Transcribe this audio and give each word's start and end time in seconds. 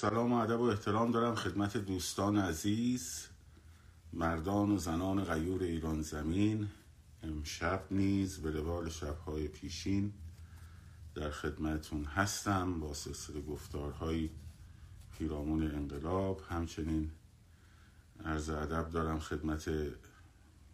سلام 0.00 0.32
و 0.32 0.36
ادب 0.36 0.60
و 0.60 0.62
احترام 0.62 1.10
دارم 1.10 1.34
خدمت 1.34 1.76
دوستان 1.76 2.36
عزیز 2.36 3.26
مردان 4.12 4.70
و 4.70 4.78
زنان 4.78 5.24
غیور 5.24 5.62
ایران 5.62 6.02
زمین. 6.02 6.68
امشب 7.22 7.82
نیز 7.90 8.38
به 8.38 8.50
روال 8.50 8.88
شبهای 8.88 9.48
پیشین 9.48 10.12
در 11.14 11.30
خدمتون 11.30 12.04
هستم 12.04 12.80
با 12.80 12.94
سلسله 12.94 13.40
گفتارهای 13.40 14.30
پیرامون 15.18 15.62
انقلاب. 15.62 16.40
همچنین 16.48 17.10
عرض 18.24 18.50
ادب 18.50 18.90
دارم 18.90 19.18
خدمت 19.18 19.70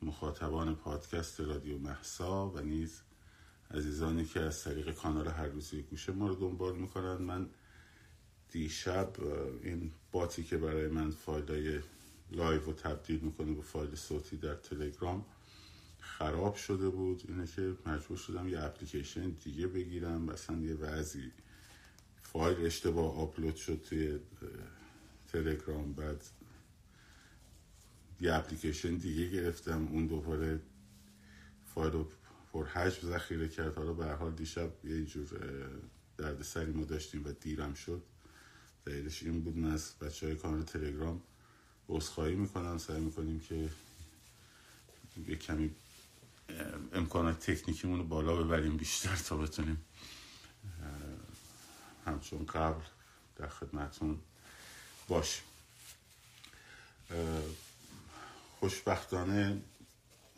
مخاطبان 0.03 0.75
پادکست 0.75 1.41
رادیو 1.41 1.79
محسا 1.79 2.51
و 2.51 2.61
نیز 2.61 3.03
عزیزانی 3.71 4.25
که 4.25 4.41
از 4.41 4.65
طریق 4.65 4.95
کانال 4.95 5.29
هر 5.29 5.47
روزی 5.47 5.83
گوشه 5.83 6.13
ما 6.13 6.29
رو 6.29 6.35
دنبال 6.35 6.77
می‌کنن. 6.77 7.17
من 7.17 7.49
دیشب 8.51 9.13
این 9.63 9.93
bot 10.13 10.37
ی 10.37 10.45
که 10.45 10.57
برای 10.57 10.89
من 10.89 11.11
فایل 11.11 11.83
live 12.31 12.61
رو 12.61 12.73
تبدیل 12.73 13.21
می‌کنه 13.21 13.53
به 13.53 13.63
فایل 13.63 13.95
صوتی 13.95 14.37
در 14.37 14.55
تلگرام 14.55 15.25
خراب 15.99 16.55
شده 16.55 16.89
بود. 16.89 17.23
اینه 17.29 17.47
که 17.47 17.77
مجبور 17.87 18.17
شدم 18.17 18.49
یه 18.49 18.63
اپلیکیشن 18.63 19.31
دیگه 19.31 19.67
بگیرم 19.67 20.23
مثلا 20.23 20.59
یه 20.59 20.75
وضعی 20.75 21.33
فایل 22.23 22.67
اشتباه 22.67 23.19
آپلود 23.19 23.57
شد 23.57 23.83
توی 23.89 24.19
تلگرام. 25.33 25.93
بعد 25.93 26.25
یه 28.21 28.35
اپلیکیشن 28.35 28.95
دیگه 28.95 29.31
گرفتم 29.31 29.89
اون 29.93 30.07
دوباره 30.07 30.61
فایل 31.75 31.93
رو 31.93 32.09
پر 32.53 32.67
حجم 32.67 33.09
ذخیره 33.09 33.49
کرد. 33.49 33.75
حالا 33.75 33.93
به 33.93 34.07
حال 34.07 34.33
دیشب 34.33 34.71
یه 34.85 35.05
جور 35.05 35.29
دردسری 36.17 36.73
ما 36.73 36.85
داشتیم 36.85 37.25
و 37.25 37.33
دیرم 37.33 37.75
شد. 37.75 38.03
دلیلش 38.87 39.23
این 39.23 39.41
بود 39.41 39.57
من 39.57 39.73
از 39.73 39.93
بچه 40.01 40.27
های 40.27 40.37
کانال 40.37 40.63
تلگرام 40.63 41.23
عذرخواهی 41.89 42.35
می‌کنم. 42.35 42.79
سعی 42.79 43.01
می‌کنیم 43.01 43.41
که 43.41 43.71
یه 45.29 45.37
کمی 45.37 45.75
امکانات 46.93 47.51
تکنیکیمون 47.51 47.99
رو 47.99 48.05
بالا 48.05 48.37
ببریم 48.37 48.77
بیشتر 48.77 49.17
تا 49.17 49.37
بتونیم 49.37 49.85
همچون 52.07 52.47
قبل 52.47 52.85
در 53.37 53.49
خدمتون 53.49 54.19
باشیم. 55.09 55.45
خوشبختانه 58.61 59.63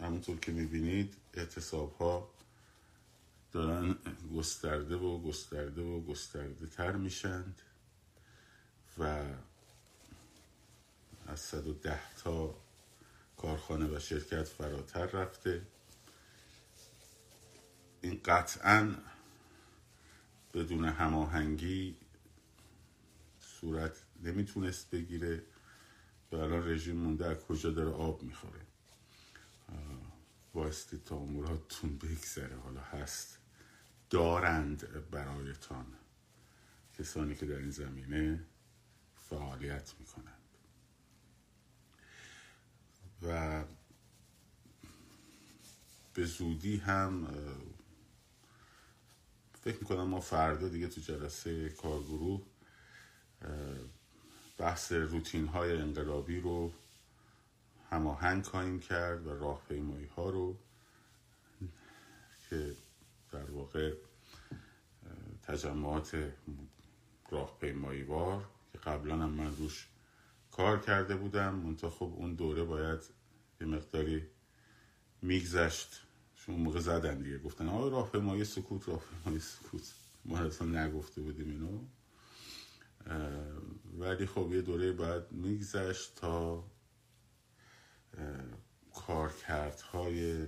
همونطور 0.00 0.38
که 0.38 0.52
می‌بینید 0.52 1.14
اعتصاب 1.34 1.96
ها 1.96 2.30
دارن 3.52 3.96
گسترده 4.36 4.96
و 4.96 5.22
گسترده 5.22 5.82
و 5.82 6.00
گسترده 6.00 6.66
تر 6.66 6.92
میشند 6.92 7.62
و 8.98 9.24
از 11.26 11.40
110 11.40 12.00
تا 12.16 12.54
کارخانه 13.36 13.96
و 13.96 13.98
شرکت 13.98 14.44
فراتر 14.44 15.06
رفته. 15.06 15.62
این 18.00 18.20
قطعا 18.24 18.94
بدون 20.54 20.84
هماهنگی 20.84 21.96
صورت 23.40 24.02
نمی‌تونست 24.22 24.90
بگیره 24.90 25.42
و 26.32 26.36
الان 26.36 26.68
رژیم 26.68 26.96
مونده 26.96 27.26
از 27.26 27.36
کجا 27.36 27.70
داره 27.70 27.90
آب 27.90 28.22
می‌خوره. 28.22 28.60
بایستی 30.52 30.98
تا 30.98 31.16
اموراتون 31.16 31.98
بگذره. 31.98 32.56
حالا 32.56 32.80
هست. 32.80 33.38
دارند 34.10 35.10
برایتان 35.10 35.86
کسانی 36.98 37.34
که 37.34 37.46
در 37.46 37.56
این 37.56 37.70
زمینه 37.70 38.44
فعالیت 39.30 39.94
می‌کنند. 40.00 40.38
و 43.22 43.64
به 46.14 46.24
زودی 46.24 46.76
هم 46.76 47.28
فکر 49.52 49.78
می‌کنم 49.80 50.08
ما 50.08 50.20
فردا 50.20 50.68
دیگه 50.68 50.88
تو 50.88 51.00
جلسه 51.00 51.68
کارگروه 51.68 52.42
بحث 54.58 54.92
روتین 54.92 55.46
های 55.46 55.76
انقلابی 55.76 56.40
رو 56.40 56.72
هماهنگ 57.90 58.44
خواهیم 58.44 58.80
کرد 58.80 59.26
و 59.26 59.30
راهپیمایی 59.30 60.06
ها 60.06 60.30
رو 60.30 60.56
که 62.50 62.76
در 63.32 63.50
واقع 63.50 63.94
تجمعات 65.42 66.32
راهپیمایی 67.30 68.02
وار 68.02 68.48
که 68.72 68.78
قبلا 68.78 69.14
هم 69.14 69.30
من 69.30 69.56
روش 69.56 69.88
کار 70.50 70.80
کرده 70.80 71.16
بودم 71.16 71.54
منتها 71.54 71.90
خب 71.90 72.12
اون 72.16 72.34
دوره 72.34 72.64
باید 72.64 73.00
یه 73.60 73.66
مقداری 73.66 74.26
میگذشت. 75.22 76.02
چون 76.36 76.54
موقع 76.54 76.80
زدن 76.80 77.22
دیگه. 77.22 77.38
گفتن 77.38 77.68
آقای 77.68 77.90
راهپیمایی 77.90 78.44
سکوت 78.44 78.88
راهپیمایی 78.88 79.40
سکوت. 79.40 79.92
ما 80.24 80.38
اصلا 80.38 80.84
نگفته 80.84 81.20
بودیم 81.20 81.50
اینو. 81.50 81.84
ولی 83.98 84.26
خب 84.26 84.52
یه 84.52 84.62
دوره 84.62 84.92
باید 84.92 85.32
میگذشت 85.32 86.14
تا 86.14 86.64
کارکردهای 88.94 90.46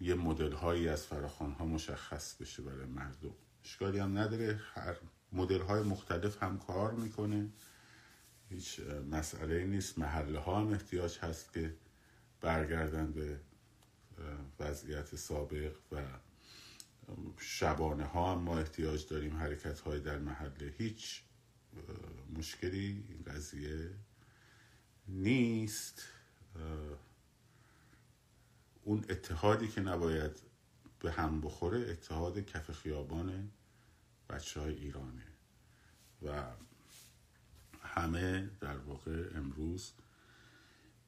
یه 0.00 0.14
مدل 0.14 0.52
هایی 0.52 0.88
از 0.88 1.06
فراخان 1.06 1.52
ها 1.52 1.64
مشخص 1.64 2.34
بشه 2.36 2.62
برای 2.62 2.86
مردم. 2.86 3.34
اشکالی 3.64 3.98
هم 3.98 4.18
نداره. 4.18 4.60
هر 4.74 4.96
مدل 5.34 5.60
های 5.60 5.82
مختلف 5.82 6.42
هم 6.42 6.58
کار 6.58 6.92
می‌کنه. 6.92 7.48
هیچ 8.50 8.80
مسئله 9.10 9.64
نیست. 9.64 9.98
محله 9.98 10.38
ها 10.38 10.60
هم 10.60 10.72
احتیاج 10.72 11.18
هست 11.18 11.52
که 11.52 11.74
برگردن 12.40 13.12
به 13.12 13.40
وضعیت 14.60 15.16
سابق 15.16 15.76
و 15.92 16.02
شبانه 17.38 18.04
ها 18.04 18.32
هم 18.32 18.38
ما 18.38 18.58
احتیاج 18.58 19.08
داریم 19.08 19.36
حرکت 19.36 19.80
های 19.80 20.00
در 20.00 20.18
محله 20.18 20.74
هیچ 20.78 21.22
مشکلی 22.36 23.04
این 23.08 23.22
قضیه 23.26 23.90
نیست. 25.08 26.02
اون 28.82 29.04
اتحادی 29.08 29.68
که 29.68 29.80
نباید 29.80 30.40
به 31.00 31.12
هم 31.12 31.40
بخوره 31.40 31.90
اتحاد 31.90 32.38
کف 32.38 32.70
خیابان 32.70 33.50
بچه 34.28 34.60
های 34.60 34.74
ایرانه. 34.74 35.26
و 36.22 36.44
همه 37.82 38.50
در 38.60 38.76
واقع 38.76 39.30
امروز 39.34 39.92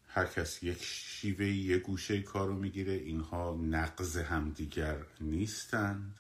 هر 0.09 0.27
کس 0.27 0.63
یک 0.63 0.83
شیوه 0.83 1.47
یک 1.47 1.83
گوشه 1.83 2.23
کارو 2.23 2.59
می‌گیره 2.59 2.93
اینها 2.93 3.59
نقض 3.63 4.17
همدیگر 4.17 5.07
نیستند 5.21 6.19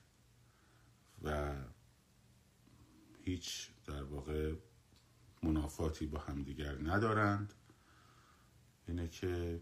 و 1.22 1.54
هیچ 3.22 3.68
در 3.86 4.02
واقع 4.02 4.54
منافاتی 5.42 6.06
با 6.06 6.18
همدیگر 6.18 6.78
ندارند. 6.82 7.54
اینه 8.88 9.08
که 9.08 9.60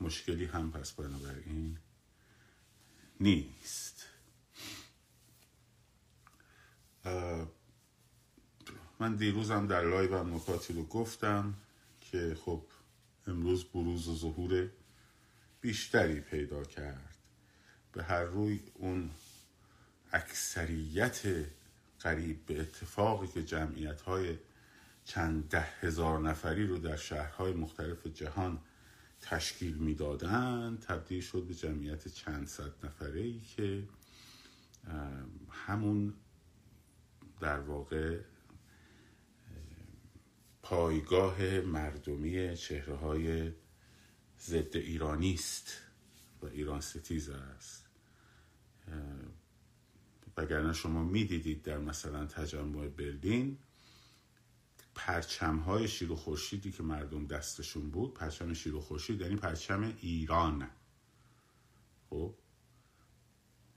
مشکلی 0.00 0.44
هم 0.44 0.70
پس 0.70 0.92
بنابراین 0.92 1.78
نیست. 3.20 4.11
من 9.00 9.16
دیروزم 9.16 9.66
در 9.66 9.82
لایوم 9.82 10.34
نکاتی 10.34 10.72
رو 10.72 10.84
گفتم 10.84 11.54
که 12.00 12.36
خب 12.44 12.62
امروز 13.26 13.64
بروز 13.64 14.08
و 14.08 14.16
ظهور 14.16 14.70
بیشتری 15.60 16.20
پیدا 16.20 16.64
کرد. 16.64 17.16
به 17.92 18.02
هر 18.02 18.24
روی 18.24 18.60
اون 18.74 19.10
اکثریت 20.12 21.20
قریب 22.00 22.46
به 22.46 22.60
اتفاقی 22.60 23.26
که 23.26 23.42
جمعیت 23.42 24.00
های 24.00 24.38
چند 25.04 25.48
ده 25.48 25.66
هزار 25.80 26.20
نفری 26.20 26.66
رو 26.66 26.78
در 26.78 26.96
شهرهای 26.96 27.52
مختلف 27.52 28.06
جهان 28.06 28.58
تشکیل 29.20 29.76
می‌دادند 29.76 30.80
تبدیل 30.80 31.20
شد 31.20 31.42
به 31.42 31.54
جمعیت 31.54 32.08
چند 32.08 32.46
صد 32.46 32.86
نفره 32.86 33.40
که 33.40 33.82
همون 35.50 36.14
در 37.42 37.60
واقع 37.60 38.20
پایگاه 40.62 41.60
مردمی 41.60 42.56
چهره 42.56 42.96
های 42.96 43.52
ضد 44.40 44.76
ایرانی 44.76 45.34
است 45.34 45.78
و 46.42 46.46
ایران 46.46 46.80
ستیز 46.80 47.28
است. 47.28 47.86
وگرنه 50.36 50.72
شما 50.72 51.04
می‌دیدید 51.04 51.62
در 51.62 51.78
مثلا 51.78 52.26
تجمع 52.26 52.88
برلین 52.88 53.58
پرچم 54.94 55.58
های 55.58 55.88
شیر 55.88 56.12
و 56.12 56.16
خورشیدی 56.16 56.72
که 56.72 56.82
مردم 56.82 57.26
دستشون 57.26 57.90
بود 57.90 58.14
پرچم 58.14 58.54
شیر 58.54 58.74
و 58.74 58.80
خورشید 58.80 59.20
یعنی 59.20 59.36
پرچم 59.36 59.94
ایران. 60.00 60.70
خب؟ 62.10 62.34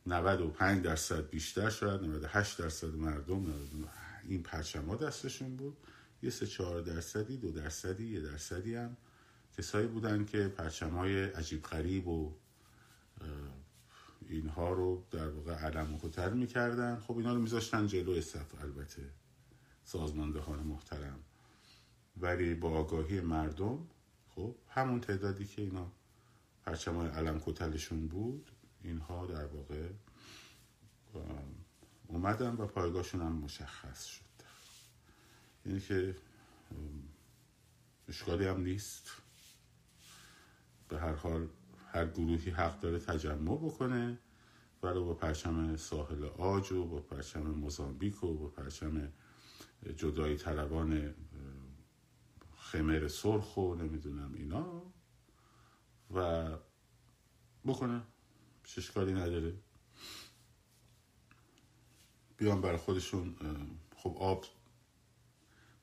95 0.06 0.84
درصد 0.84 1.30
بیشتر 1.30 1.70
شاید 1.70 2.02
98 2.02 2.58
درصد 2.60 2.96
مردم 2.96 3.46
این 4.24 4.44
پرچم 4.44 4.86
ها 4.86 4.96
دستشون 4.96 5.56
بود. 5.56 5.78
یه 6.22 6.30
سه 6.30 6.48
چهار 6.48 6.82
درصدی 6.82 7.38
دو 7.38 7.52
درصدی 7.52 8.08
یه 8.08 8.22
درصدی 8.22 8.76
هم 8.76 8.98
کسایی 9.58 9.88
بودن 9.88 10.26
که 10.26 10.48
پرچم 10.48 10.90
های 10.90 11.24
عجیب 11.24 11.64
غریب 11.64 12.08
و 12.08 12.34
اینها 14.30 14.74
رو 14.74 15.04
در 15.12 15.30
واقع 15.30 15.54
علم 15.54 15.94
و 15.94 16.00
کتر 16.02 16.30
می‌کردن. 16.30 17.00
خب 17.00 17.18
اینا 17.18 17.34
رو 17.34 17.42
میذاشتن 17.42 17.88
جلو 17.88 18.22
صف 18.22 18.62
البته 18.62 19.02
سازماندهان 19.84 20.60
محترم. 20.60 21.20
ولی 22.18 22.54
با 22.54 22.70
آگاهی 22.70 23.22
مردم 23.22 23.88
خب 24.30 24.56
همون 24.70 25.02
تعدادی 25.02 25.46
که 25.46 25.62
اینا 25.62 25.92
پرچم 26.66 26.96
های 26.96 27.08
علم 27.08 27.42
کتلشون 27.46 28.08
بود 28.08 28.52
اینها 28.86 29.26
در 29.26 29.46
واقع 29.46 29.90
اومدن 32.08 32.54
و 32.56 32.68
پایگاهشون 32.68 33.22
هم 33.22 33.32
مشخص 33.32 34.06
شد. 34.06 34.26
یعنی 35.66 35.80
که 35.80 36.16
اشکالی 38.08 38.46
هم 38.46 38.62
نیست. 38.62 39.12
به 40.90 41.00
هر 41.00 41.14
حال 41.14 41.48
هر 41.92 42.06
گروهی 42.06 42.52
حق 42.52 42.80
داره 42.80 43.00
تجمع 43.00 43.58
بکنه 43.58 44.20
ولو 44.84 45.06
با 45.06 45.14
پرچم 45.14 45.76
ساحل 45.76 46.24
آج 46.26 46.72
و 46.72 46.86
با 46.86 47.02
پرچم 47.02 47.42
موزامبیک 47.42 48.24
و 48.24 48.34
با 48.34 48.48
پرچم 48.48 49.12
جدایی 49.98 50.38
طلبان 50.38 51.16
خمر 52.58 53.08
سرخ 53.08 53.58
و 53.58 53.76
نمی‌دونم 53.76 54.34
اینا 54.34 54.84
و 56.16 56.50
بکنه. 57.66 58.02
اشکالی 58.78 59.14
نداره. 59.14 59.54
بیان 62.38 62.62
برای 62.62 62.78
خودشون 62.78 63.36
خب 63.98 64.18
آب 64.20 64.46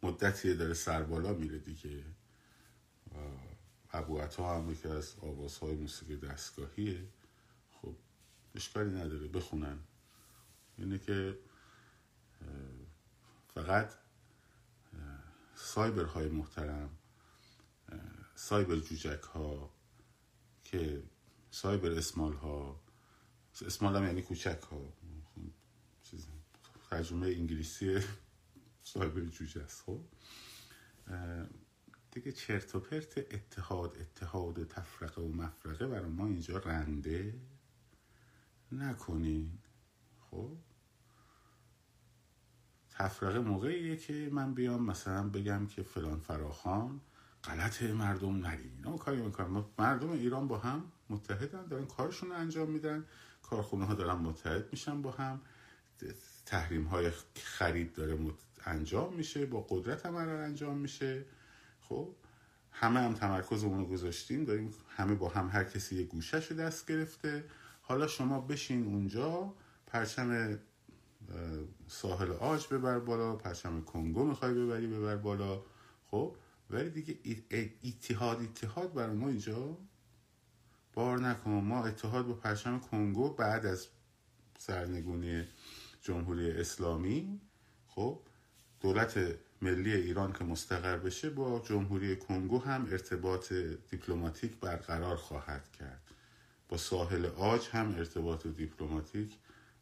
مدتی 0.03 0.55
داره 0.55 0.75
سربالا 0.75 1.33
میره 1.33 1.59
دیگه. 1.59 2.05
ابو 3.91 4.19
عطا 4.19 4.59
هم 4.59 4.71
یکی 4.71 4.89
از 4.89 5.15
آوازهای 5.21 5.75
موسیقی 5.75 6.17
دستگاهیه. 6.17 7.09
خب 7.73 7.97
اشکالی 8.55 8.91
نداره 8.91 9.29
بخونن. 9.29 9.79
اینه 10.79 10.99
که 10.99 11.39
فقط 13.55 13.95
سایبر 15.55 16.05
های 16.05 16.29
محترم 16.29 16.91
سایبر 18.35 18.77
جوجک 18.77 19.23
ها 19.23 19.71
که 20.65 21.03
سایبر 21.55 21.91
اسمال 21.91 22.33
ها 22.33 22.81
اسمال 23.67 23.97
هم 23.97 24.05
یعنی 24.05 24.23
کوچک 24.23 24.63
ها 24.71 24.93
ترجمه 26.91 27.27
انگلیسی 27.27 28.01
سایبر 28.85 29.21
جوجه 29.21 29.63
است 29.63 29.83
خب. 29.87 30.01
دیگه 32.11 32.33
چرت 32.33 32.75
و 32.75 32.81
پرت 32.81 33.19
اتحاد 33.19 33.99
اتحاد 34.01 34.59
و 34.59 34.65
تفرقه 34.65 35.23
و 35.23 35.29
مفرقه 35.29 35.87
برای 35.87 36.11
ما 36.11 36.27
اینجا 36.27 36.59
رنده 36.59 37.35
نکنین 38.73 39.59
خب. 40.31 40.57
تفرقه 42.91 43.39
موقعیه 43.39 43.97
که 43.97 44.29
من 44.33 44.55
بیام 44.55 44.83
مثلا 44.83 45.29
بگم 45.29 45.67
که 45.67 45.83
فلان 45.83 46.21
فراخان 46.21 47.01
غلط 47.45 47.83
مردم 47.83 48.47
نرین. 48.47 48.97
کاری 48.99 49.23
می‌کنم 49.23 49.65
مردم 49.79 50.11
ایران 50.11 50.49
با 50.49 50.59
هم 50.59 50.93
متحدن 51.13 51.67
دارن 51.67 51.87
کارشون 51.87 52.29
رو 52.29 52.37
انجام 52.37 52.71
میدن. 52.71 53.05
کارخونه 53.43 53.85
ها 53.85 53.95
دارن 53.95 54.15
متحد 54.15 54.69
میشن 54.73 55.03
با 55.03 55.11
هم. 55.11 55.41
تحریم 56.47 56.85
های 56.85 57.11
خرید 57.35 57.93
داره 57.93 58.19
انجام 58.65 59.15
میشه 59.15 59.47
با 59.47 59.67
قدرت 59.69 60.07
عمل 60.07 60.29
انجام 60.29 60.79
میشه. 60.79 61.25
خب 61.81 62.15
همه 62.71 63.01
هم 63.01 63.15
تمرکز 63.15 63.65
رو 63.65 63.87
گذاشتیم. 63.87 64.45
داریم 64.45 64.75
همه 64.89 65.15
با 65.15 65.29
هم 65.29 65.49
هر 65.49 65.65
کسی 65.65 65.97
یه 65.97 66.05
گوشش 66.05 66.47
رو 66.47 66.57
دست 66.57 66.87
گرفته. 66.87 67.45
حالا 67.83 68.07
شما 68.07 68.41
بشین 68.41 68.85
اونجا 68.87 69.55
پرچم 69.87 70.59
ساحل 71.89 72.31
آج 72.31 72.69
ببر 72.69 72.99
بالا 72.99 73.37
پرچم 73.37 73.81
کنگو 73.81 74.25
می‌خوای 74.25 74.55
ببری 74.55 74.87
ببر 74.87 75.17
بالا. 75.17 75.63
خب 76.11 76.37
ولی 76.71 76.91
دیگه 76.91 77.19
اتحاد 77.85 78.43
اتحاد 78.43 78.95
برای 78.95 79.17
ما 79.17 79.29
اینجا 79.29 79.77
بار 80.95 81.21
نکن. 81.21 81.51
ما 81.51 81.85
اتحاد 81.85 82.27
با 82.27 82.35
پرچم 82.35 82.79
کنگو 82.79 83.35
بعد 83.35 83.67
از 83.67 83.87
سرنگونی 84.59 85.45
جمهوری 86.03 86.51
اسلامی 86.51 87.41
خب 87.87 88.21
دولت 88.81 89.19
ملی 89.63 89.93
ایران 89.93 90.33
که 90.33 90.45
مستقر 90.45 90.97
بشه 90.97 91.31
با 91.31 91.59
جمهوری 91.59 92.17
کنگو 92.17 92.59
هم 92.59 92.87
ارتباط 92.91 93.53
دیپلماتیک 93.91 94.57
برقرار 94.61 95.17
خواهد 95.17 95.73
کرد. 95.73 96.03
با 96.69 96.77
ساحل 96.77 97.27
آج 97.27 97.69
هم 97.73 97.95
ارتباط 97.99 98.47
دیپلماتیک 98.47 99.39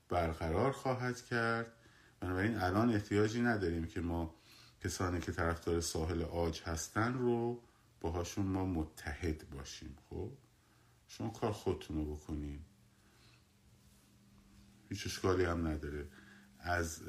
برقرار 0.08 0.72
خواهد 0.72 1.24
کرد. 1.24 1.72
بنابراین 2.20 2.56
الان 2.56 2.90
احتیاجی 2.90 3.40
نداریم 3.40 3.86
که 3.86 4.00
ما 4.00 4.34
کسانی 4.84 5.20
که 5.20 5.32
طرفدار 5.32 5.80
ساحل 5.80 6.22
آج 6.22 6.62
هستن 6.62 7.14
رو 7.14 7.62
باهاشون 8.00 8.46
ما 8.46 8.64
متحد 8.64 9.50
باشیم 9.50 9.96
خب؟ 10.10 10.30
شما 11.10 11.30
کار 11.30 11.52
خودتون 11.52 11.96
رو 11.96 12.14
بکنیم 12.14 12.64
هیچ 14.88 15.06
اشکالی 15.06 15.44
هم 15.44 15.66
نداره. 15.66 16.08
از 16.58 17.02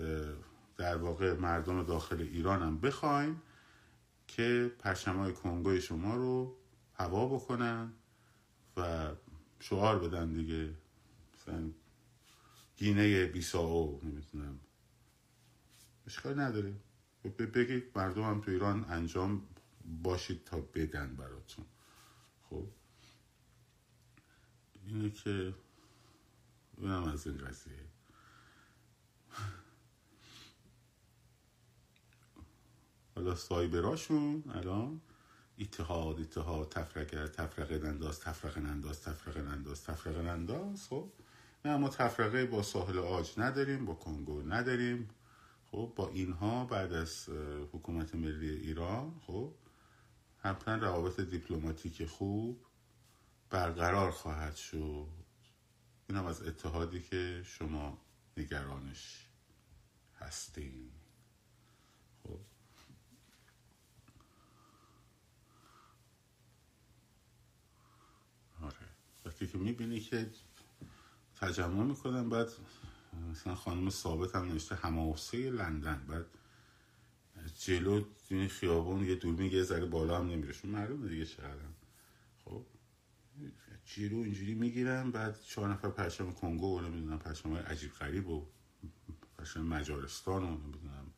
در 0.77 0.97
واقع 0.97 1.33
مردم 1.33 1.83
داخل 1.83 2.21
ایران 2.21 2.61
هم 2.61 2.79
بخوایم 2.79 3.41
که 4.27 4.71
پرچمای 4.79 5.33
کنگوی 5.33 5.81
شما 5.81 6.15
رو 6.15 6.57
هوا 6.93 7.27
بکنن 7.27 7.93
و 8.77 9.11
شعار 9.59 9.99
بدن 9.99 10.33
دیگه. 10.33 10.73
مثلا 11.33 11.71
گینه 12.77 13.25
بیساو 13.25 13.99
نمی‌تونم 14.03 14.59
اشکال 16.07 16.39
نداره. 16.39 16.73
بگید 17.37 17.83
مردم 17.95 18.23
هم 18.23 18.41
تو 18.41 18.51
ایران 18.51 18.85
انجام 18.89 19.47
باشید 20.03 20.43
تا 20.43 20.61
بدن 20.61 21.15
براتون. 21.15 21.65
خب؟ 22.49 22.67
اینه 24.87 25.09
که 25.09 25.53
اونم 26.77 27.03
از 27.03 27.27
این 27.27 27.37
قضیه. 27.37 27.85
حالا 33.15 33.35
سایبراشون 33.35 34.43
الان 34.53 35.01
اتحاد 35.59 36.19
اتحاد 36.19 36.69
تفرقه 36.69 37.27
تفرقه 37.27 37.77
ننداز 37.77 38.19
تفرقه 38.19 38.61
ننداز 38.61 39.01
تفرقه 39.01 39.41
ننداز 39.41 39.83
تفرقه 39.83 40.21
ننداز 40.21 40.87
خب؟ 40.87 41.11
نه 41.65 41.77
ما 41.77 41.89
تفرقه 41.89 42.45
با 42.45 42.63
ساحل 42.63 42.97
آج 42.97 43.33
نداریم 43.37 43.85
با 43.85 43.93
کنگو 43.93 44.41
نداریم. 44.41 45.09
خب 45.71 45.93
با 45.95 46.09
اینها 46.09 46.65
بعد 46.65 46.93
از 46.93 47.29
حکومت 47.73 48.15
ملی 48.15 48.49
ایران 48.49 49.21
خب 49.27 49.53
حتما 50.37 50.75
روابط 50.75 51.19
دیپلماتیک 51.19 52.05
خوب 52.05 52.65
برقرار 53.51 54.11
خواهد 54.11 54.55
شد. 54.55 55.07
این 56.09 56.17
هم 56.17 56.25
از 56.25 56.41
اتحادی 56.41 57.01
که 57.01 57.43
شما 57.45 57.97
نگرانش 58.37 59.27
هستیم 60.19 60.91
خب. 62.23 62.39
آره. 68.61 68.75
وقتی 69.25 69.47
که 69.47 69.57
می‌بینی 69.57 69.99
که 69.99 70.31
تجمع 71.35 71.83
می‌کنن 71.83 72.29
بعد 72.29 72.49
مثلا 73.31 73.55
خانم 73.55 73.89
ثابت 73.89 74.35
هم 74.35 74.45
نوشته 74.45 74.75
هماوسه 74.75 75.37
لندن. 75.37 76.05
بعد 76.07 76.25
جلو 77.59 78.03
این 78.29 78.47
خیابون 78.47 79.03
یه 79.03 79.15
دور 79.15 79.35
میگه 79.35 79.63
ذره 79.63 79.85
بالا 79.85 80.17
هم 80.17 80.27
نمیره 80.27 80.53
شون 80.53 80.71
معلومه 80.71 81.09
دیگه 81.09 81.25
خب 81.25 81.80
جلو 83.95 84.17
اینجوری 84.17 84.53
می‌گیرن 84.53 85.11
بعد 85.11 85.41
چهار 85.41 85.69
نفر 85.69 85.89
پرچم 85.89 86.31
کنگو 86.31 86.77
و 86.77 86.81
نمی‌دونم 86.81 87.19
پرچم 87.19 87.55
عجیب 87.55 87.91
غریب 87.91 88.27
و 88.29 88.45
پرچم 89.37 89.61
مجارستان 89.61 90.43
و 90.43 90.57
نمی‌دونم. 90.57 91.11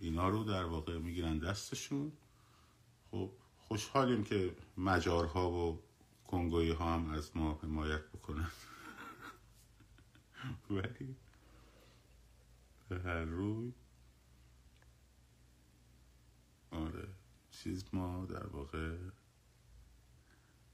اینا 0.00 0.28
رو 0.28 0.44
در 0.44 0.64
واقع 0.64 0.98
می‌گیرن 0.98 1.38
دستشون. 1.38 2.12
خب 3.10 3.30
خوشحالیم 3.58 4.24
که 4.24 4.56
مجارها 4.76 5.50
و 5.50 5.82
کنگوی 6.26 6.70
ها 6.70 6.94
هم 6.94 7.10
از 7.10 7.36
ما 7.36 7.60
حمایت 7.62 8.02
بکنن. 8.08 8.50
ولی 10.70 11.16
به 12.88 12.98
هر 12.98 13.24
روی 13.24 13.72
آره 16.70 17.08
چیز 17.50 17.84
ما 17.92 18.26
در 18.26 18.46
واقع 18.46 18.96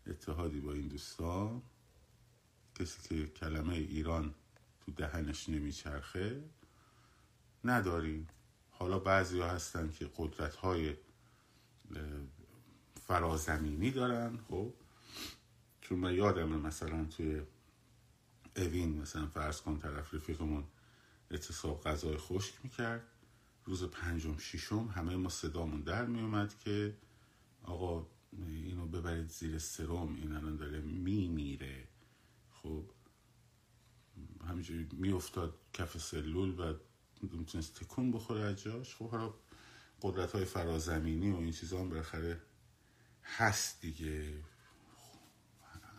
اتحادی 0.09 0.61
با 0.61 0.73
این 0.73 0.89
دوستان 0.89 1.63
کسی 2.75 3.09
که 3.09 3.27
کلمه 3.27 3.75
ایران 3.75 4.35
تو 4.81 4.93
دهنش 4.93 5.49
نمیچرخه 5.49 6.43
نداریم. 7.65 8.29
حالا 8.71 8.99
بعضی 8.99 9.41
ها 9.41 9.49
هستن 9.49 9.91
که 9.91 10.11
قدرت 10.17 10.55
های 10.55 10.97
فرازمینی 13.07 13.91
دارن 13.91 14.39
خب؟ 14.49 14.73
چون 15.81 15.99
من 15.99 16.15
یادم 16.15 16.49
مثلا 16.49 17.05
توی 17.05 17.43
اوین 18.57 19.01
مثلا 19.01 19.27
فرض 19.27 19.61
کن 19.61 19.79
طرف 19.79 20.15
رفیقمون 20.15 20.65
اعتصاب 21.31 21.83
غذای 21.85 22.17
خشک 22.17 22.55
می‌کرد. 22.63 23.03
روز 23.65 23.85
پنجم 23.85 24.39
ششم 24.39 24.89
همه 24.89 25.17
ما 25.17 25.29
صدامون 25.29 25.81
در 25.81 26.07
میومد 26.07 26.59
که 26.59 26.95
آقا 27.63 28.07
اینو 28.33 28.87
ببرید 28.87 29.29
زیر 29.29 29.59
سرم 29.59 30.15
این 30.15 30.33
الان 30.33 30.57
داره 30.57 30.81
میمیره. 30.81 31.89
خب 32.51 32.91
همینجوری 34.49 34.89
میافتاد 34.93 35.61
کف 35.73 35.99
سلول 35.99 36.61
و 36.61 36.75
می‌تونست 37.23 37.75
تکون 37.75 38.13
بخوره 38.13 38.41
از 38.41 38.63
جاش. 38.63 38.95
خب 38.95 39.11
حالا 39.11 39.35
قدرت 40.03 40.33
های 40.33 40.45
فرازمینی 40.45 41.31
و 41.31 41.37
این 41.37 41.53
چیزا 41.53 41.81
هم 41.81 41.89
بالاخره 41.89 42.43
هست 43.23 43.81
دیگه. 43.81 44.45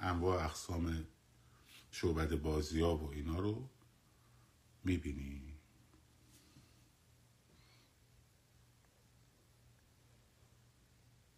انواع 0.01 0.45
اقسام 0.45 1.07
شعبد 1.91 2.36
بازی 2.36 2.81
ها 2.81 2.98
و 2.98 3.12
اینا 3.12 3.39
رو 3.39 3.69
می‌بینی. 4.83 5.53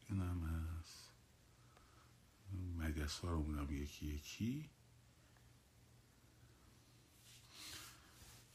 این 0.10 0.22
هم 0.22 0.51
مگس 3.02 3.20
ها 3.20 3.30
رو 3.32 3.44
یکی 3.72 4.08
یکی. 4.08 4.70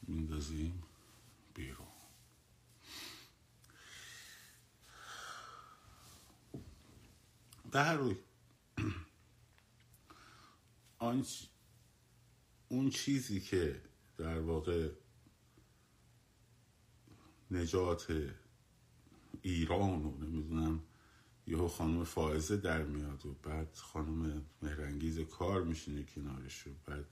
میندازیم 0.02 0.82
بیرون. 1.54 1.86
هر 7.84 7.94
روی 7.94 8.16
اون 12.68 12.90
چیزی 12.90 13.40
که 13.40 13.82
در 14.18 14.40
واقع 14.40 14.90
نجات 17.50 18.32
ایران 19.42 20.04
و 20.04 20.18
نمی‌دونم 20.18 20.82
یهو 21.46 21.68
خانم 21.68 22.04
فائزه 22.04 22.56
در 22.56 22.82
میاد 22.82 23.26
و 23.26 23.34
بعد 23.42 23.74
خانم 23.74 24.42
مهرنگیز 24.62 25.18
کار 25.18 25.62
میشینه 25.62 26.02
کنارش 26.02 26.66
و 26.66 26.70
بعد 26.86 27.06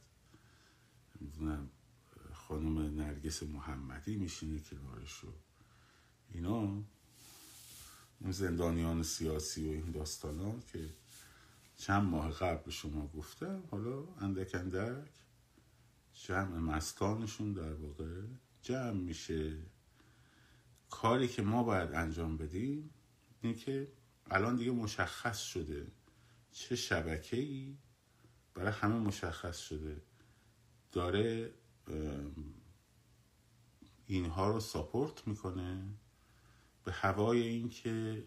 نمی‌دونم 1.20 1.70
خانم 2.32 2.78
نرگس 3.00 3.42
محمدی 3.42 4.16
میشینه 4.16 4.60
کنارش 4.60 5.24
و 5.24 5.28
اینا. 6.30 6.84
اون 8.20 8.32
زندانیان 8.32 9.02
سیاسی 9.02 9.68
و 9.68 9.70
این 9.70 9.90
داستان 9.90 10.62
که 10.72 10.90
چند 11.76 12.02
ماه 12.02 12.30
قبل 12.30 12.70
شما 12.70 13.06
گفتم 13.06 13.62
حالا 13.70 14.04
اندک 14.20 14.54
اندک 14.54 15.10
جمع 16.14 16.58
مستانشون 16.58 17.52
در 17.52 17.74
واقع 17.74 18.22
جمع 18.62 18.90
میشه. 18.90 19.56
کاری 20.90 21.28
که 21.28 21.42
ما 21.42 21.62
باید 21.62 21.92
انجام 21.92 22.36
بدیم 22.36 22.90
این 23.42 23.54
که 23.54 23.88
الان 24.30 24.56
دیگه 24.56 24.70
مشخص 24.70 25.38
شده 25.38 25.86
چه 26.52 26.76
شبکه 26.76 27.36
ای 27.36 27.76
برای 28.54 28.72
همه 28.72 28.94
مشخص 28.94 29.58
شده. 29.58 30.02
داره 30.92 31.54
اینها 34.06 34.50
رو 34.50 34.60
ساپورت 34.60 35.28
می‌کنه 35.28 35.94
به 36.84 36.92
هوای 36.92 37.42
اینکه 37.42 38.24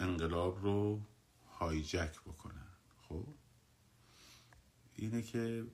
انقلاب 0.00 0.62
رو 0.62 1.02
هایجک 1.58 2.20
بکنن 2.20 2.68
خب؟ 3.08 3.26
اینه 4.94 5.22
که 5.22 5.66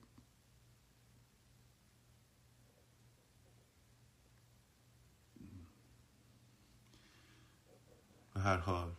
به 8.35 8.40
هر 8.40 8.56
حال 8.56 8.94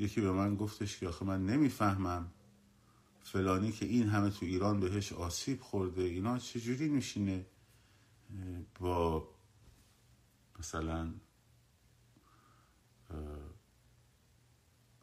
یکی 0.00 0.20
به 0.20 0.32
من 0.32 0.56
گفتش 0.56 0.98
که 0.98 1.08
آخه 1.08 1.24
من 1.24 1.46
نمی‌فهمم. 1.46 2.30
فلانی 3.22 3.72
که 3.72 3.86
این 3.86 4.08
همه 4.08 4.30
تو 4.30 4.46
ایران 4.46 4.80
بهش 4.80 5.12
آسیب 5.12 5.60
خورده 5.60 6.02
اینا 6.02 6.38
چجوری 6.38 6.88
میشینه 6.88 7.46
با 8.80 9.28
مثلا 10.58 11.14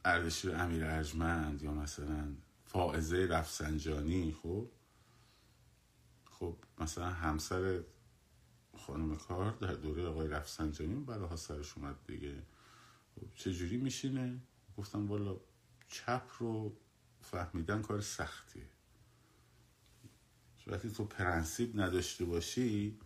اردشیر 0.06 0.56
امیر 0.56 0.86
ارجمند 0.86 1.64
یا 1.64 1.74
مثلا 1.74 2.36
فائزه 2.66 3.28
رفسنجانی 3.28 4.32
خب؟ 4.32 4.70
خب 6.32 6.56
مثلا 6.80 7.10
همسر 7.10 7.84
خانم 8.78 9.16
کار 9.16 9.52
در 9.52 9.74
دوره 9.74 10.08
آقای 10.08 10.28
رفسنجانی 10.28 10.96
بلاها 10.96 11.36
سرش 11.36 11.78
اومد 11.78 11.96
دیگه. 12.08 12.44
خب 13.16 13.28
چجوری 13.36 13.78
میشینه؟ 13.78 14.40
گفتم 14.78 15.08
والا 15.08 15.38
چپ 15.88 16.32
رو 16.40 16.78
فهمیدن 17.22 17.82
کار 17.82 18.02
سختیه. 18.02 18.70
وقتی 20.68 20.92
تو 20.92 21.06
پرنسیب 21.06 21.82
نداشته 21.82 22.26
باشی 22.26 23.00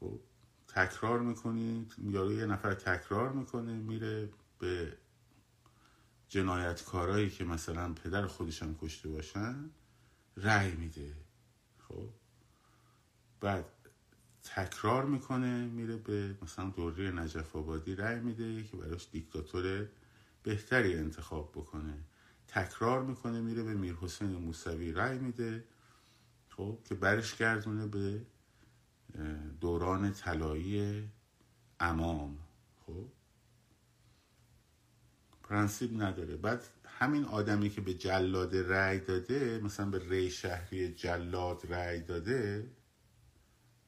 خب 0.00 0.20
تکرار 0.68 1.20
می‌کنی 1.20 1.86
یارو 1.98 2.32
یه 2.32 2.46
نفر 2.46 2.74
تکرار 2.74 3.32
می‌کنه 3.32 3.72
میره 3.72 4.28
به 4.58 4.96
جنایتکارایی 6.28 7.30
که 7.30 7.44
مثلا 7.44 7.94
پدر 7.94 8.26
خودشان 8.26 8.76
کشته 8.80 9.08
باشن 9.08 9.70
رأی 10.36 10.72
میده. 10.74 11.16
خب 11.88 12.08
بعد 13.40 13.64
تکرار 14.42 15.04
می‌کنه 15.04 15.66
میره 15.66 15.96
به 15.96 16.36
مثلا 16.42 16.70
دوره 16.70 17.10
نجف 17.10 17.56
آبادی 17.56 17.94
رأی 17.94 18.20
میده 18.20 18.62
که 18.62 18.76
براش 18.76 19.08
دیکتاتور 19.12 19.88
بهتری 20.42 20.94
انتخاب 20.94 21.52
بکنه. 21.52 21.94
تکرار 22.48 23.02
می‌کنه 23.02 23.40
میره 23.40 23.62
به 23.62 23.74
میر 23.74 23.94
حسین 23.94 24.28
موسوی 24.28 24.92
رأی 24.92 25.18
میده. 25.18 25.64
خب 26.48 26.78
که 26.84 26.94
برش 26.94 27.36
گردونه 27.36 27.86
به 27.86 28.20
دوران 29.60 30.12
طلایی 30.12 31.04
امام. 31.80 32.38
خب. 32.86 33.06
پرنسیب 35.42 36.02
نداره. 36.02 36.36
بعد 36.36 36.62
همین 36.84 37.24
آدمی 37.24 37.70
که 37.70 37.80
به 37.80 37.94
جلاد 37.94 38.56
رأی 38.56 39.00
داده 39.00 39.60
مثلا 39.64 39.90
به 39.90 40.08
ری 40.08 40.30
شهری 40.30 40.94
جلاد 40.94 41.72
رأی 41.72 42.00
داده 42.00 42.70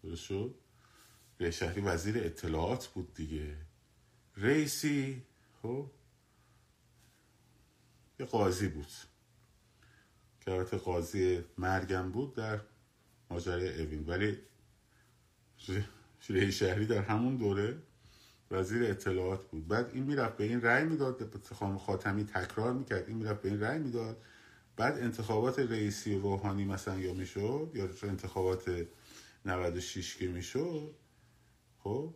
درست 0.03 0.23
شد؟ 0.23 0.55
ری 1.41 1.53
شهری 1.53 1.81
وزیر 1.81 2.19
اطلاعات 2.19 2.87
بود 2.87 3.15
دیگه. 3.15 3.57
ریسی 4.37 5.23
خب 5.63 5.91
یه 8.23 8.29
قاضی 8.29 8.69
بود. 8.69 8.87
که 10.41 10.51
البته 10.51 10.77
قاضی 10.77 11.45
مرگم 11.59 12.11
بود 12.11 12.35
در 12.35 12.61
ماجرای 13.31 13.83
اوین. 13.83 14.07
ولی 14.07 14.39
ری 16.29 16.53
شهری 16.53 16.87
در 16.87 17.03
همون 17.03 17.37
دوره 17.37 17.79
وزیر 18.51 18.91
اطلاعات 18.91 19.45
بود. 19.47 19.69
بعد 19.69 19.91
این 19.95 20.03
می‌رفت 20.03 20.37
به 20.37 20.45
این 20.45 20.61
رأی 20.61 20.85
می‌داد 20.85 21.45
خانم 21.55 21.79
خاتمی 21.79 22.25
تکرار 22.25 22.73
می‌کرد 22.73 23.09
این 23.09 23.17
می‌رفت 23.17 23.43
به 23.43 23.49
این 23.49 23.61
رأی 23.61 23.79
می‌داد. 23.79 24.17
بعد 24.77 24.99
انتخابات 24.99 25.59
رئیسی 25.59 26.15
و 26.15 26.21
روحانی 26.21 26.65
مثلا 26.65 26.99
یا 26.99 27.15
می‌شد 27.15 27.71
یا 27.75 27.89
انتخابات 28.03 28.87
96 29.45 30.17
که 30.17 30.29
می‌شد 30.29 30.95
خب 31.79 32.15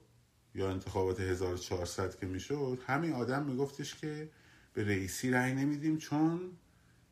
یا 0.55 0.71
انتخابات 0.71 1.21
1400 1.21 2.19
که 2.19 2.27
می‌شد 2.27 2.79
همین 2.87 3.13
آدم 3.13 3.43
میگفتش 3.43 3.95
که 3.95 4.31
به 4.77 4.85
رئیسی 4.85 5.31
رأی 5.31 5.55
نمیدیم 5.55 5.99
چون 5.99 6.41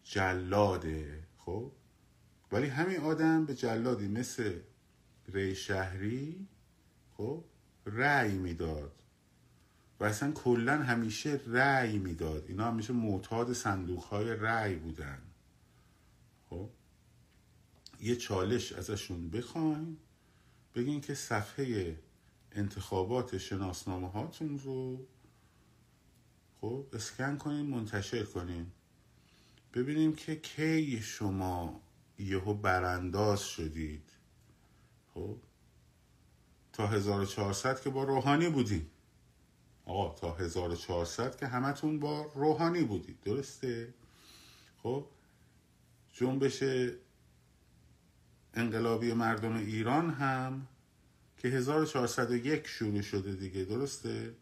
جلاده 0.03 1.23
خب؟ 1.39 1.73
ولی 2.53 2.67
همین 2.67 2.97
آدم 2.97 3.45
به 3.45 3.55
جلادی 3.55 4.09
مثل 4.09 4.59
ری 5.29 5.55
شهری 5.55 6.49
خب 7.17 7.45
رأی 7.87 8.39
می‌داد. 8.39 8.93
و 10.01 10.05
اصلا 10.05 10.33
کلا 10.33 10.83
همیشه 10.83 11.41
رأی 11.47 11.99
می‌داد. 11.99 12.45
اینا 12.49 12.65
همیشه 12.65 12.93
معتاد 12.93 13.53
صندوق 13.53 14.03
های 14.03 14.37
رأی 14.37 14.77
بودن. 14.77 15.23
خب؟ 16.51 16.71
یه 18.01 18.17
چالش 18.17 18.73
ازشون 18.73 19.31
بخواین 19.31 19.97
بگین 20.75 21.01
که 21.01 21.15
صفحه 21.15 21.97
انتخابات 22.53 23.39
شناسنامه 23.39 24.09
هاتون 24.09 24.59
رو 24.59 25.07
خب 26.65 26.87
اسکن 26.93 27.37
کنین 27.37 27.67
منتشر 27.67 28.23
کنین. 28.23 28.67
ببینیم 29.75 30.15
که 30.15 30.37
کی 30.37 31.03
شما 31.03 31.81
یهو 32.19 32.55
برانداز 32.55 33.43
شدید. 33.43 34.11
خب 35.15 35.37
تا 36.73 36.87
1400 36.87 37.81
که 37.81 37.91
با 37.91 38.05
روحانی 38.05 38.49
بودیم 38.49 38.91
آقا 39.87 40.15
تا 40.15 40.35
1400 40.35 41.37
که 41.37 41.47
همتون 41.47 42.01
با 42.01 42.33
روحانی 42.35 42.83
بودید. 42.83 43.21
درسته؟ 43.21 43.95
خب 44.83 45.07
جنبش 46.13 46.63
انقلابی 48.55 49.13
مردم 49.13 49.57
ایران 49.57 50.11
هم 50.11 50.67
که 51.39 51.49
1401 51.49 52.67
شروع 52.67 53.03
شده 53.03 53.33
دیگه. 53.33 53.65
درسته؟ 53.65 54.35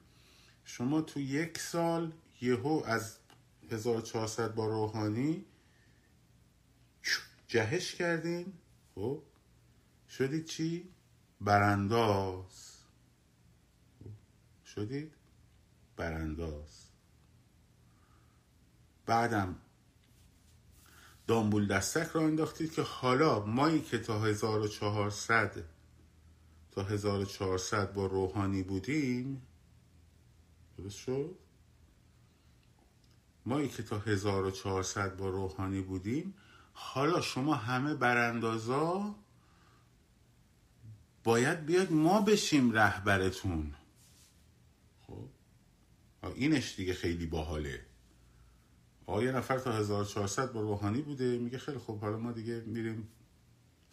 شما 0.65 1.01
تو 1.01 1.21
یک 1.21 1.59
سال 1.59 2.13
یهو 2.41 2.83
از 2.87 3.17
1400 3.71 4.55
با 4.55 4.67
روحانی 4.67 5.45
جهش 7.53 7.95
کردین 7.95 8.53
خب؟ 8.95 9.23
شدید 10.09 10.45
چی؟ 10.45 10.89
برانداز. 11.41 12.79
شدید؟ 14.65 15.13
برانداز. 15.97 16.87
بعدم 19.07 19.57
دامبول 21.27 21.67
دستک 21.67 22.09
را 22.13 22.21
انداختید 22.21 22.73
که 22.73 22.83
حالا 22.83 23.47
مایی 23.47 23.81
که 23.81 23.99
تا 23.99 24.21
1400 24.21 25.65
تا 26.71 26.83
1400 26.83 27.93
با 27.93 28.07
روحانی 28.07 28.63
بودیم 28.63 29.43
درست 30.79 30.97
شد؟ 30.97 31.39
مایی 33.47 33.69
که 33.69 33.83
تا 33.83 33.99
1400 33.99 35.17
با 35.17 35.29
روحانی 35.29 35.81
بودیم 35.81 36.35
حالا 36.73 37.21
شما 37.21 37.55
همه 37.55 37.95
براندازا 37.95 39.15
باید 41.25 41.67
بیاد 41.67 41.93
ما 41.93 42.21
بشیم 42.21 42.73
رهبرتون. 42.73 43.75
خب؟ 45.07 45.29
اینش 46.35 46.77
دیگه 46.77 46.95
خیلی 46.95 47.27
باحاله. 47.27 47.87
آقا 49.07 49.23
یه 49.23 49.33
نفر 49.33 49.59
تا 49.59 49.73
1400 49.73 50.53
با 50.53 50.61
روحانی 50.61 51.03
بوده 51.03 51.39
میگه 51.39 51.59
خیلی 51.59 51.79
خب 51.79 51.99
حالا 51.99 52.19
ما 52.19 52.33
دیگه 52.33 52.61
میریم 52.61 53.09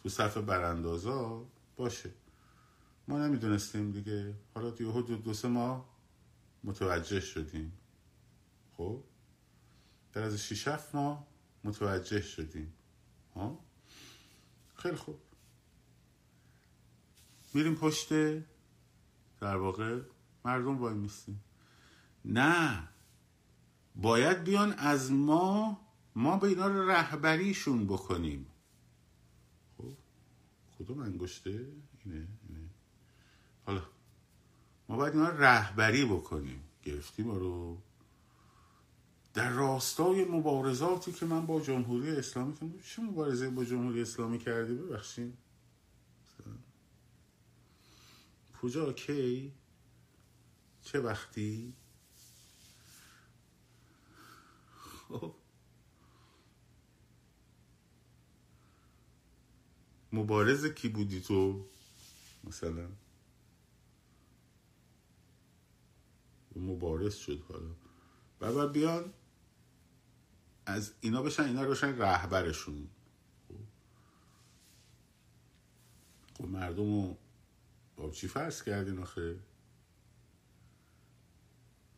تو 0.02 0.08
صف 0.08 0.36
براندازا 0.36 1.46
باشه. 1.76 2.10
ما 3.08 3.26
نمی‌دونستیم 3.26 3.90
دیگه. 3.90 4.34
حالا 4.54 4.70
دیگه 4.70 4.90
حدود 4.90 5.24
دو 5.24 5.34
سه 5.34 5.48
ماه 5.48 5.89
متوجه 6.64 7.20
شدیم. 7.20 7.72
خب؟ 8.76 9.04
در 10.12 10.22
از 10.22 10.36
شیش 10.42 10.68
ماه 10.94 11.26
متوجه 11.64 12.20
شدیم. 12.20 12.72
ها؟ 13.34 13.64
خیلی 14.76 14.96
خوب. 14.96 15.18
میریم 17.54 17.74
پشت 17.74 18.08
در 19.40 19.56
واقع 19.56 20.00
مردم 20.44 20.78
وای 20.78 20.94
میستیم. 20.94 21.44
نه. 22.24 22.88
باید 23.96 24.44
بیان 24.44 24.72
از 24.72 25.12
ما 25.12 25.80
ما 26.14 26.36
به 26.36 26.48
اینا 26.48 26.66
رهبریشون 26.66 27.86
بکنیم. 27.86 28.46
خب؟ 29.78 29.96
کدوم 30.78 30.98
انگشته؟ 30.98 31.50
اینه 32.04 32.28
اینه. 32.48 32.70
حالا 33.66 33.82
ما 34.90 34.96
باید 34.96 35.14
اینا 35.14 35.28
رهبری 35.28 36.04
بکنیم. 36.04 36.62
گرفتیم 36.82 37.26
ما 37.26 37.36
رو. 37.36 37.78
در 39.34 39.50
راستای 39.50 40.24
مبارزاتی 40.24 41.12
که 41.12 41.26
من 41.26 41.46
با 41.46 41.60
جمهوری 41.60 42.10
اسلامی 42.10 42.56
کنم 42.56 42.80
چه 42.80 43.02
مبارزه 43.02 43.50
با 43.50 43.64
جمهوری 43.64 44.02
اسلامی 44.02 44.38
کردی؟ 44.38 44.74
ببخشید. 44.74 45.34
کجا؟ 48.62 48.92
کی؟ 48.92 49.52
چه 50.82 51.00
وقتی؟ 51.00 51.72
خب. 55.08 55.34
مبارز 60.12 60.66
کی 60.66 60.88
بودی 60.88 61.20
تو؟ 61.20 61.66
مثلا. 62.44 62.88
مبارز 66.56 67.14
شد 67.14 67.42
حالا. 67.48 67.74
بعد 68.40 68.72
بیان 68.72 69.12
از 70.66 70.94
اینا 71.00 71.22
بشن 71.22 71.42
اینا 71.42 71.62
روشن 71.62 71.98
رهبرشون. 71.98 72.88
خب 76.38 76.44
مردم 76.44 76.82
رو 76.82 77.16
با 77.96 78.10
چی 78.10 78.28
فرض 78.28 78.62
کردین 78.62 78.98
آخه؟ 78.98 79.38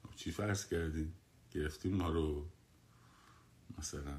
با 0.02 0.10
چی 0.16 0.30
فرض 0.30 0.66
کردین؟ 0.66 1.12
گرفتیم 1.52 1.96
ما 1.96 2.08
رو. 2.08 2.48
مثلا. 3.78 4.18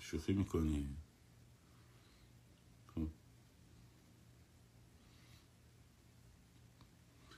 شوخی 0.00 0.32
می‌کنی؟ 0.32 0.96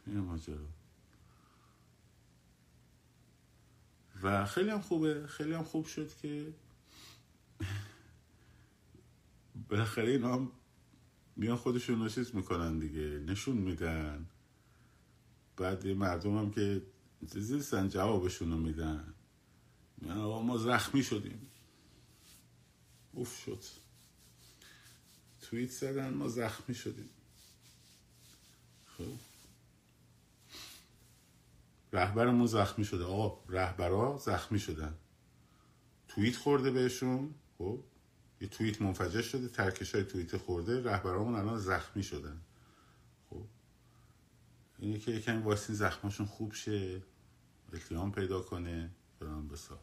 این 0.07 0.19
ماجرا. 0.19 0.69
و 4.23 4.47
خیلی 4.47 4.71
هم 4.71 4.81
خوبه 4.81 5.27
خیلی 5.27 5.53
هم 5.53 5.65
خوب 5.65 5.87
شد 5.87 6.17
که 6.23 6.55
بالاخره 9.69 10.11
اینا 10.11 10.35
هم 10.35 10.53
میان 11.37 11.57
خودشون 11.57 12.09
رو 12.09 12.25
می‌کنن 12.35 12.79
دیگه 12.79 13.01
نشون 13.01 13.57
میدن. 13.57 14.27
بعد 15.57 15.87
مردم 15.87 16.39
هم 16.39 16.51
که 16.51 16.83
زیستن 17.27 17.89
جوابشون 17.89 18.51
رو 18.51 18.57
میدن. 18.59 19.15
آقا 20.11 20.43
ما 20.43 20.59
زخمی 20.59 21.03
شدیم. 21.03 21.51
اوف 23.13 23.45
شد. 23.45 23.65
توییت 25.41 25.71
زدن 25.71 26.15
ما 26.15 26.29
زخمی 26.29 26.75
شدیم. 26.75 27.11
خب. 28.99 29.32
رهبرمون 31.93 32.47
زخمی 32.47 32.85
شده. 32.85 33.05
آقا 33.05 33.45
رهبرها 33.49 34.19
زخمی 34.19 34.59
شدن. 34.59 34.95
توییت 36.09 36.37
خورده 36.37 36.71
بهشون. 36.71 37.35
خب 37.59 37.85
یه 38.41 38.49
توییت 38.49 38.83
منفجر 38.83 39.23
شده 39.23 39.49
ترکش 39.49 39.95
های 39.95 40.05
توییت 40.05 40.37
خورده. 40.37 40.83
رهبرامون 40.83 41.35
الان 41.35 41.59
زخمی 41.59 42.03
شدن. 42.03 42.41
خب 43.31 43.45
اینه 44.79 44.99
که 44.99 45.11
یکمی 45.11 45.43
واسین 45.43 45.75
زخماشون 45.75 46.27
خوب 46.27 46.53
شه 46.53 47.03
التیام 47.73 48.13
پیدا 48.13 48.41
کنه 48.41 48.91
فران 49.19 49.49
بسا. 49.49 49.79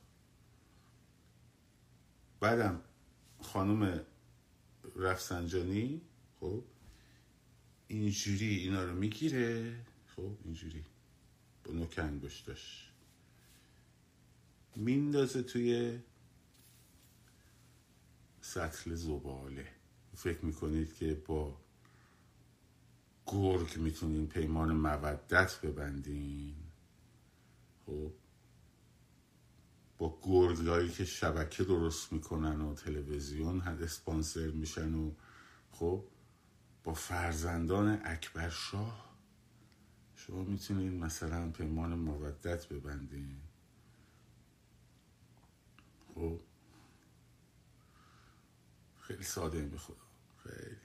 بعدم 2.40 2.82
خانم 3.42 4.02
رفسنجانی 4.96 6.02
خب 6.40 6.64
اینجوری 7.88 8.56
اینا 8.56 8.84
رو 8.84 8.96
می‌گیره. 8.96 9.76
خب 10.16 10.32
اینجوری. 10.46 10.86
نوک 11.68 12.00
انگشتاش 12.00 12.92
میندازه 14.76 15.44
توی 15.44 16.00
سطل 18.42 18.96
زباله. 18.96 19.68
فکر 20.16 20.46
می‌کنید 20.46 20.94
که 20.94 21.16
با 21.16 21.58
گرگ 23.26 23.78
می‌تونین 23.78 24.28
پیمان 24.28 24.72
مودت 24.72 25.62
ببندین. 25.62 26.56
خب 27.86 28.12
با 29.98 30.20
گرگایی 30.22 30.90
که 30.90 31.06
شبکه 31.06 31.64
درست 31.64 32.14
می‌کنن 32.14 32.62
و 32.62 32.76
تلویزیون 32.76 33.62
هد 33.62 33.84
اسپانسر 33.84 34.48
میشن 34.48 34.94
و 34.94 35.12
خب 35.72 36.04
با 36.84 36.94
فرزندان 36.94 38.02
اکبر 38.04 38.50
شاه. 38.50 39.09
شما 40.30 40.44
می‌تونین 40.44 41.00
مثلا 41.00 41.52
پیمان 41.52 41.96
مودت 41.96 42.68
ببندین. 42.68 43.42
خب. 46.16 46.40
خیلی 49.00 49.24
ساده 49.24 49.58
این 49.58 49.70
به 49.70 49.78
خدا 49.78 49.96
خیلی. 50.44 50.78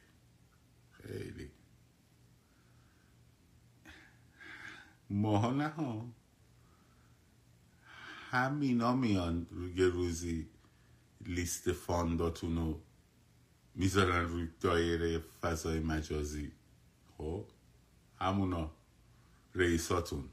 خیلی. 0.91 1.51
ماها 5.11 5.51
نه 5.51 5.69
ها. 5.69 6.09
همینا 8.31 8.95
میان 8.95 9.47
روی 9.51 9.85
روزی 9.85 10.49
لیست 11.21 11.73
فانداتون 11.73 12.57
رو 12.57 12.83
می‌ذارن 13.75 14.25
روی 14.29 14.49
دایره 14.61 15.19
فضای 15.19 15.81
مجازی. 15.81 16.53
خب. 17.19 17.51
همونا. 18.19 18.84
رئیساتون. 19.55 20.29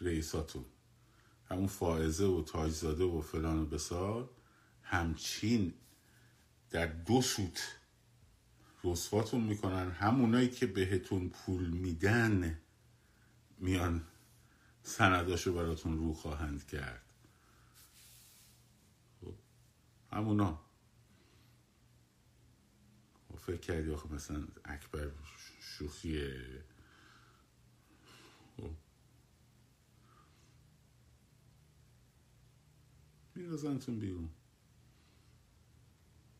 رئیساتون. 0.00 0.64
همون 1.44 1.66
فائزه 1.66 2.24
و 2.24 2.42
تاجزاده 2.42 3.04
و 3.04 3.20
فلان 3.20 3.58
و 3.58 3.66
بسار 3.66 4.30
همچین 4.82 5.74
در 6.70 6.86
دو 6.86 7.22
سوت 7.22 7.78
رسواتون 8.84 9.40
می‌کنن. 9.40 9.90
همونایی 9.90 10.48
که 10.48 10.66
بهتون 10.66 11.28
پول 11.28 11.66
میدن 11.70 12.60
میان 13.58 14.06
سنداشو 14.82 15.54
براتون 15.54 15.98
رو 15.98 16.14
خواهند 16.14 16.66
کرد. 16.66 17.02
خب، 19.20 19.34
همونا 20.12 20.67
فکر 23.48 23.60
کردی 23.60 23.92
آخه 23.92 24.12
مثلا 24.12 24.44
اکبر 24.64 25.10
شوخیه؟ 25.60 26.34
خب. 28.56 28.70
میرازنتون 33.34 33.98
بیرون. 33.98 34.28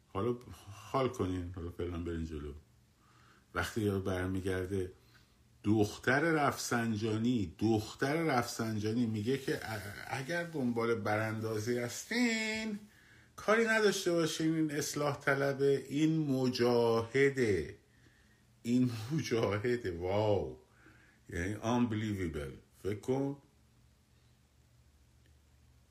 حالا 0.06 0.36
حال 0.70 1.08
کنین 1.08 1.52
حالا 1.56 1.70
فعلا 1.70 1.98
برین 2.04 2.24
جلو. 2.24 2.54
وقتی 3.54 3.80
یا 3.80 4.00
برمیگرده 4.00 4.92
دختر 5.64 6.20
رفسنجانی 6.20 7.54
دختر 7.58 8.22
رفسنجانی 8.22 9.06
میگه 9.06 9.38
که 9.38 9.60
اگر 10.06 10.44
دنبال 10.44 10.94
براندازی 10.94 11.78
هستین 11.78 12.78
کاری 13.38 13.64
نداشته 13.64 14.12
باشین 14.12 14.54
این 14.54 14.70
اصلاح 14.70 15.20
طلبه 15.20 15.86
این 15.88 16.18
مجاهده 16.18 17.78
این 18.62 18.90
مجاهده 19.12 19.98
واو. 19.98 20.58
یعنی 21.28 21.54
unbelievable. 21.54 22.52
فکر 22.82 23.34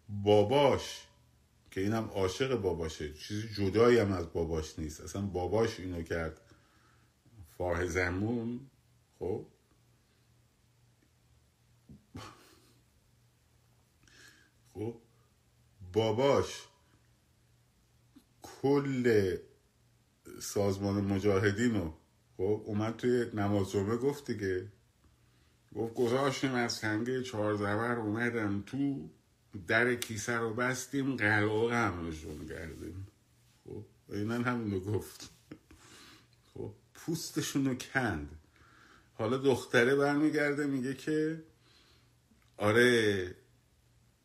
باباش 0.09 1.07
که 1.71 1.81
اینم 1.81 2.03
عاشق 2.03 2.55
باباشه. 2.55 3.13
چیزی 3.13 3.49
جدایی 3.53 3.97
هم 3.97 4.11
از 4.11 4.33
باباش 4.33 4.79
نیست. 4.79 5.01
اصلا 5.01 5.21
باباش 5.21 5.79
اینو 5.79 6.01
کرد. 6.03 6.41
فاه 7.57 7.85
زمون. 7.85 8.69
خب. 9.19 9.45
خب. 14.73 15.01
باباش. 15.93 16.67
کل 18.61 19.35
سازمان 20.39 21.05
مجاهدین 21.05 21.75
رو. 21.75 21.93
خب 22.37 22.61
اومد 22.65 22.95
توی 22.95 23.25
نماز 23.33 23.71
جمعه 23.71 23.97
گفت 23.97 24.31
دیگه. 24.31 24.67
گفت 25.75 25.93
گذاشتیم 25.93 26.53
از 26.53 26.81
چهار 27.25 27.55
زبر 27.55 27.95
اومدم 27.95 28.63
تو 28.65 29.09
در 29.67 29.95
کیسه 29.95 30.37
رو 30.37 30.53
بستیم 30.53 31.15
قلعه 31.15 31.75
همشون 31.75 32.47
کردیم. 32.47 33.07
خب 33.63 33.85
اینن 34.09 34.43
همونو 34.43 34.79
گفت. 34.79 35.29
خب 36.53 36.73
پوستشون 36.93 37.65
رو 37.65 37.75
کند. 37.75 38.29
حالا 39.13 39.37
دختره 39.37 39.95
برمیگرده 39.95 40.65
میگه 40.65 40.93
که 40.93 41.43
آره 42.57 43.35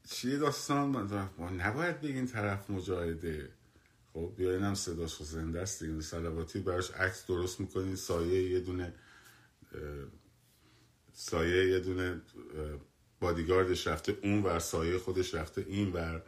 چیه 0.09 0.39
داستان؟ 0.39 0.89
ما 1.39 1.51
نباید 1.51 2.01
بگین 2.01 2.27
طرف 2.27 2.71
مجاهده. 2.71 3.49
خب 4.13 4.33
بیاین 4.37 4.63
هم 4.63 4.75
صداش 4.75 5.23
زنده 5.23 5.61
است 5.61 5.83
دیگه. 5.83 6.01
سلواتی 6.01 6.61
براش 6.61 6.91
عکس 6.91 7.27
درست 7.27 7.61
می‌کنین 7.61 7.97
سایه 7.97 8.51
یه 8.51 8.61
دونه 8.61 8.95
سایه 11.13 11.69
یه 11.69 11.81
دونه 11.81 12.21
بادیگاردش 13.21 13.87
رفته 13.87 14.19
اون 14.23 14.43
ور 14.43 14.59
سایه 14.59 14.99
خودش 14.99 15.35
رفته 15.35 15.65
این 15.69 15.93
ور. 15.93 16.23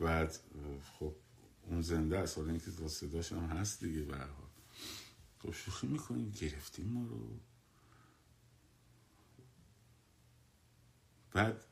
بعد 0.00 0.38
خب 0.98 1.14
اون 1.62 1.82
زنده 1.82 2.18
است. 2.18 2.38
حالا 2.38 2.50
اینکه 2.50 2.70
صداش 2.70 3.32
هم 3.32 3.38
هست 3.38 3.84
دیگه 3.84 4.02
برها 4.02 4.50
تو 5.40 5.52
شوخی 5.52 5.86
می‌کنیم. 5.86 6.30
گرفتیم 6.30 6.86
ما 6.86 7.06
رو. 7.06 7.40
بعد 11.32 11.64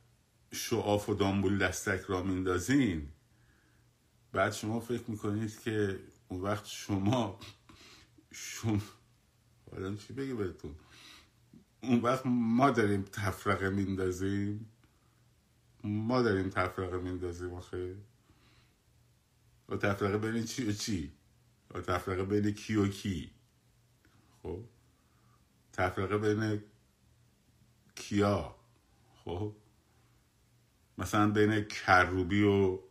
شعاف 0.51 1.09
و 1.09 1.13
دامبول 1.13 1.57
دستک 1.57 2.01
را 2.07 2.23
میندازین. 2.23 3.09
بعد 4.37 4.53
شما 4.53 4.79
فکر 4.79 5.11
می‌کنید 5.11 5.59
که 5.59 5.99
اون 6.27 6.41
وقت 6.41 6.65
شما 6.65 7.39
شما 8.31 8.81
آدم 9.71 9.95
چی 9.97 10.13
بگه 10.13 10.33
بهتون؟ 10.33 10.75
اون 11.83 11.99
وقت 11.99 12.21
ما 12.25 12.71
داریم 12.71 13.01
تفرقه 13.01 13.69
میندازیم؟ 13.69 14.71
ما 15.83 16.21
داریم 16.21 16.49
تفرقه 16.49 16.97
میندازیم 16.97 17.53
آخه. 17.53 17.95
و 19.69 19.77
تفرقه 19.77 20.17
بین 20.17 20.43
چی 20.43 20.69
و 20.69 20.71
چی؟ 20.71 21.11
و 21.73 21.81
تفرقه 21.81 22.23
بین 22.23 22.51
کی 22.51 22.75
و 22.75 22.87
کی؟ 22.87 23.31
خب؟ 24.43 24.63
تفرقه 25.73 26.17
بین 26.17 26.63
کیا؟ 27.95 28.55
خب؟ 29.25 29.55
مثلا 30.97 31.31
بین 31.31 31.61
کروبی 31.61 32.43
و 32.43 32.86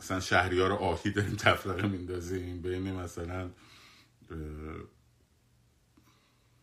مثلا 0.00 0.20
شهریار 0.20 0.72
آهی 0.72 1.10
داریم 1.10 1.36
تفرقه 1.36 1.88
میندازیم 1.88 2.62
بین 2.62 2.92
مثلا 2.92 3.50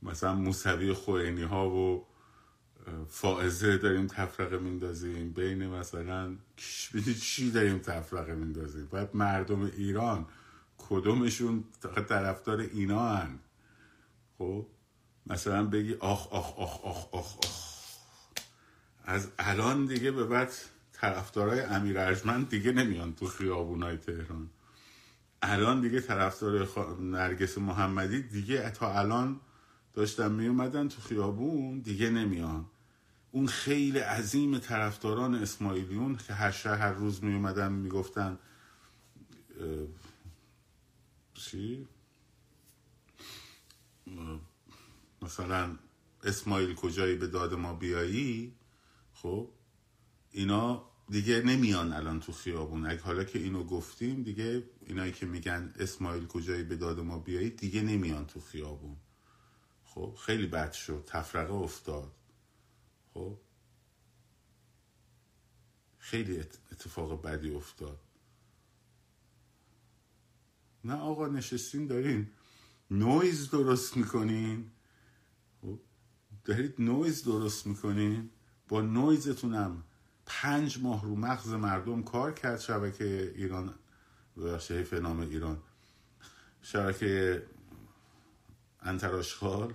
مثلا 0.03 0.33
موسوی 0.33 0.93
خوینی 0.93 1.43
ها 1.43 1.69
و 1.69 2.05
فائزه 3.07 3.77
داریم 3.77 4.07
تفرقه 4.07 4.57
میندازیم 4.57 5.33
بین 5.33 5.67
مثلا 5.67 6.35
چی 7.21 7.51
داریم 7.51 7.79
تفرقه 7.79 8.35
میندازیم. 8.35 8.85
باید 8.85 9.09
مردم 9.13 9.61
ایران 9.61 10.25
کدومشون 10.77 11.63
طرفدار 12.09 12.59
اینا 12.59 13.15
هن؟ 13.15 13.39
خب؟ 14.37 14.67
مثلا 15.27 15.65
بگی 15.65 15.93
آخ 15.93 16.27
آخ 16.27 16.59
آخ 16.59 16.85
آخ 16.85 17.13
آخ 17.13 17.37
آخ. 17.37 17.73
از 19.05 19.27
الان 19.39 19.85
دیگه 19.85 20.11
به 20.11 20.23
بعد 20.23 20.51
طرفدارای 21.03 21.59
امیر 21.59 21.99
ارجمند 21.99 22.49
دیگه 22.49 22.71
نمیان 22.71 23.13
تو 23.13 23.27
خیابونای 23.27 23.97
تهران. 23.97 24.49
الان 25.41 25.81
دیگه 25.81 26.01
طرفدار 26.01 26.67
نرگس 26.99 27.57
محمدی 27.57 28.21
دیگه 28.21 28.69
تا 28.69 28.99
الان 28.99 29.39
داشتن 29.93 30.31
می 30.31 30.47
اومدن 30.47 30.87
تو 30.87 31.01
خیابون 31.01 31.79
دیگه 31.79 32.09
نمیان. 32.09 32.65
اون 33.31 33.47
خیلی 33.47 33.99
عظیم 33.99 34.57
طرفداران 34.57 35.35
اسماعیلیون 35.35 36.15
که 36.15 36.33
هر 36.33 36.51
شهر 36.51 36.75
هر 36.75 36.91
روز 36.91 37.23
می 37.23 37.33
اومدن 37.33 37.71
می‌گفتن 37.71 38.39
چی؟ 41.33 41.87
مثلا 45.21 45.77
اسماعیل 46.23 46.75
کجایی 46.75 47.15
به 47.15 47.27
داد 47.27 47.53
ما 47.53 47.73
بیایی؟ 47.73 48.55
خب 49.13 49.49
اینا 50.31 50.92
دیگه 51.09 51.41
نمیان 51.41 51.93
الان 51.93 52.19
تو 52.19 52.31
خیابون. 52.31 52.85
اگه 52.85 53.01
حالا 53.01 53.23
که 53.23 53.39
اینو 53.39 53.63
گفتیم 53.63 54.23
دیگه 54.23 54.63
اینایی 54.85 55.11
که 55.11 55.25
میگن 55.25 55.73
اسماعیل 55.79 56.27
کجایی 56.27 56.63
به 56.63 56.75
داد 56.75 56.99
ما 56.99 57.19
بیایی 57.19 57.49
دیگه 57.49 57.81
نمیان 57.81 58.25
تو 58.25 58.41
خیابون. 58.41 58.97
خب 59.83 60.17
خیلی 60.19 60.47
بد 60.47 60.71
شد. 60.71 61.03
تفرقه 61.07 61.53
افتاد. 61.53 62.11
خب 63.13 63.37
خیلی 65.97 66.39
اتفاق 66.39 67.21
بدی 67.21 67.55
افتاد. 67.55 67.99
نه 70.83 70.93
آقا 70.93 71.27
نشستین 71.27 71.87
دارین 71.87 72.27
نویز 72.91 73.49
درست 73.49 73.97
می‌کنین. 73.97 74.71
خب 75.61 75.79
دارید 76.45 76.81
نویز 76.81 77.23
درست 77.23 77.67
می‌کنین. 77.67 78.29
با 78.67 78.81
نویزتونم 78.81 79.83
پنج 80.25 80.79
ماه 80.81 81.03
رو 81.03 81.15
مغز 81.15 81.49
مردم 81.49 82.03
کار 82.03 82.33
کرد 82.33 82.59
شبکه 82.59 83.33
ایران 83.35 83.73
بخشه 84.37 84.99
نام 84.99 85.19
ایران. 85.19 85.57
شبکه 86.61 87.43
انتراشخال 88.81 89.73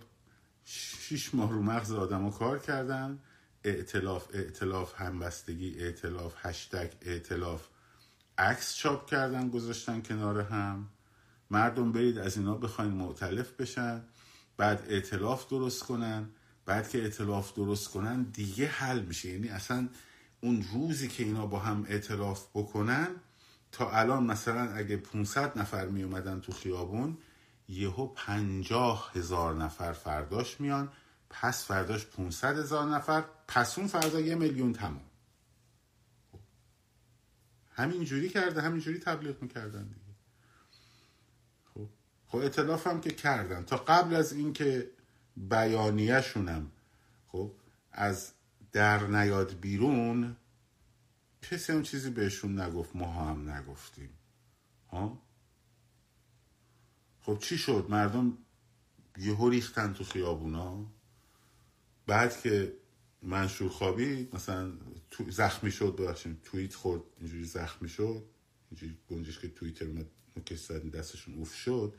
شیش 0.64 1.34
ماه 1.34 1.50
رو 1.50 1.62
مغز 1.62 1.92
آدم 1.92 2.30
کار 2.30 2.58
کردن. 2.58 3.18
اعتلاف 3.64 4.28
اعتلاف 4.32 5.00
همبستگی 5.00 5.78
اعتلاف 5.78 6.34
هشتگ 6.38 6.92
اعتلاف 7.02 7.66
عکس 8.38 8.74
چاپ 8.74 9.10
کردن 9.10 9.50
گذاشتن 9.50 10.02
کنار 10.02 10.40
هم. 10.40 10.88
مردم 11.50 11.92
برید 11.92 12.18
از 12.18 12.36
اینا 12.36 12.54
بخواین 12.54 12.92
معتلف 12.92 13.52
بشن 13.52 14.04
بعد 14.56 14.84
اعتلاف 14.88 15.48
درست 15.48 15.82
کنن. 15.82 16.28
بعد 16.66 16.88
که 16.88 17.02
اعتلاف 17.02 17.54
درست 17.54 17.88
کنن 17.88 18.22
دیگه 18.22 18.66
حل 18.66 19.00
میشه. 19.00 19.28
یعنی 19.28 19.48
اصلا 19.48 19.88
اون 20.40 20.66
روزی 20.72 21.08
که 21.08 21.22
اینا 21.22 21.46
با 21.46 21.58
هم 21.58 21.86
اعتلاف 21.88 22.46
بکنن 22.54 23.08
تا 23.72 23.90
الان 23.90 24.24
مثلا 24.24 24.72
اگه 24.72 24.96
500 24.96 25.58
نفر 25.58 25.86
می 25.86 26.02
اومدن 26.02 26.40
تو 26.40 26.52
خیابون 26.52 27.18
یهو 27.68 28.06
پنجاه 28.06 29.10
هزار 29.14 29.54
نفر 29.54 29.92
فرداش 29.92 30.60
میان 30.60 30.92
پس 31.30 31.66
فرداش 31.66 32.06
500 32.06 32.58
هزار 32.58 32.88
نفر 32.88 33.24
پس 33.48 33.78
اون 33.78 33.88
فردا 33.88 34.20
یه 34.20 34.34
میلیون 34.34 34.72
تمام. 34.72 35.00
همین 37.70 38.04
جوری 38.04 38.28
کرده 38.28 38.62
همین 38.62 38.80
جوری 38.80 38.98
تبلیغ 38.98 39.42
می‌کردن 39.42 39.84
دیگه. 39.84 40.14
خب 41.74 41.88
خب 42.26 42.38
اطلاف 42.38 42.86
هم 42.86 43.00
که 43.00 43.10
کردن. 43.10 43.64
تا 43.64 43.76
قبل 43.76 44.14
از 44.14 44.32
اینکه 44.32 44.90
بیانیهشونم 45.36 46.70
خب 47.28 47.52
از 47.92 48.32
در 48.72 49.06
نیاد 49.06 49.60
بیرون 49.60 50.36
کسی 51.42 51.72
هم 51.72 51.82
چیزی 51.82 52.10
بهشون 52.10 52.60
نگفت 52.60 52.96
ما 52.96 53.12
هم 53.12 53.50
نگفتیم. 53.50 54.10
ها؟ 54.90 55.22
خب 57.20 57.38
چی 57.38 57.58
شد؟ 57.58 57.86
مردم 57.88 58.38
یهو 59.18 59.48
ریختن 59.48 59.92
تو 59.92 60.04
خیابونا. 60.04 60.86
بعد 62.06 62.40
که 62.40 62.76
منشور 63.22 63.68
خوابی 63.68 64.28
مثلا 64.32 64.72
تو 65.10 65.30
زخمی 65.30 65.70
شد 65.70 65.96
ببخشید 65.96 66.42
توییت 66.42 66.74
خورد 66.74 67.02
اینجوری 67.18 67.44
زخمی 67.44 67.88
شد 67.88 68.24
اینجوری 68.70 68.98
گنجش 69.10 69.38
که 69.38 69.48
توییتر 69.48 69.86
اومد 69.86 70.06
نکش 70.36 70.70
دستشون 70.70 71.34
اوف 71.34 71.54
شد. 71.54 71.94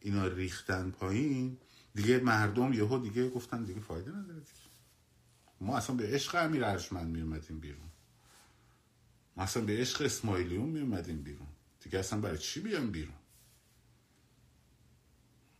اینا 0.00 0.26
ریختن 0.26 0.90
پایین. 0.90 1.58
دیگه 1.94 2.18
مردم 2.18 2.72
یهو 2.72 2.98
دیگه 2.98 3.30
گفتن 3.30 3.64
دیگه 3.64 3.80
فایده 3.80 4.10
نداره 4.10 4.40
ما 5.60 5.76
اصلا 5.76 5.96
به 5.96 6.06
عشق 6.06 6.34
امیر 6.34 6.64
ارجمند 6.64 7.08
می 7.08 7.20
اومدیم 7.20 7.60
بیرون. 7.60 7.90
ما 9.36 9.42
اصلا 9.42 9.64
به 9.64 9.80
عشق 9.80 10.02
اسماعیلیون 10.02 10.68
می 10.68 10.80
اومدیم 10.80 11.22
بیرون. 11.22 11.48
دیگه 11.80 11.98
اصلا 11.98 12.20
برای 12.20 12.38
چی 12.38 12.60
بیام 12.60 12.90
بیرون؟ 12.90 13.14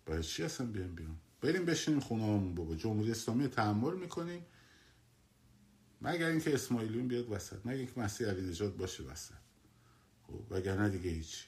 برای 0.06 0.22
چی 0.22 0.42
اصلا 0.42 0.66
بیام 0.66 0.94
بیرون؟ 0.94 1.16
بریم 1.40 1.64
بشینیم 1.64 2.00
خونه 2.00 2.54
بابا. 2.54 2.74
جمهوری 2.74 3.10
اسلامی 3.10 3.44
رو 3.44 3.50
تحمل 3.50 3.96
می‌کنیم. 3.96 4.46
مگر 6.00 6.26
اینکه 6.26 6.54
اسماعیلیون 6.54 7.08
بیاد 7.08 7.32
وسط. 7.32 7.66
مگر 7.66 7.76
اینکه 7.76 8.00
مسیح 8.00 8.28
علی 8.28 8.42
نجات 8.42 8.76
باشه 8.76 9.02
وسط. 9.02 9.34
خب 10.26 10.52
وگرنه 10.52 10.88
دیگه 10.88 11.10
هیچ. 11.10 11.46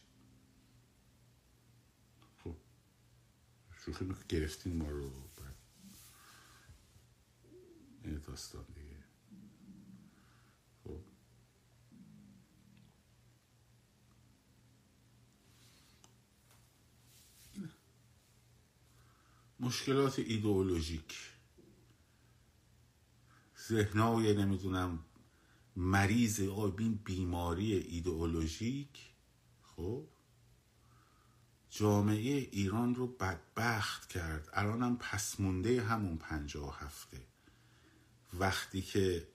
خب. 2.45 2.57
شوخی 3.85 4.09
گرفتین 4.29 4.77
ما 4.77 4.91
رو. 4.91 5.30
این 8.05 8.19
داستان 8.19 8.65
دیگه. 8.75 9.05
خب. 10.85 11.01
مشکلات 19.61 20.19
ایدئولوژیک. 20.19 21.31
ذهنای 23.69 24.35
نمی‌دونم 24.35 25.05
مریض 25.77 26.41
این 26.41 26.95
بیماری 27.05 27.73
ایدئولوژیک. 27.73 29.11
خب. 29.63 30.09
جامعه 31.71 32.49
ایران 32.53 32.95
رو 32.95 33.07
بدبخت 33.07 34.09
کرد. 34.09 34.49
الانم 34.53 34.97
پس 34.97 35.41
مونده 35.41 35.83
همون 35.83 36.17
پنجاه 36.17 36.79
هفته. 36.81 37.30
وقتی 38.35 38.83
که 38.83 39.29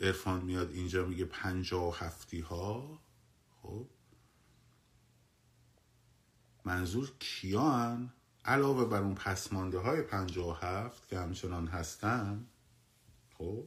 ارفان 0.00 0.44
میاد 0.44 0.70
اینجا 0.70 1.06
میگه 1.06 1.24
پنجاه 1.24 1.98
هفتی 1.98 2.40
ها 2.40 3.02
خب؟ 3.62 3.88
منظور 6.64 7.12
کیان؟ 7.18 8.12
علاوه 8.44 8.84
بر 8.84 9.02
اون 9.02 9.14
پسمانده 9.14 9.78
های 9.78 10.02
پنجاه 10.02 10.60
هفت 10.62 11.08
که 11.08 11.18
همچنان 11.18 11.66
هستن 11.66 12.46
خب؟ 13.38 13.64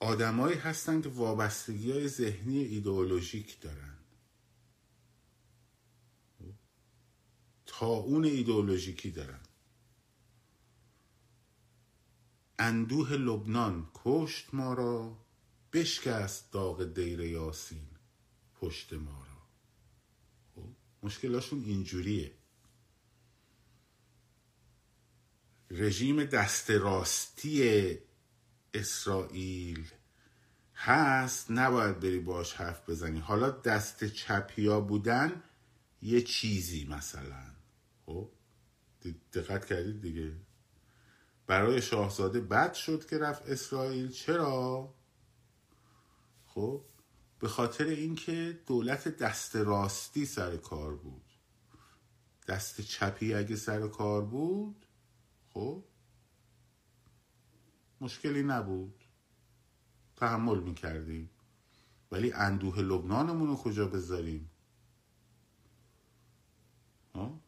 آدمایی 0.00 0.56
هستن 0.56 1.00
که 1.00 1.08
وابستگی 1.08 1.92
های 1.92 2.08
ذهنی 2.08 2.58
ایدئولوژیک 2.58 3.60
دارن. 3.60 3.96
تا 7.66 7.86
اون 7.86 8.24
ایدئولوژیکی 8.24 9.10
دارن. 9.10 9.40
اندوه 12.58 13.12
لبنان 13.12 13.88
کشت 13.94 14.54
ما 14.54 14.74
را 14.74 15.16
بشکست 15.72 16.52
داغ 16.52 16.84
دیر 16.84 17.20
یاسین 17.20 17.86
پشت 18.54 18.92
ما 18.92 19.24
را. 19.24 19.42
خب؟ 20.54 20.68
مشکلاشون 21.02 21.64
اینجوریه. 21.64 22.32
رژیم 25.70 26.24
دست 26.24 26.70
راستی 26.70 27.98
اسرائیل 28.74 29.88
هست 30.74 31.50
نباید 31.50 32.00
بری 32.00 32.18
باش 32.18 32.52
حرف 32.52 32.90
بزنی. 32.90 33.18
حالا 33.18 33.50
دست 33.50 34.04
چپیا 34.04 34.80
بودن 34.80 35.42
یه 36.02 36.22
چیزی 36.22 36.84
مثلا. 36.84 37.44
خب 38.06 38.30
دقت 39.32 39.64
کردید 39.66 40.00
دیگه؟ 40.00 40.32
برای 41.46 41.82
شاهزاده 41.82 42.40
بد 42.40 42.74
شد 42.74 43.06
که 43.06 43.18
رفت 43.18 43.48
اسرائیل. 43.48 44.10
چرا؟ 44.10 44.94
خب 46.46 46.84
به 47.38 47.48
خاطر 47.48 47.84
اینکه 47.84 48.60
دولت 48.66 49.08
دست 49.08 49.56
راستی 49.56 50.26
سر 50.26 50.56
کار 50.56 50.96
بود. 50.96 51.32
دست 52.48 52.80
چپی 52.80 53.34
اگه 53.34 53.56
سر 53.56 53.88
کار 53.88 54.22
بود 54.22 54.86
خب 55.54 55.84
مشکلی 58.00 58.42
نبود. 58.42 59.04
تحمل 60.16 60.60
می‌کردیم. 60.60 61.30
ولی 62.12 62.32
اندوه 62.32 62.78
لبنانمون 62.78 63.48
رو 63.48 63.56
کجا 63.56 63.88
بذاریم؟ 63.88 64.50
ها؟ 67.14 67.40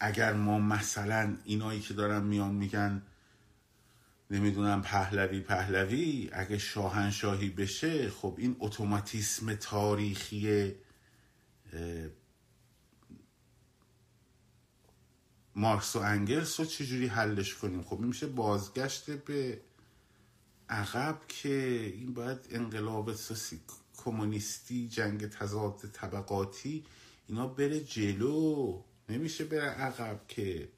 اگر 0.00 0.32
ما 0.32 0.58
مثلا 0.58 1.36
اینایی 1.44 1.80
که 1.80 1.94
دارن 1.94 2.22
میان 2.22 2.54
میگن 2.54 3.02
نمی‌دونم 4.30 4.82
پهلوی 4.82 5.40
پهلوی 5.40 6.30
اگه 6.32 6.58
شاهنشاهی 6.58 7.50
بشه 7.50 8.10
خب 8.10 8.34
این 8.38 8.56
اتوماتیسم 8.60 9.54
تاریخی 9.54 10.74
مارکس 15.56 15.96
و 15.96 15.98
انگلس 15.98 16.60
رو 16.60 16.66
چجوری 16.66 17.06
حلش 17.06 17.54
کنیم؟ 17.54 17.82
خب 17.82 17.98
این 17.98 18.06
میشه 18.06 18.26
بازگشت 18.26 19.10
به 19.10 19.60
عقب 20.68 21.18
که 21.28 21.92
این 21.94 22.14
باید 22.14 22.38
انقلاب 22.50 23.12
ساسی 23.12 23.60
کمونیستی 23.96 24.88
جنگ 24.88 25.28
تضاد 25.28 25.80
طبقاتی 25.92 26.84
اینا 27.26 27.46
بره 27.46 27.80
جلو. 27.80 28.82
نمیشه 29.08 29.44
بره 29.44 29.68
عقب 29.68 30.26
که 30.28 30.72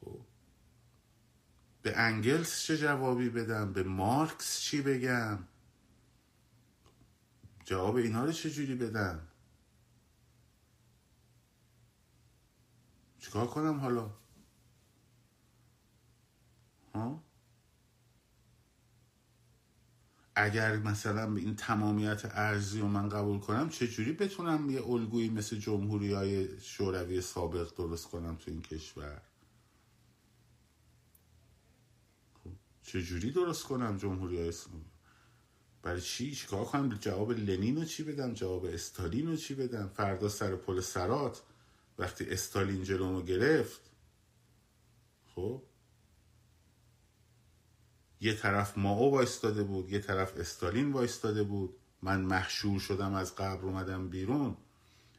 خب 0.00 0.20
به 1.82 1.96
انگلس 1.96 2.62
چه 2.62 2.78
جوابی 2.78 3.28
بدم؟ 3.30 3.72
به 3.72 3.82
مارکس 3.82 4.60
چی 4.60 4.82
بگم؟ 4.82 5.38
جواب 7.64 7.96
اینا 7.96 8.24
رو 8.24 8.32
چجوری 8.32 8.74
بدم؟ 8.74 9.28
چیکار 13.18 13.46
کنم 13.46 13.80
حالا؟ 13.80 14.10
ها؟ 16.94 17.22
اگر 20.34 20.76
مثلا 20.76 21.30
به 21.30 21.40
این 21.40 21.56
تمامیت 21.56 22.22
ارزی 22.24 22.80
رو 22.80 22.88
من 22.88 23.08
قبول 23.08 23.38
کنم 23.38 23.68
چجوری 23.68 24.12
بتونم 24.12 24.70
یه 24.70 24.86
الگویی 24.86 25.28
مثل 25.28 25.56
جمهوری 25.56 26.12
های 26.12 26.60
شوروی 26.60 27.20
سابق 27.20 27.76
درست 27.76 28.06
کنم 28.06 28.36
تو 28.36 28.50
این 28.50 28.62
کشور؟ 28.62 29.22
خب 32.44 32.50
چجوری 32.82 33.30
درست 33.30 33.64
کنم 33.64 33.96
جمهوری 33.96 34.40
های 34.40 34.52
برای 35.82 36.00
چی؟ 36.00 36.34
چیکار 36.34 36.64
کنم؟ 36.64 36.88
جواب 36.88 37.32
لنین 37.32 37.76
رو 37.76 37.84
چی 37.84 38.02
بدم؟ 38.02 38.34
جواب 38.34 38.64
استالین 38.64 39.28
رو 39.28 39.36
چی 39.36 39.54
بدم؟ 39.54 39.88
فردا 39.88 40.28
سر 40.28 40.56
پل 40.56 40.80
سرات 40.80 41.42
وقتی 41.98 42.24
استالین 42.30 42.84
جلومو 42.84 43.22
گرفت. 43.22 43.80
خب 45.34 45.62
یه 48.22 48.34
طرف 48.34 48.78
ماو 48.78 49.12
وایستاده 49.12 49.62
بود 49.62 49.90
یه 49.90 49.98
طرف 49.98 50.36
استالین 50.36 50.92
وایستاده 50.92 51.42
بود. 51.42 51.76
من 52.02 52.20
محشور 52.20 52.80
شدم 52.80 53.14
از 53.14 53.34
قبر 53.34 53.64
اومدم 53.64 54.08
بیرون. 54.08 54.56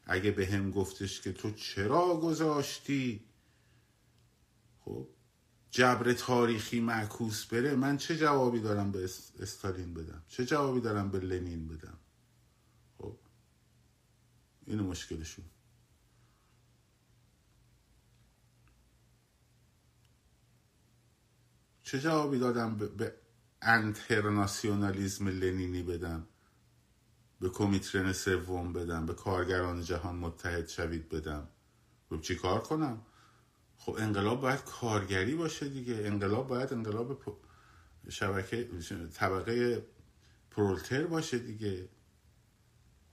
اگه 0.06 0.32
به 0.32 0.46
هم 0.48 0.72
گفتش 0.72 1.22
که 1.22 1.34
تو 1.34 1.52
چرا 1.52 2.18
گذاشتی؟ 2.18 3.26
خب 4.80 5.08
جبر 5.72 6.14
تاریخی 6.14 6.80
معکوس 6.80 7.46
بره. 7.46 7.76
من 7.76 7.98
چه 7.98 8.18
جوابی 8.18 8.60
دارم 8.60 8.92
به 8.92 9.04
استالین 9.40 9.94
بدم؟ 9.94 10.24
چه 10.28 10.46
جوابی 10.46 10.82
دارم 10.82 11.12
به 11.12 11.20
لنین 11.20 11.68
بدم؟ 11.68 11.98
خب 12.98 13.18
اینو 14.66 14.84
مشکلشون. 14.84 15.46
چه 21.94 22.00
جوابی 22.00 22.40
دادم 22.40 22.76
به, 22.76 23.14
انترناسیونالیزم 23.62 25.28
لنینی 25.28 25.84
بدم؟ 25.84 26.28
به 27.40 27.50
کمیترن 27.50 28.14
سوم 28.14 28.74
بدم؟ 28.74 29.06
به 29.06 29.14
کارگران 29.14 29.82
جهان 29.82 30.16
متحد 30.16 30.68
شوید 30.68 31.10
بدم؟ 31.10 31.48
خب 32.10 32.22
چی 32.22 32.36
کار 32.36 32.60
کنم؟ 32.60 33.02
خب 33.78 33.96
انقلاب 34.00 34.42
باید 34.42 34.64
کارگری 34.64 35.36
باشه 35.36 35.70
دیگه. 35.70 35.94
انقلاب 35.96 36.48
باید 36.48 36.74
انقلاب 36.74 37.36
شبکه 38.10 38.70
طبقه 39.14 39.88
پرولتر 40.52 41.06
باشه 41.06 41.40
دیگه. 41.40 41.90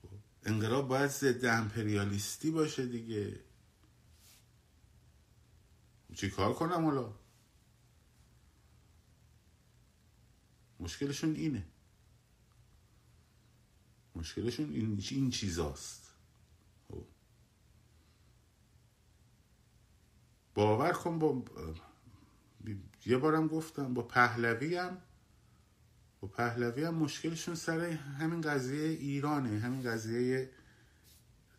خب 0.01 0.09
انقلاب 0.43 0.87
باید 0.87 1.09
ضد 1.09 1.45
امپریالیستی 1.45 2.51
باشه 2.51 2.85
دیگه. 2.85 3.39
چی 6.15 6.29
کار 6.29 6.53
کنم 6.53 6.85
حالا؟ 6.85 7.20
مشکلشون 10.81 11.35
اینه. 11.35 11.65
مشکلشون 14.15 14.69
این, 14.73 15.03
این 15.11 15.29
چیزاست. 15.29 16.13
خب. 16.87 17.05
باور 20.53 20.91
کن 20.91 21.19
با 21.19 21.43
یه 23.05 23.17
بارم 23.17 23.47
گفتم 23.47 23.93
با 23.93 24.01
پهلوی 24.01 24.75
هم 24.75 24.97
با 26.21 26.27
پهلوی 26.27 26.83
هم 26.83 26.93
مشکلشون 26.95 27.55
سر 27.55 27.79
همین 27.89 28.41
قضیه 28.41 28.89
ایرانه 28.89 29.59
همین 29.59 29.83
قضیه 29.83 30.49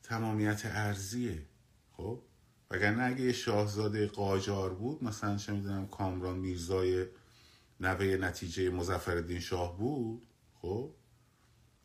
تمامیت 0.03 0.63
ارزیه 0.65 1.47
خب. 1.97 2.23
وگرنه 2.71 3.03
اگه 3.03 3.21
یه 3.21 3.33
شاهزاده 3.33 4.07
قاجار 4.07 4.75
بود 4.75 5.05
مثلا 5.05 5.37
چه 5.37 5.53
می‌دونم 5.53 5.87
کامران 5.87 6.39
میرزای 6.39 7.07
نوه 7.83 8.05
نتیجه 8.05 8.71
مزفر 8.71 9.39
شاه 9.39 9.79
بود؟ 9.79 10.27
خب. 10.55 10.95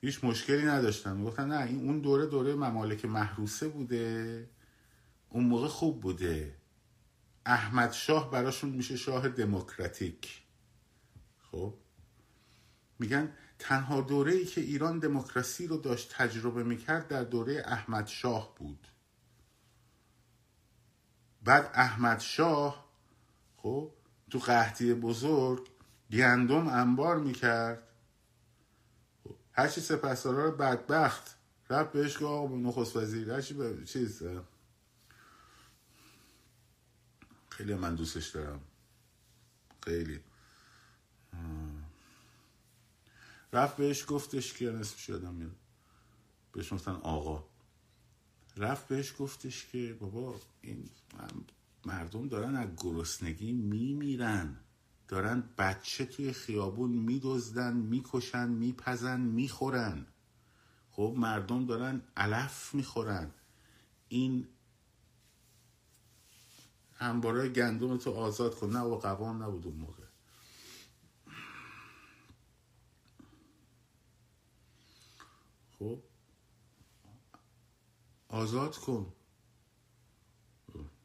هیچ 0.02 0.24
مشکلی 0.24 0.66
نداشتن 0.66 1.24
گفتن 1.24 1.48
نه 1.48 1.66
این 1.66 1.86
اون 1.86 2.00
دوره 2.00 2.26
دوره 2.26 2.56
ممالک 2.56 3.06
محروسه 3.06 3.68
بوده. 3.68 4.50
اون 5.30 5.44
موقع 5.44 5.68
خوب 5.68 6.02
بوده. 6.02 6.56
احمد 7.46 7.92
شاه 7.92 8.32
براشون 8.32 8.70
میشه 8.70 8.98
شاه 8.98 9.30
دموکراتیک. 9.30 10.42
خب. 11.52 11.74
میگن 13.00 13.32
تنها 13.60 14.02
دوره 14.02 14.34
ای 14.34 14.46
که 14.46 14.62
ایران 14.62 15.00
دموکراسی 15.00 15.68
رو 15.68 15.78
داشت 15.78 16.14
تجربه 16.14 16.64
می‌کرد 16.64 17.08
در 17.08 17.24
دوره 17.24 17.64
احمد 17.66 18.08
شاه 18.08 18.56
بود. 18.56 18.88
بعد 21.44 21.72
احمد 21.74 22.20
شاه 22.20 22.88
خب 23.58 23.92
تو 24.30 24.40
قحطی 24.40 24.94
بزرگ 24.94 25.68
گندم 26.12 26.68
انبار 26.68 27.20
می‌کرد. 27.20 27.84
هرچی 29.52 29.82
سپسدارا 29.82 30.52
بدبخت 30.52 31.38
رفت 31.70 31.92
بهش 31.92 32.14
گفت 32.14 32.24
آقا 32.24 32.56
نخست 32.56 32.96
وزیر. 32.96 33.32
هرچی 33.32 33.54
به 33.54 33.86
چیز 33.86 34.24
خیلی 37.50 37.76
من 37.76 37.96
دوستش 37.96 38.28
دارم. 38.28 38.62
خیلی. 39.84 40.20
رفت 43.54 43.78
بهش 43.78 44.06
گفتش 44.08 44.54
که 44.54 44.72
نصف 44.72 45.10
یادم 45.10 45.34
میاد. 45.34 45.56
بهش 46.52 46.74
گفتن 46.74 46.92
آقا. 46.92 47.44
رفت 48.58 48.88
بهش 48.88 49.14
گفتش 49.20 49.66
که 49.66 49.98
بابا 50.00 50.36
این 50.62 50.90
مردم 51.86 52.28
دارن 52.28 52.56
از 52.56 52.68
گرسنگی 52.78 53.54
میمیرن. 53.54 54.60
دارن 55.08 55.50
بچه 55.58 56.06
توی 56.06 56.34
خیابون 56.34 56.92
میدزدن 56.92 57.78
می‌کشن 57.78 58.50
میپزن 58.50 59.20
می‌خورن. 59.22 60.06
خب 60.92 61.14
مردم 61.18 61.66
دارن 61.66 62.02
علف 62.18 62.76
می‌خورن. 62.76 63.32
این 64.08 64.48
انبارای 67.00 67.54
گندم 67.54 67.98
تو 67.98 68.12
آزاد 68.14 68.56
کن. 68.56 68.70
نه 68.70 68.80
و 68.80 68.98
قوام 68.98 69.44
نبود 69.44 69.66
اون 69.66 69.76
موقع. 69.76 70.04
خب 75.80 76.04
آزاد 78.28 78.78
کن. 78.78 79.14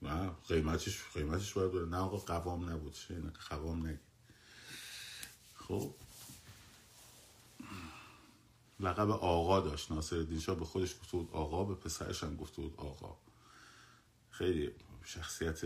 نه 0.03 0.31
قیمتش 0.49 1.03
قیمتش 1.15 1.53
باید 1.53 1.89
نه 1.89 1.97
آقا 1.97 2.17
قوام 2.17 2.71
نبود. 2.71 2.97
نه 3.11 3.33
قوام 3.51 3.87
نگی 3.87 3.99
خب. 5.55 5.95
لقب 8.81 9.11
آقا 9.11 9.61
داشت 9.61 9.93
ناصر 9.93 10.39
شاه. 10.39 10.57
به 10.57 10.65
خودش 10.65 10.95
گفته 10.95 11.17
بود 11.17 11.31
آقا 11.33 11.65
به 11.65 11.75
پسرش 11.75 12.25
هم 12.25 12.37
گفته 12.37 12.63
بود 12.63 12.75
آقا. 12.77 13.17
خیلی 14.31 14.71
شخصیت 15.05 15.61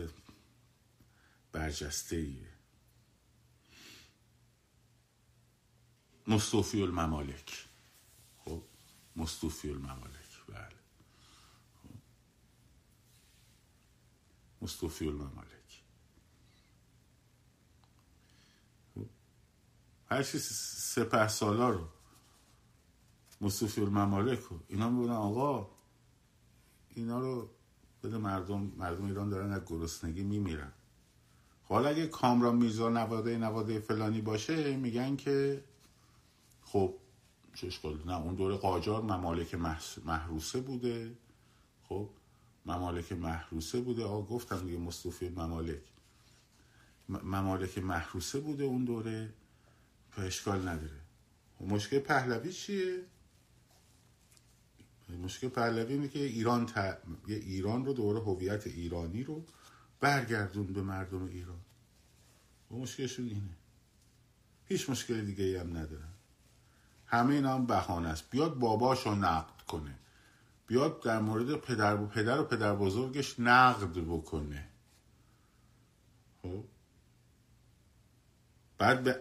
برجسته 1.52 2.16
ایه 2.16 2.52
مصطفی 6.26 6.82
الممالک. 6.82 7.66
خب 8.44 8.62
مصطفی 9.16 9.70
الممالک. 9.70 10.44
بله. 10.48 10.85
مصطفی 14.62 15.08
الممالک 15.08 15.82
هرچی 20.10 20.38
سپه 20.38 21.28
سالا 21.28 21.70
رو 21.70 21.88
مصطفی 23.40 23.80
الممالک 23.80 24.40
رو 24.40 24.60
اینا 24.68 24.90
میبودن 24.90 25.12
آقا 25.12 25.70
اینا 26.94 27.20
رو 27.20 27.50
بده 28.02 28.18
مردم 28.18 28.72
مردم 28.76 29.04
ایران 29.04 29.28
دارن 29.28 29.52
از 29.52 29.62
گرسنگی 29.66 30.22
میمیرن. 30.22 30.72
حالا 31.64 31.88
اگه 31.88 32.06
کامران 32.06 32.56
میرزا 32.56 32.88
نواده 32.88 33.38
نواده 33.38 33.80
فلانی 33.80 34.20
باشه 34.20 34.76
میگن 34.76 35.16
که 35.16 35.64
خب 36.62 36.94
چه 37.54 37.70
نه 38.06 38.20
اون 38.20 38.34
دوره 38.34 38.56
قاجار 38.56 39.02
ممالک 39.02 39.54
محروسه 40.04 40.60
بوده. 40.60 41.16
خب 41.88 42.08
ممالک 42.66 43.12
محروسه 43.12 43.80
بوده. 43.80 44.04
آقا 44.04 44.22
گفتم 44.22 44.66
دیگه 44.66 44.78
مصطفی 44.78 45.28
ممالک. 45.28 45.82
ممالک 47.08 47.78
محروسه 47.78 48.40
بوده 48.40 48.64
اون 48.64 48.84
دوره. 48.84 49.32
اشکال 50.18 50.68
نداره. 50.68 51.00
مشکل 51.60 51.98
پهلوی 51.98 52.52
چیه؟ 52.52 53.02
مشکل 55.08 55.48
پهلوی 55.48 55.92
اینه 55.92 56.08
که 56.08 56.18
ایران 56.18 56.70
یه 57.28 57.36
ایران 57.36 57.84
رو 57.84 57.92
دوره 57.92 58.20
هویت 58.20 58.66
ایرانی 58.66 59.24
رو 59.24 59.44
برگردون 60.00 60.66
به 60.66 60.82
مردم 60.82 61.24
ایران. 61.24 61.60
و 62.70 62.74
مشکلشون 62.74 63.28
اینه. 63.28 63.56
هیچ 64.64 64.90
مشکل 64.90 65.24
دیگه 65.24 65.44
ای 65.44 65.56
هم 65.56 65.76
ندارن 65.76 66.12
همه 67.06 67.34
اینا 67.34 67.54
هم 67.54 67.66
بهانه 67.66 68.08
است. 68.08 68.30
بیاد 68.30 68.58
باباشو 68.58 69.14
نقد 69.14 69.62
کنه. 69.68 69.98
بیاد 70.66 71.02
در 71.02 71.18
مورد 71.18 71.54
پدر 71.54 71.96
و 72.00 72.06
پدر 72.06 72.40
و 72.40 72.44
پدر 72.44 72.74
بزرگش 72.74 73.40
نقد 73.40 73.92
بکنه. 73.92 74.68
خب؟ 76.42 76.64
بعد 78.78 79.04
به 79.04 79.20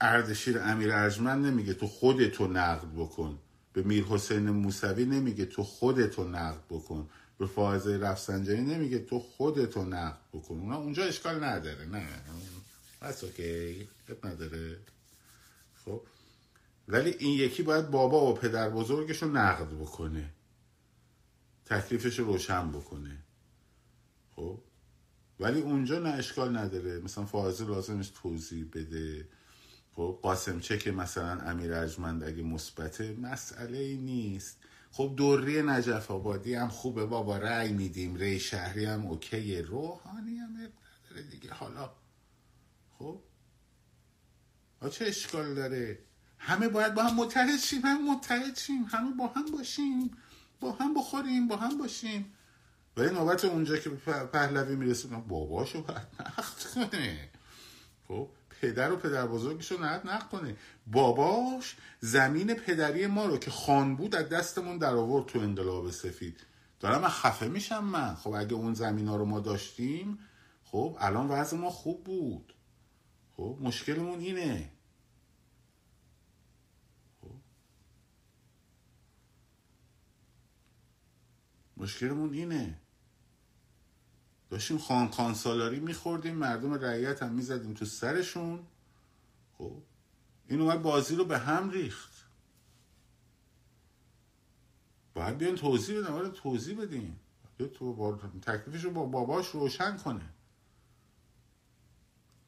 اردشیر 0.00 0.58
امیر 0.58 0.92
ارجمند 0.92 1.46
نمیگه 1.46 1.74
تو 1.74 1.86
خودتو 1.86 2.46
نقد 2.46 2.88
بکن. 2.96 3.38
به 3.72 3.82
میر 3.82 4.04
حسین 4.04 4.50
موسوی 4.50 5.04
نمیگه 5.04 5.46
تو 5.46 5.62
خودتو 5.62 6.24
نقد 6.24 6.64
بکن. 6.70 7.08
به 7.38 7.46
فائزه 7.46 7.98
رفسنجانی 7.98 8.60
نمیگه 8.60 8.98
تو 8.98 9.18
خودتو 9.18 9.84
نقد 9.84 10.20
بکن. 10.32 10.54
اونا 10.54 10.76
اونجا 10.76 11.04
اشکال 11.04 11.44
نداره. 11.44 11.84
نه. 11.84 12.08
بس 13.02 13.24
اوکی 13.24 13.88
نداره 14.24 14.78
خب؟ 15.84 16.02
ولی 16.88 17.10
این 17.10 17.38
یکی 17.38 17.62
باید 17.62 17.90
بابا 17.90 18.30
و 18.30 18.34
پدر 18.34 18.70
بزرگش 18.70 19.22
رو 19.22 19.28
نقد 19.28 19.68
بکنه. 19.68 20.30
تکلیفش 21.64 22.18
رو 22.18 22.24
روشن 22.24 22.72
بکنه. 22.72 23.18
خب؟ 24.36 24.60
ولی 25.40 25.60
اونجا 25.60 25.98
نه 25.98 26.08
اشکال 26.08 26.56
نداره. 26.56 26.98
مثلا 26.98 27.24
فائزه 27.26 27.64
لازمش 27.66 28.12
توضیح 28.14 28.66
بده. 28.72 29.28
خب؟ 29.92 30.18
قاسم 30.22 30.60
چه 30.60 30.78
که 30.78 30.92
مثلا 30.92 31.40
امیر 31.40 31.72
ارجمند 31.72 32.24
اگه 32.24 32.42
مثبته 32.42 33.12
مسئله 33.12 33.78
ای 33.78 33.96
نیست. 33.96 34.58
خب 34.90 35.14
دوری 35.16 35.62
نجف 35.62 36.10
آبادی 36.10 36.54
هم 36.54 36.68
خوبه 36.68 37.06
بابا 37.06 37.38
رأی 37.38 37.72
میدیم. 37.72 38.16
ری 38.16 38.40
شهری 38.40 38.84
هم 38.84 39.06
اوکی 39.06 39.62
روحانی 39.62 40.36
هم 40.36 40.50
نداره 40.56 41.30
دیگه. 41.30 41.52
حالا. 41.52 41.92
خب؟ 42.98 43.20
چه 44.90 45.04
اشکال 45.04 45.54
داره؟ 45.54 45.98
همه 46.46 46.68
باید 46.68 46.94
با 46.94 47.02
هم 47.02 47.16
متحد 47.16 47.58
شیم 47.58 47.80
هم 47.80 48.14
متحد 48.14 48.58
شیم 48.58 48.84
همه 48.84 49.10
با 49.10 49.26
هم 49.26 49.44
باشیم 49.44 50.10
با 50.60 50.72
هم 50.72 50.94
بخوریم 50.94 51.48
با 51.48 51.56
هم 51.56 51.78
باشیم. 51.78 52.32
ولی 52.96 53.10
نوبت 53.10 53.44
اونجا 53.44 53.76
که 53.76 53.90
پهلوی 54.32 54.76
می‌رسه 54.76 55.08
باباشو 55.08 55.82
باید 55.82 56.06
نقد 56.20 56.62
کنه. 56.74 57.28
خب 58.08 58.28
پدر 58.60 58.92
و 58.92 58.96
پدر 58.96 59.26
بزرگش 59.26 59.72
رو 59.72 59.80
نهد 59.80 60.08
نکنه 60.08 60.56
باباش 60.86 61.76
زمین 62.00 62.54
پدری 62.54 63.06
ما 63.06 63.26
رو 63.26 63.38
که 63.38 63.50
خان 63.50 63.96
بود 63.96 64.14
از 64.14 64.28
دستمون 64.28 64.78
در 64.78 64.94
آورد 64.94 65.26
تو 65.26 65.38
انقلاب 65.38 65.90
سفید. 65.90 66.40
دارم 66.80 67.00
من 67.00 67.08
خفه 67.08 67.48
میشم 67.48 67.84
من. 67.84 68.14
خب 68.14 68.30
اگه 68.30 68.54
اون 68.54 68.74
زمین 68.74 69.08
ها 69.08 69.16
رو 69.16 69.24
ما 69.24 69.40
داشتیم 69.40 70.18
خب 70.64 70.96
الان 71.00 71.28
وضع 71.28 71.56
ما 71.56 71.70
خوب 71.70 72.04
بود. 72.04 72.54
خب 73.36 73.58
مشکلمون 73.60 74.18
اینه. 74.20 74.70
مشکلمون 81.76 82.32
اینه. 82.32 82.78
داشتیم 84.50 84.78
خان 84.78 85.08
خان 85.08 85.34
سالاری 85.34 85.80
میخوردیم 85.80 86.34
مردم 86.34 86.74
رعیت 86.74 87.22
هم 87.22 87.32
می‌زدیم 87.32 87.74
تو 87.74 87.84
سرشون. 87.84 88.66
خب 89.58 89.82
این 90.48 90.60
اومد 90.60 90.82
بازی 90.82 91.16
رو 91.16 91.24
به 91.24 91.38
هم 91.38 91.70
ریخت. 91.70 92.26
باید 95.14 95.38
بیان 95.38 95.54
توضیح 95.54 96.00
بدن 96.00 96.12
آره 96.12 96.28
توضیح 96.28 96.82
بدیم 96.82 97.20
تو 97.58 98.18
تکلیفش 98.42 98.84
رو 98.84 98.90
با 98.90 99.06
باباش 99.06 99.48
روشن 99.48 99.96
کنه. 99.96 100.30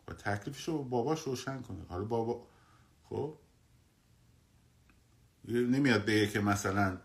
و 0.09 0.13
تکلیفش 0.13 0.69
رو 0.69 0.79
با 0.79 0.85
باباش 0.85 1.21
روشن 1.21 1.63
کنه. 1.63 1.85
حالا 1.89 2.05
بابا 2.05 2.47
خب؟ 3.09 3.39
نمیاد 5.45 6.05
بگه 6.05 6.29
که 6.29 6.41
مثلا 6.41 6.99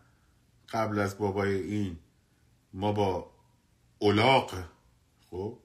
قبل 0.69 0.99
از 0.99 1.17
بابای 1.17 1.55
این 1.55 1.99
ما 2.73 2.91
با 2.91 3.31
اولاق 3.99 4.53
خب 5.29 5.57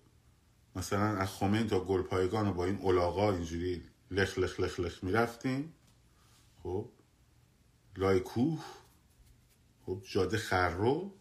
مثلا 0.77 1.17
از 1.17 1.29
خومین 1.29 1.67
تا 1.67 1.81
گلپایگان 1.85 2.49
و 2.49 2.53
با 2.53 2.65
این 2.65 2.77
اولاغا 2.77 3.33
اینجوری 3.33 3.83
لخ 4.11 4.39
لخ 4.39 4.61
لخ 4.61 4.81
لخ 4.81 5.05
می‌رفتیم 5.05 5.73
خب 6.63 6.89
لای 7.97 8.21
کوه 8.21 8.65
خب 9.87 10.03
جاده 10.11 10.39
خرو 10.39 11.13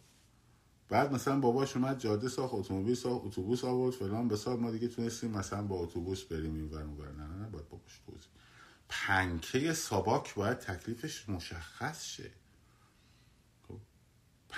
بعد 0.90 1.14
مثلا 1.14 1.40
باباش 1.40 1.76
اومد 1.76 2.00
جاده 2.00 2.30
ساخت 2.30 2.54
اتومبیل 2.54 2.96
ساخت 2.96 3.26
اتوبوس 3.26 3.64
آورد 3.64 3.94
فلان 3.96 4.28
بسار 4.28 4.58
ما 4.58 4.72
دیگه 4.72 4.88
تونستیم 4.88 5.32
مثلا 5.32 5.62
با 5.62 5.76
اتوبوس 5.76 6.24
بریم 6.24 6.56
این 6.56 6.70
ور 6.70 7.12
نه 7.12 7.28
نه 7.28 7.36
نه 7.36 7.50
باید 7.50 7.70
باباش 7.70 8.02
توضیح 8.06 8.30
پنکه 8.90 9.74
ساباک 9.74 10.36
باید 10.36 10.58
تکلیفش 10.60 11.30
مشخص 11.30 12.04
شه. 12.06 12.32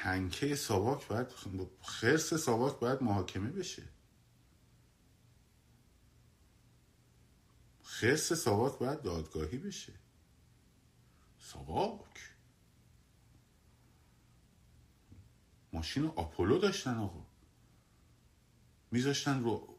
پنکه 0.03 0.55
ساباک 0.55 1.07
باید 1.07 1.27
خرس 1.81 2.33
ساباک 2.33 2.79
باید 2.79 3.03
محاکمه 3.03 3.49
بشه. 3.49 3.83
خرس 7.83 8.33
ساواک 8.33 8.79
باید 8.79 9.01
دادگاهی 9.01 9.57
بشه. 9.57 9.93
ساواک. 11.39 12.31
ماشین 15.73 16.05
آپولو 16.05 16.57
داشتن 16.57 16.97
آقا. 16.97 17.25
میذاشتن 18.91 19.43
رو 19.43 19.77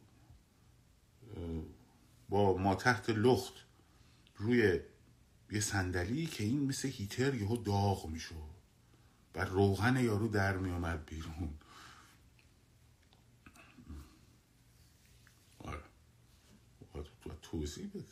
با 2.29 2.59
ما 2.59 2.75
تحت 2.75 3.11
لخت 3.11 3.55
روی 4.37 4.81
یه 5.51 5.61
صندلی 5.61 6.27
که 6.27 6.45
این 6.45 6.65
مثل 6.65 6.89
هیتر 6.89 7.35
یهو 7.35 7.57
داغ 7.57 8.07
می‌شد. 8.07 8.48
و 9.39 9.45
روغن 9.45 9.97
یارو 9.97 10.29
در 10.29 10.57
میامد 10.57 11.07
بیرون. 11.07 11.55
آره. 15.59 15.83
تو 17.23 17.31
توضیح 17.43 17.87
بده. 17.87 18.05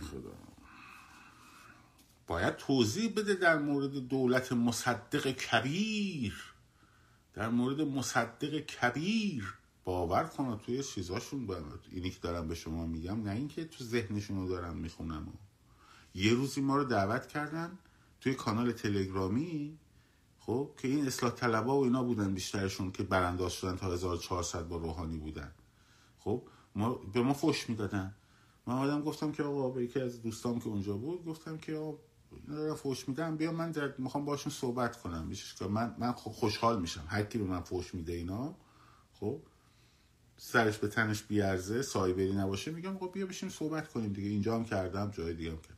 خدا. 0.00 0.32
باید 2.26 2.56
توضیح 2.56 3.12
بده 3.16 3.34
در 3.34 3.58
مورد 3.58 4.08
دولت 4.08 4.52
مصدق 4.52 5.30
کبیر. 5.30 6.54
در 7.34 7.48
مورد 7.48 7.80
مصدق 7.80 8.60
کبیر. 8.60 9.54
باور 9.84 10.24
کنه 10.24 10.56
توی 10.56 10.82
چیزاشون 10.82 11.46
باید. 11.46 11.64
اینی 11.90 12.10
که 12.10 12.18
دارم 12.20 12.48
به 12.48 12.54
شما 12.54 12.86
میگم 12.86 13.22
نه 13.22 13.30
اینکه 13.30 13.64
تو 13.64 13.84
ذهنشون 13.84 14.36
رو 14.36 14.48
دارم 14.48 14.76
می‌خونم. 14.76 15.32
یه 16.14 16.34
روزی 16.34 16.60
ما 16.60 16.76
رو 16.76 16.84
دعوت 16.84 17.26
کردن 17.26 17.78
توی 18.20 18.34
کانال 18.34 18.72
تلگرامی 18.72 19.78
خب 20.38 20.70
که 20.76 20.88
این 20.88 21.06
اصلاح 21.06 21.32
طلبا 21.32 21.80
و 21.80 21.84
اینا 21.84 22.04
بودن 22.04 22.34
بیشترشون 22.34 22.92
که 22.92 23.02
برانداز 23.02 23.52
شدن 23.52 23.76
تا 23.76 23.92
1400 23.92 24.68
با 24.68 24.76
روحانی 24.76 25.16
بودن. 25.16 25.52
خب 26.18 26.42
ما 26.74 26.94
به 26.94 27.22
ما 27.22 27.34
فش 27.34 27.68
می‌دادن. 27.68 28.14
من 28.66 28.74
آدم 28.74 29.02
گفتم 29.02 29.32
که 29.32 29.42
آقا 29.42 29.70
به 29.70 29.84
یکی 29.84 30.00
از 30.00 30.22
دوستام 30.22 30.60
که 30.60 30.68
اونجا 30.68 30.96
بود 30.96 31.24
گفتم 31.24 31.58
که 31.58 31.76
آقا 31.76 31.98
اینا 32.48 32.74
فوش 32.74 33.08
میدم 33.08 33.36
بیا 33.36 33.52
من 33.52 33.70
در 33.70 33.94
می‌خوام 33.98 34.24
باشون 34.24 34.52
صحبت 34.52 35.02
کنم. 35.02 35.32
که 35.58 35.64
من 35.64 35.94
من 35.98 36.12
خوشحال 36.12 36.80
میشم. 36.80 37.04
هر 37.06 37.22
کی 37.22 37.38
به 37.38 37.44
من 37.44 37.60
فوش 37.60 37.94
میده 37.94 38.12
اینا 38.12 38.54
خب 39.12 39.42
سرش 40.36 40.78
به 40.78 40.88
تنش 40.88 41.22
بیارزه 41.22 41.82
سایبری 41.82 42.32
نباشه 42.32 42.70
میگم 42.70 42.98
خب 42.98 43.10
بیا 43.12 43.26
بشیم 43.26 43.48
صحبت 43.48 43.88
کنیم 43.88 44.12
دیگه. 44.12 44.28
اینجا 44.28 44.54
هم 44.54 44.64
کردم 44.64 45.10
جای 45.10 45.34
دیگه 45.34 45.50
هم 45.50 45.58
کردم. 45.58 45.77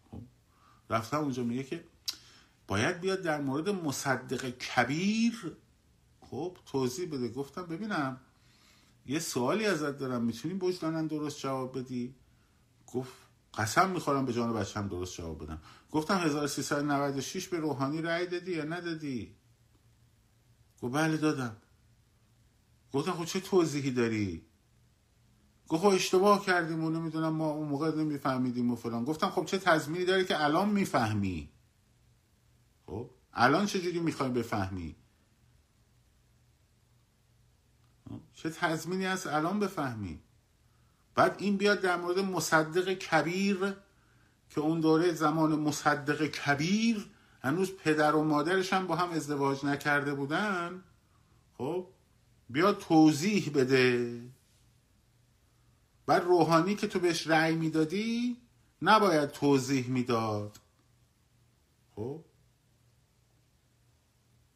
رفتم 0.91 1.17
اونجا 1.17 1.43
میگه 1.43 1.63
که 1.63 1.85
باید 2.67 3.01
بیاد 3.01 3.23
در 3.23 3.41
مورد 3.41 3.69
مصدق 3.69 4.51
کبیر. 4.51 5.57
خب 6.21 6.57
توضیح 6.67 7.09
بده. 7.09 7.29
گفتم 7.29 7.67
ببینم 7.67 8.21
یه 9.07 9.19
سوالی 9.19 9.67
ازت 9.67 9.99
دارم 9.99 10.23
می‌تونی 10.23 10.55
بجدانن 10.55 11.07
درست 11.07 11.39
جواب 11.39 11.79
بدی؟ 11.79 12.15
گفت 12.87 13.13
قسم 13.55 13.91
می‌خورم 13.91 14.27
به 14.27 14.33
جان 14.33 14.53
بچم 14.53 14.89
درست 14.89 15.17
جواب 15.17 15.45
بدم. 15.45 15.63
گفتم 15.91 16.19
1396 16.19 17.49
به 17.49 17.59
روحانی 17.59 18.03
رأی 18.03 18.27
دادی 18.27 18.53
یا 18.53 18.65
ندادی؟ 18.65 19.35
گفت 20.83 20.95
بله 20.95 21.17
دادم. 21.17 21.57
گفتم 22.93 23.13
خب 23.13 23.25
چه 23.25 23.41
توضیحی 23.41 23.91
داری؟ 23.91 24.50
گفت 25.71 25.85
اشتباه 25.85 26.47
کردیم 26.47 26.85
و 26.85 26.91
نمی‌دونم 26.91 27.29
ما 27.29 27.51
اون 27.51 27.69
موقع 27.69 27.95
نمیفهمیدیم 27.95 28.71
و 28.71 28.77
فلان. 28.77 29.05
گفتم 29.05 29.31
خب 29.31 29.45
چه 29.45 29.59
تضمینی 29.59 30.05
داری 30.05 30.25
که 30.25 30.45
الان 30.45 30.69
می‌فهمی؟ 30.69 31.49
خب 32.87 33.11
الان 33.33 33.67
چجوری 33.67 34.01
می‌خوای 34.01 34.31
بفهمی؟ 34.31 34.97
چه 38.35 38.51
تضمینی 38.51 39.05
هست 39.05 39.27
الان 39.27 39.61
بفهمی؟ 39.61 40.21
بعد 41.15 41.37
این 41.39 41.57
بیاد 41.57 41.81
در 41.81 41.97
مورد 41.97 42.19
مصدق 42.19 42.93
کبیر 42.93 43.75
که 44.51 44.61
اون 44.61 44.81
دوره 44.81 45.13
زمان 45.13 45.61
مصدق 45.61 46.27
کبیر 46.27 47.11
هنوز 47.43 47.73
پدر 47.73 48.15
و 48.15 48.25
مادرش 48.25 48.73
هم 48.73 48.87
با 48.87 48.97
هم 48.97 49.11
ازدواج 49.11 49.65
نکرده 49.65 50.15
بودن. 50.15 50.83
خب 51.59 51.87
بیا 52.49 52.73
توضیح 52.73 53.51
بده. 53.55 54.21
بعد 56.11 56.25
روحانی 56.25 56.75
که 56.75 56.87
تو 56.87 57.01
بهش 57.01 57.27
رأی 57.27 57.55
می‌دادی 57.55 58.37
نباید 58.83 59.31
توضیح 59.31 59.89
می‌داد. 59.89 60.61
خب؟ 61.97 62.25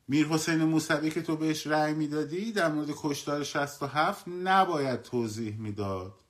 میر 0.08 0.26
حسین 0.26 0.64
موسوی 0.64 1.10
که 1.10 1.22
تو 1.22 1.36
بهش 1.36 1.66
رأی 1.66 1.94
می‌دادی 1.94 2.52
در 2.52 2.72
مورد 2.72 2.88
کشتار 2.96 3.44
67 3.44 4.24
نباید 4.28 5.02
توضیح 5.02 5.56
می‌داد. 5.56 6.20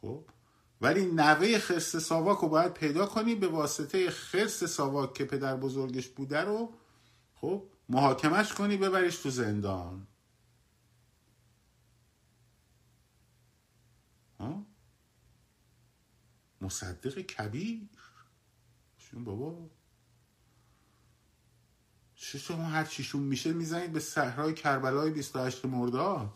خب؟ 0.00 0.24
ولی 0.80 1.06
نوه 1.06 1.58
خرس 1.58 1.96
ساواک 1.96 2.38
رو 2.38 2.48
باید 2.48 2.72
پیدا 2.74 3.06
کنی 3.06 3.34
به 3.34 3.48
واسطه 3.48 4.10
خرس 4.10 4.64
ساواک 4.64 5.14
که 5.14 5.24
پدر 5.24 5.56
بزرگش 5.56 6.08
بوده 6.08 6.40
رو 6.40 6.72
خب 7.34 7.62
محاکمش 7.88 8.54
کنی 8.54 8.76
ببریش 8.76 9.16
تو 9.16 9.30
زندان. 9.30 10.06
ها؟ 14.40 14.66
مصدق 16.60 17.20
کبیر؟ 17.20 17.88
شون 18.98 19.24
بابا. 19.24 19.70
چه 22.14 22.38
شما 22.38 22.64
هر 22.64 22.84
چیشون 22.84 23.22
میشه 23.22 23.52
می‌زنید 23.52 23.92
به 23.92 24.00
صحرای 24.00 24.54
کربلای 24.54 25.10
28 25.10 25.64
مرداد 25.64 26.32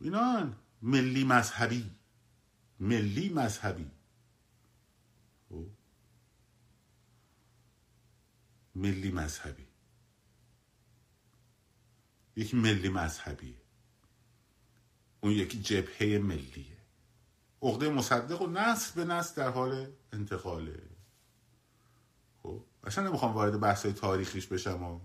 اینان 0.00 0.56
ملی 0.82 1.24
مذهبی 1.24 1.90
ملی 2.80 3.28
مذهبی. 3.28 3.90
خب. 5.48 5.66
ملی 8.74 9.10
مذهبی. 9.10 9.71
یکی 12.36 12.56
ملی 12.56 12.88
مذهبیه. 12.88 13.62
اون 15.20 15.32
یکی 15.32 15.60
جبهه 15.60 16.18
ملیه. 16.18 16.76
عقده 17.62 17.88
مصدق 17.88 18.42
و 18.42 18.46
نسل 18.46 18.94
به 18.94 19.14
نسل 19.14 19.34
در 19.34 19.50
حال 19.50 19.92
انتقاله. 20.12 20.82
خب 22.42 22.64
اصلا 22.84 23.08
نمی‌خوام 23.08 23.34
وارد 23.34 23.60
بحث 23.60 23.84
های 23.84 23.94
تاریخیش 23.94 24.46
بشم 24.46 24.82
و 24.82 25.00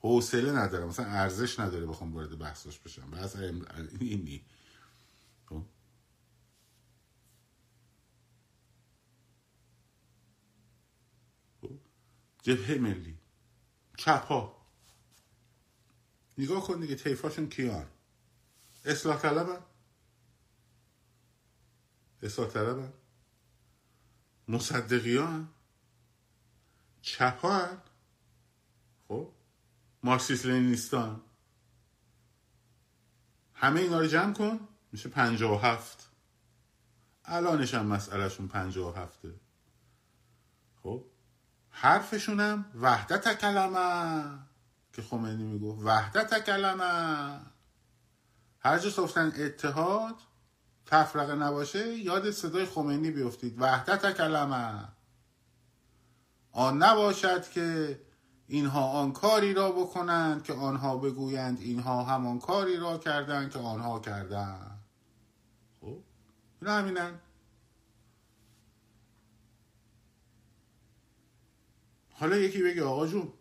حوصله 0.00 0.52
ندارم. 0.52 0.88
مثلا 0.88 1.06
ارزش 1.06 1.60
نداره 1.60 1.86
بخوام 1.86 2.14
وارد 2.14 2.38
بحثش 2.38 2.78
بشم. 2.78 3.10
بحث 3.10 3.36
اینی 4.00 4.44
خب؟ 5.46 5.62
خب؟ 11.60 11.70
جبهه 12.42 12.78
ملی. 12.78 13.18
چپ 13.96 14.26
ها 14.26 14.57
نگاه 16.38 16.66
کن 16.66 16.80
دیگه 16.80 16.94
تیفاشون 16.94 17.48
کیان. 17.48 17.86
اصلاح 18.84 19.18
طلبن؟ 19.18 19.60
اصلاح 22.22 22.48
طلبن؟ 22.48 22.92
مصدقیان؟ 24.48 25.48
چپ 27.02 27.40
ها 27.40 27.68
خب؟ 29.08 29.32
مارکسیس 30.02 30.46
لنینیستان. 30.46 31.20
همه 33.54 33.80
اینا 33.80 34.00
رو 34.00 34.06
جمع 34.06 34.32
کن 34.32 34.68
میشه 34.92 35.08
پنجاه 35.08 35.52
و 35.52 35.66
هفت. 35.66 36.08
الانش 37.24 37.74
هم 37.74 37.86
مسئلهشون 37.86 38.48
پنجاه 38.48 38.94
و 38.94 39.00
هفته. 39.00 39.34
خب؟ 40.82 41.04
حرفشونم 41.70 42.64
وحدت 42.74 43.38
کلمه. 43.38 44.47
که 44.92 45.02
خمینی 45.02 45.44
میگو 45.44 45.84
وحدت 45.84 46.44
کلمه. 46.44 47.40
هر 48.60 48.78
جا 48.78 49.02
گفتن 49.02 49.32
اتحاد 49.36 50.14
تفرقه 50.86 51.34
نباشه 51.34 51.94
یاد 51.94 52.30
صدای 52.30 52.66
خمینی 52.66 53.10
بیفتید. 53.10 53.62
وحدت 53.62 54.16
کلمه. 54.16 54.88
آن 56.52 56.82
نباشد 56.82 57.50
که 57.50 58.00
اینها 58.46 58.90
آن 58.90 59.12
کاری 59.12 59.54
را 59.54 59.72
بکنند 59.72 60.42
که 60.42 60.52
آنها 60.52 60.96
بگویند 60.96 61.60
اینها 61.60 62.04
همان 62.04 62.38
کاری 62.38 62.76
را 62.76 62.98
کردند 62.98 63.50
که 63.50 63.58
آنها 63.58 64.00
کردند. 64.00 64.84
خب 65.80 66.02
این 66.62 66.70
همینن. 66.70 67.20
حالا 72.10 72.36
یکی 72.36 72.62
بگه 72.62 72.84
آقا 72.84 73.06
جون 73.06 73.32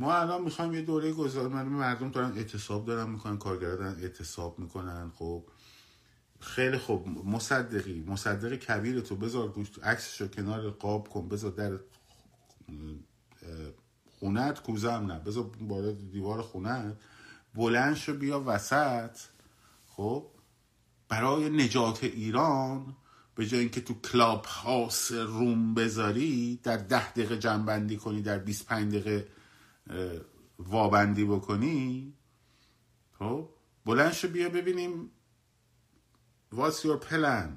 ما 0.00 0.14
الان 0.14 0.42
می‌خوایم 0.42 0.72
یه 0.72 0.82
دوره 0.82 1.12
گذار 1.12 1.48
مردم 1.48 2.10
دارن 2.10 2.32
اعتصاب 2.32 2.86
دارن 2.86 3.10
می‌کنن 3.10 3.38
کارگران 3.38 3.76
دارن 3.76 4.02
اعتصاب 4.02 4.58
می‌کنن 4.58 5.12
خب. 5.18 5.44
خیلی 6.40 6.78
خوب. 6.78 7.08
مصدقی. 7.08 8.04
مصدق 8.06 8.54
کبیر 8.54 9.00
تو 9.00 9.16
بذار 9.16 9.48
گوشت 9.48 9.84
عکسشو 9.84 10.28
کنار 10.28 10.70
قاب 10.70 11.08
کن. 11.08 11.28
بذار 11.28 11.50
در 11.50 11.78
خونت 14.18 14.62
کوزه 14.62 14.92
هم 14.92 15.12
نه. 15.12 15.18
بذار 15.18 15.44
بالا 15.60 15.92
دیوار 15.92 16.42
خونت 16.42 16.96
بلند 17.54 17.96
شو 17.96 18.14
بیا 18.14 18.42
وسط. 18.46 19.18
خب. 19.86 20.26
برای 21.08 21.50
نجات 21.50 22.04
ایران 22.04 22.96
به 23.34 23.46
جای 23.46 23.60
اینکه 23.60 23.80
تو 23.80 23.94
کلاب 23.94 24.44
هاوس 24.44 25.12
روم 25.12 25.74
بذاری 25.74 26.60
در 26.62 26.76
ده 26.76 27.12
دقیقه 27.12 27.38
جنبندی 27.38 27.96
کنی 27.96 28.22
در 28.22 28.38
25 28.38 28.94
دقیقه 28.94 29.39
وابندی 30.58 31.24
بکنی؟ 31.24 32.14
خب 33.18 33.48
بلند 33.84 34.12
شو 34.12 34.28
بیا 34.28 34.48
ببینیم 34.48 35.10
What's 36.54 36.84
your 36.84 36.98
plan. 37.10 37.48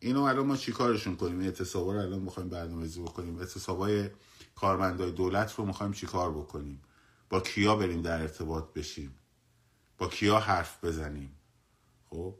اینو 0.00 0.22
الان 0.22 0.46
ما 0.46 0.56
چیکارشون 0.56 1.16
کنیم؟ 1.16 1.40
اعتصابا 1.40 1.92
رو 1.92 1.98
الان 1.98 2.20
می‌خوایم 2.20 2.48
برنامه‌ریزی 2.48 3.00
بکنیم. 3.00 3.38
اعتصابای 3.38 4.10
کارمندای 4.54 5.12
دولت 5.12 5.54
رو 5.54 5.66
می‌خوایم 5.66 5.92
چیکار 5.92 6.30
بکنیم؟ 6.30 6.82
با 7.28 7.40
کیا 7.40 7.76
بریم 7.76 8.02
در 8.02 8.20
ارتباط 8.20 8.72
بشیم؟ 8.72 9.14
با 9.98 10.08
کیا 10.08 10.38
حرف 10.38 10.84
بزنیم؟ 10.84 11.32
خب 12.10 12.34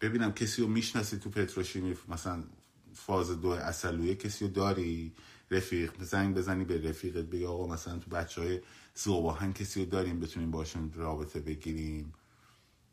ببینم 0.00 0.32
کسی 0.32 0.62
رو 0.62 0.68
می‌شناسی 0.68 1.18
تو 1.18 1.30
پتروشیمی 1.30 1.96
مثلا 2.08 2.44
فاز 2.94 3.40
دو 3.40 3.48
اصلویه 3.48 4.14
کسی 4.14 4.44
رو 4.44 4.50
داری؟ 4.50 5.14
رفیق 5.50 6.02
زنگ 6.02 6.34
بزنی 6.34 6.64
به 6.64 6.88
رفیقت 6.88 7.24
بگی 7.24 7.46
آقا 7.46 7.66
مثلا 7.66 7.98
تو 7.98 8.10
بچه 8.10 8.40
های 8.40 8.60
زوباهن 8.94 9.52
کسی 9.52 9.84
رو 9.84 9.90
داریم 9.90 10.20
بتونیم 10.20 10.50
باشون 10.50 10.92
رابطه 10.94 11.40
بگیریم. 11.40 12.12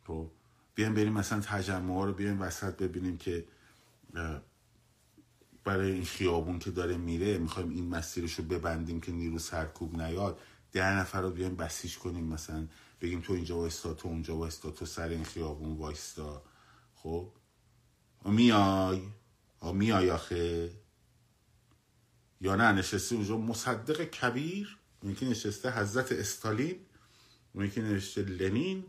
خب 0.08 0.32
بیایم 0.76 0.94
بریم 0.94 1.14
مثلا 1.14 1.40
تجمع 1.40 2.06
رو 2.06 2.14
بیایم 2.14 2.42
وسط 2.42 2.78
ببینیم 2.78 3.18
که 3.18 3.46
برای 5.64 5.92
این 5.92 6.06
خیابون 6.06 6.60
که 6.60 6.72
داره 6.72 6.98
میره 6.98 7.38
می‌خوایم 7.38 7.70
این 7.70 7.90
مسیرش 7.90 8.34
رو 8.34 8.44
ببندیم 8.44 9.02
که 9.02 9.12
نیرو 9.12 9.40
سرکوب 9.40 10.02
نیاد. 10.02 10.40
ده 10.72 10.94
نفر 10.94 11.22
رو 11.22 11.32
بیایم 11.32 11.56
بسیج 11.56 11.98
کنیم 11.98 12.24
مثلا. 12.24 12.68
بگیم 13.02 13.22
تو 13.22 13.34
اینجا 13.34 13.58
وایستا 13.58 13.94
تو 13.94 14.08
اونجا 14.08 14.38
وایستا 14.38 14.72
تو 14.72 14.86
سر 14.86 15.10
این 15.10 15.24
خیابون 15.24 15.78
وایستا. 15.78 16.44
خب؟ 16.96 17.32
میای؟ 18.26 19.02
میای 19.74 20.12
آخه؟ 20.12 20.72
یا 22.44 22.56
نه 22.56 22.72
نشسته 22.72 23.16
اونجا. 23.16 23.38
مصدق 23.38 24.04
کبیر 24.04 24.78
اون 25.02 25.12
یکی 25.12 25.26
نشسته 25.26 25.80
حضرت 25.80 26.12
استالین 26.12 26.76
اون 27.54 27.66
یکی 27.66 27.82
نشسته 27.82 28.22
لنین 28.22 28.86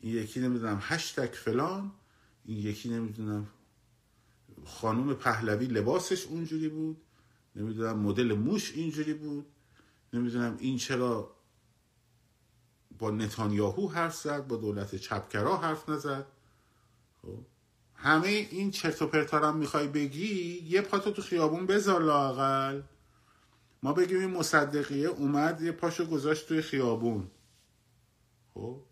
این 0.00 0.14
یکی 0.14 0.40
نمی‌دونم 0.40 0.78
هشتک 0.82 1.34
فلان 1.34 1.92
این 2.44 2.58
یکی 2.58 2.88
نمی‌دونم 2.88 3.48
خانوم 4.64 5.14
پهلوی 5.14 5.66
لباسش 5.66 6.26
اونجوری 6.26 6.68
بود 6.68 6.96
نمی‌دونم 7.56 7.98
مدل 7.98 8.32
موش 8.32 8.72
اینجوری 8.72 9.14
بود 9.14 9.46
نمی‌دونم 10.12 10.56
این 10.58 10.78
چرا 10.78 11.36
با 12.98 13.10
نتانیاهو 13.10 13.88
حرف 13.88 14.16
زد 14.16 14.46
با 14.46 14.56
دولت 14.56 14.94
چپکرا 14.94 15.56
حرف 15.56 15.88
نزد. 15.88 16.26
خب؟ 17.22 17.38
همه 18.02 18.28
این 18.28 18.70
چرت 18.70 19.02
و 19.02 19.06
پرتا 19.06 19.48
هم 19.48 19.56
می‌خوای 19.56 19.88
بگی 19.88 20.60
یه 20.68 20.80
پاتو 20.80 21.10
تو 21.10 21.22
خیابون 21.22 21.66
بذار 21.66 22.02
لاقل 22.02 22.82
ما 23.82 23.92
بگیم 23.92 24.18
این 24.18 24.30
مصدقیه 24.30 25.08
اومد 25.08 25.60
یه 25.60 25.72
پاشو 25.72 26.06
گذاشت 26.06 26.48
توی 26.48 26.62
خیابون. 26.62 27.30
خب؟ 28.54 28.82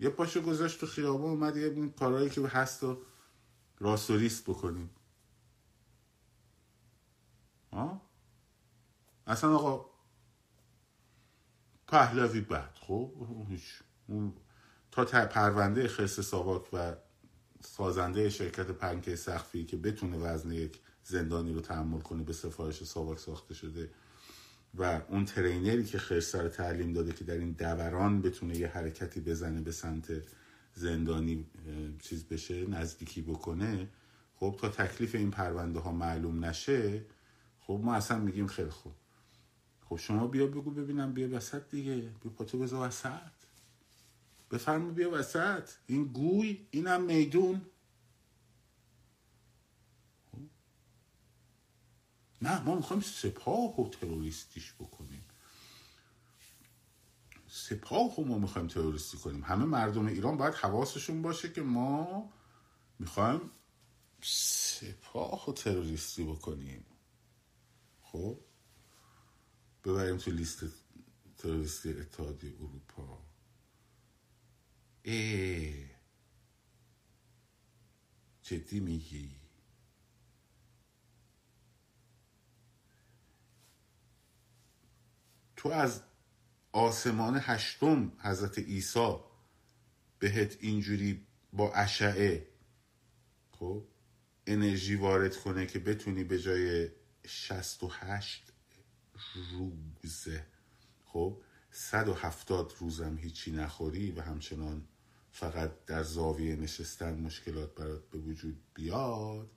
یه 0.00 0.08
پاشو 0.08 0.42
گذاشت 0.42 0.80
تو 0.80 0.86
خیابون 0.86 1.30
اومد 1.30 1.56
یه 1.56 1.66
این 1.66 1.90
کارهایی 1.90 2.30
که 2.30 2.46
هست 2.46 2.82
و 2.82 2.98
راست 3.78 4.10
و 4.10 4.16
ریست 4.16 4.44
بکنیم. 4.44 4.90
ها؟ 7.72 8.00
اصلا 9.26 9.54
آقا 9.54 9.86
پهلوی 11.86 12.40
بد. 12.40 12.74
خب؟ 12.80 13.12
تا 14.92 15.04
پرونده 15.04 15.88
خرس 15.88 16.20
ساواک 16.20 16.68
و 16.72 16.96
سازنده 17.60 18.30
شرکت 18.30 18.70
پنکه 18.70 19.16
سخفی 19.16 19.64
که 19.64 19.76
بتونه 19.76 20.16
وزن 20.16 20.52
یک 20.52 20.78
زندانی 21.04 21.52
رو 21.52 21.60
تحمل 21.60 22.00
کنه 22.00 22.22
به 22.22 22.32
سفارش 22.32 22.84
ساواک 22.84 23.18
ساخته 23.18 23.54
شده 23.54 23.90
و 24.74 25.00
اون 25.08 25.24
ترینری 25.24 25.84
که 25.84 25.98
خرس 25.98 26.34
رو 26.34 26.48
تعلیم 26.48 26.92
داده 26.92 27.12
که 27.12 27.24
در 27.24 27.34
این 27.38 27.52
دوران 27.52 28.22
بتونه 28.22 28.56
یه 28.56 28.68
حرکتی 28.68 29.20
بزنه 29.20 29.60
به 29.60 29.72
سمت 29.72 30.12
زندانی 30.74 31.46
چیز 31.98 32.24
بشه 32.24 32.66
نزدیکی 32.66 33.22
بکنه 33.22 33.88
خب 34.36 34.56
تا 34.60 34.68
تکلیف 34.68 35.14
این 35.14 35.30
پرونده 35.30 35.80
ها 35.80 35.92
معلوم 35.92 36.44
نشه 36.44 37.04
خب 37.60 37.80
ما 37.84 37.94
اصلا 37.94 38.18
میگیم 38.18 38.46
خیلی 38.46 38.70
خوب. 38.70 38.92
خب 39.88 39.96
شما 39.96 40.26
بیا 40.26 40.46
بگو 40.46 40.70
ببینم 40.70 41.12
بیا 41.12 41.36
وسط 41.36 41.70
دیگه 41.70 41.94
بیا 41.94 42.32
پاتو 42.36 42.58
بذار 42.58 42.88
وسط. 42.88 43.41
بفرما 44.52 44.90
بیا 44.90 45.10
وسط. 45.10 45.70
این 45.86 46.04
گوی 46.04 46.68
اینم 46.70 47.02
میدون. 47.02 47.66
نه 52.42 52.62
ما 52.62 52.74
می‌خوایم 52.74 53.02
سپاه 53.02 53.80
و 53.80 53.90
تروریستیش 53.90 54.72
بکنیم. 54.72 55.24
سپاه 57.48 58.16
رو 58.16 58.24
ما 58.24 58.38
می‌خوایم 58.38 58.68
تروریستی 58.68 59.18
کنیم. 59.18 59.44
همه 59.44 59.64
مردم 59.64 60.06
ایران 60.06 60.36
باید 60.36 60.54
حواسشون 60.54 61.22
باشه 61.22 61.52
که 61.52 61.62
ما 61.62 62.32
می‌خوایم 62.98 63.50
سپاه 64.22 65.50
و 65.50 65.52
تروریستی 65.52 66.24
بکنیم. 66.24 66.86
خب؟ 68.02 68.38
ببریم 69.84 70.16
تو 70.16 70.30
لیست 70.30 70.64
تروریستی 71.38 71.90
اتحادیه 71.90 72.54
اروپا. 72.54 73.31
ای. 75.02 75.86
جدی 78.42 78.80
میگی؟ 78.80 79.36
تو 85.56 85.68
از 85.68 86.02
آسمان 86.72 87.40
هشتم 87.42 88.12
حضرت 88.18 88.58
عیسی 88.58 89.16
بهت 90.18 90.56
اینجوری 90.60 91.26
با 91.52 91.72
اشعه 91.72 92.48
خب 93.50 93.84
انرژی 94.46 94.94
وارد 94.94 95.36
کنه 95.36 95.66
که 95.66 95.78
بتونی 95.78 96.24
به 96.24 96.38
جای 96.38 96.88
68 97.26 98.52
روزه 99.52 100.46
خب 101.04 101.42
170 101.70 102.74
روزم 102.78 103.18
هیچی 103.18 103.52
نخوری 103.52 104.10
و 104.10 104.20
همچنان 104.20 104.88
فقط 105.32 105.84
در 105.86 106.02
زاویه 106.02 106.56
نشستن 106.56 107.20
مشکلات 107.20 107.74
برات 107.74 108.10
به 108.10 108.18
وجود 108.18 108.56
بیاد 108.74 109.50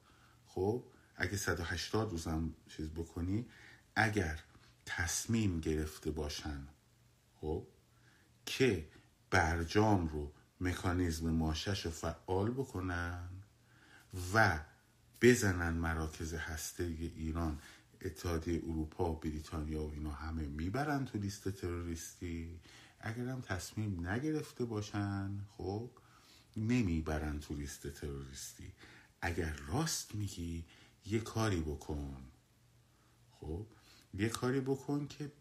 خب 0.47 0.84
اگه 1.15 1.38
180 1.38 2.11
روزم 2.11 2.53
چیز 2.67 2.89
بکنی 2.89 3.45
اگر 3.95 4.39
تصمیم 4.86 5.59
گرفته 5.59 6.11
باشن 6.11 6.67
خب 7.41 7.67
که 8.45 8.88
برجام 9.30 10.07
رو 10.07 10.32
مکانیزم 10.61 11.30
ماشش 11.30 11.86
رو 11.86 11.91
فعال 11.91 12.51
بکنن 12.51 13.30
و 14.34 14.59
بزنن 15.21 15.73
مراکز 15.73 16.34
هسته 16.34 16.84
ایران 17.15 17.59
اتحادیه 18.01 18.61
اروپا 18.63 19.13
بریتانیا 19.13 19.84
و 19.84 19.91
اینا 19.91 20.11
همه 20.11 20.47
می‌برن 20.47 21.05
تو 21.05 21.17
لیست 21.17 21.49
تروریستی. 21.49 22.59
اگر 23.06 23.28
هم 23.28 23.41
تصمیم 23.41 24.08
نگرفته 24.08 24.66
باشن 24.66 25.45
خب 25.58 25.91
نمی‌برن 26.58 27.39
تو 27.39 27.53
لیست 27.53 27.88
تروریستی. 27.88 28.74
اگر 29.22 29.53
راست 29.68 30.16
میگی 30.16 30.66
یه 31.06 31.20
کاری 31.20 31.62
بکن. 31.62 32.32
خب 33.32 33.68
یه 34.14 34.30
کاری 34.30 34.60
بکن 34.60 35.08
که 35.08 35.32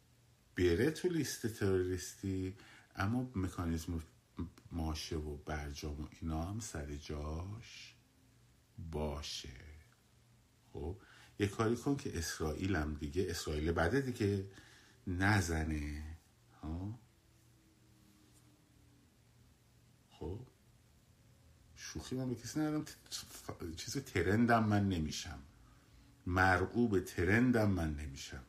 بره 0.56 0.90
تو 0.90 1.08
لیست 1.08 1.46
تروریستی 1.46 2.56
اما 2.96 3.30
مکانیزم 3.34 4.02
ماشه 4.72 5.16
و 5.16 5.36
برجام 5.36 6.00
و 6.00 6.06
اینا 6.20 6.42
هم 6.42 6.60
سر 6.60 6.96
جاش 6.96 7.94
باشه. 8.90 9.60
خب 10.72 10.96
یه 11.38 11.46
کاری 11.46 11.76
کن 11.76 11.96
که 11.96 12.18
اسرائیل 12.18 12.76
هم 12.76 12.94
دیگه. 12.94 13.26
اسرائیل 13.28 13.72
بعده 13.72 14.00
دیگه. 14.00 14.50
نزنه. 15.06 16.18
ها؟ 16.62 17.03
خب 20.24 20.38
شوخی 21.74 22.16
من 22.16 22.28
به 22.28 22.34
کسی 22.34 22.60
ندارم. 22.60 22.84
چیز 23.76 23.96
ترندم 23.96 24.64
من 24.64 24.88
نمیشم. 24.88 25.38
مرعوب 26.26 27.00
ترندم 27.00 27.70
من 27.70 27.94
نمیشم. 27.94 28.44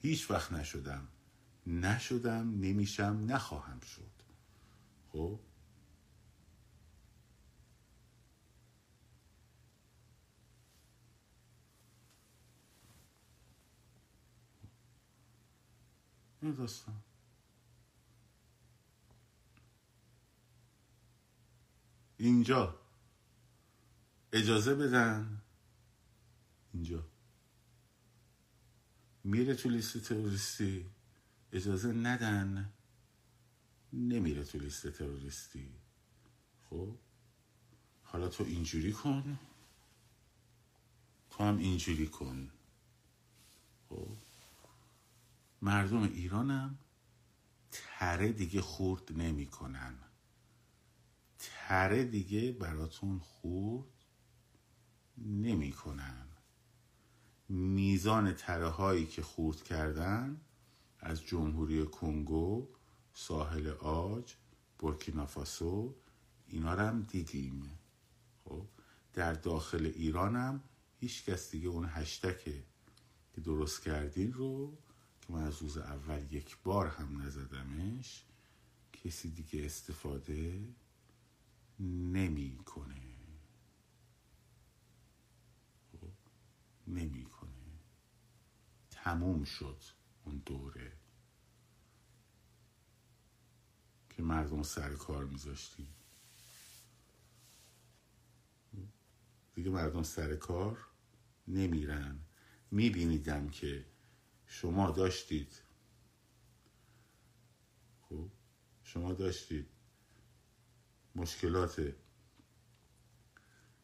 هیچ 0.00 0.30
وقت 0.30 0.52
نشدم. 0.52 1.08
نشدم 1.66 2.60
نمیشم 2.60 3.24
نخواهم 3.26 3.80
شد. 3.80 4.10
خب؟ 5.12 5.40
این 16.42 16.54
داستان. 16.54 17.11
اینجا. 22.22 22.78
اجازه 24.32 24.74
بدن. 24.74 25.42
اینجا. 26.74 27.06
میره 29.24 29.54
تو 29.54 29.68
لیست 29.68 29.98
تروریستی. 29.98 30.86
اجازه 31.52 31.92
ندن. 31.92 32.72
نمیره 33.92 34.44
تو 34.44 34.58
لیست 34.58 34.86
تروریستی. 34.86 35.72
خب؟ 36.70 36.94
حالا 38.04 38.28
تو 38.28 38.44
اینجوری 38.44 38.92
کن. 38.92 39.38
تو 41.30 41.44
هم 41.44 41.58
اینجوری 41.58 42.06
کن. 42.06 42.50
خب؟ 43.88 44.16
مردم 45.62 46.02
ایرانم 46.02 46.78
تره 47.72 48.32
دیگه 48.32 48.60
خورد 48.60 49.12
نمی‌کنن. 49.12 50.01
تره 51.72 52.04
دیگه 52.04 52.52
براتون 52.52 53.18
خورد 53.18 53.86
نمی‌کنن 55.18 56.26
میزان 57.48 58.32
تره 58.32 58.68
هایی 58.68 59.06
که 59.06 59.22
خورد 59.22 59.62
کردن 59.62 60.40
از 60.98 61.22
جمهوری 61.26 61.84
کنگو 61.84 62.68
ساحل 63.12 63.68
آج 63.68 64.34
بورکینافاسو 64.78 65.94
اینا 66.46 66.74
رو 66.74 66.80
هم 66.80 67.02
دیدیم. 67.02 67.78
خب 68.44 68.66
در 69.12 69.32
داخل 69.32 69.86
ایران 69.94 70.36
هم 70.36 70.62
هیچ 71.00 71.24
کس 71.24 71.50
دیگه 71.50 71.68
اون 71.68 71.86
هشتکه 71.88 72.64
که 73.34 73.40
درست 73.40 73.82
کردین 73.82 74.32
رو 74.32 74.78
که 75.20 75.32
من 75.32 75.42
از 75.42 75.62
روز 75.62 75.78
اول 75.78 76.32
یک 76.32 76.56
بار 76.64 76.86
هم 76.86 77.22
نزدمش 77.22 78.24
کسی 78.92 79.30
دیگه 79.30 79.64
استفاده 79.64 80.68
نمی‌کنه. 81.82 83.16
نمی‌کنه. 86.86 87.80
تموم 88.90 89.44
شد 89.44 89.82
اون 90.24 90.42
دوره. 90.46 90.92
که 94.10 94.22
مردم 94.22 94.62
سر 94.62 94.94
کار 94.94 95.24
میذاشتیم. 95.24 95.94
دیگه 99.54 99.70
مردم 99.70 100.02
سر 100.02 100.36
کار 100.36 100.86
نمیرن. 101.48 102.18
میبینیدم 102.70 103.48
که 103.48 103.86
شما 104.46 104.90
داشتید. 104.90 105.62
خب 108.02 108.30
شما 108.82 109.12
داشتید 109.12 109.71
مشکلات 111.14 111.94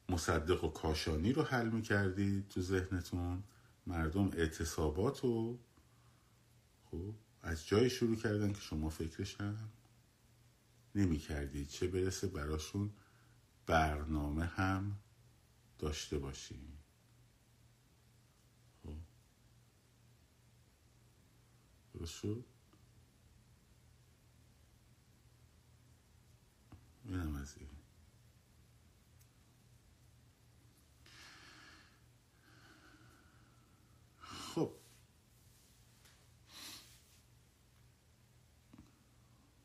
مصدق 0.08 0.64
و 0.64 0.68
کاشانی 0.68 1.32
رو 1.32 1.42
حل 1.42 1.68
می‌کردید 1.68 2.48
تو 2.48 2.60
ذهنتون؟ 2.62 3.42
مردم 3.86 4.30
اعتصابات 4.32 5.20
رو 5.20 5.58
خب 6.84 7.14
از 7.42 7.66
جای 7.66 7.90
شروع 7.90 8.16
کردن 8.16 8.52
که 8.52 8.60
شما 8.60 8.88
فکرش 8.88 9.40
هم 9.40 9.68
نمی 10.94 11.18
کردید 11.18 11.68
چه 11.68 11.88
برسه 11.88 12.26
براشون 12.26 12.90
برنامه 13.66 14.44
هم 14.44 14.98
داشته 15.78 16.18
باشیم 16.18 16.78
خب. 18.82 18.94
درست 21.94 22.14
شد؟ 22.14 22.44
اینم 27.08 27.34
از 27.34 27.56
این. 27.58 27.68
خب. 34.20 34.72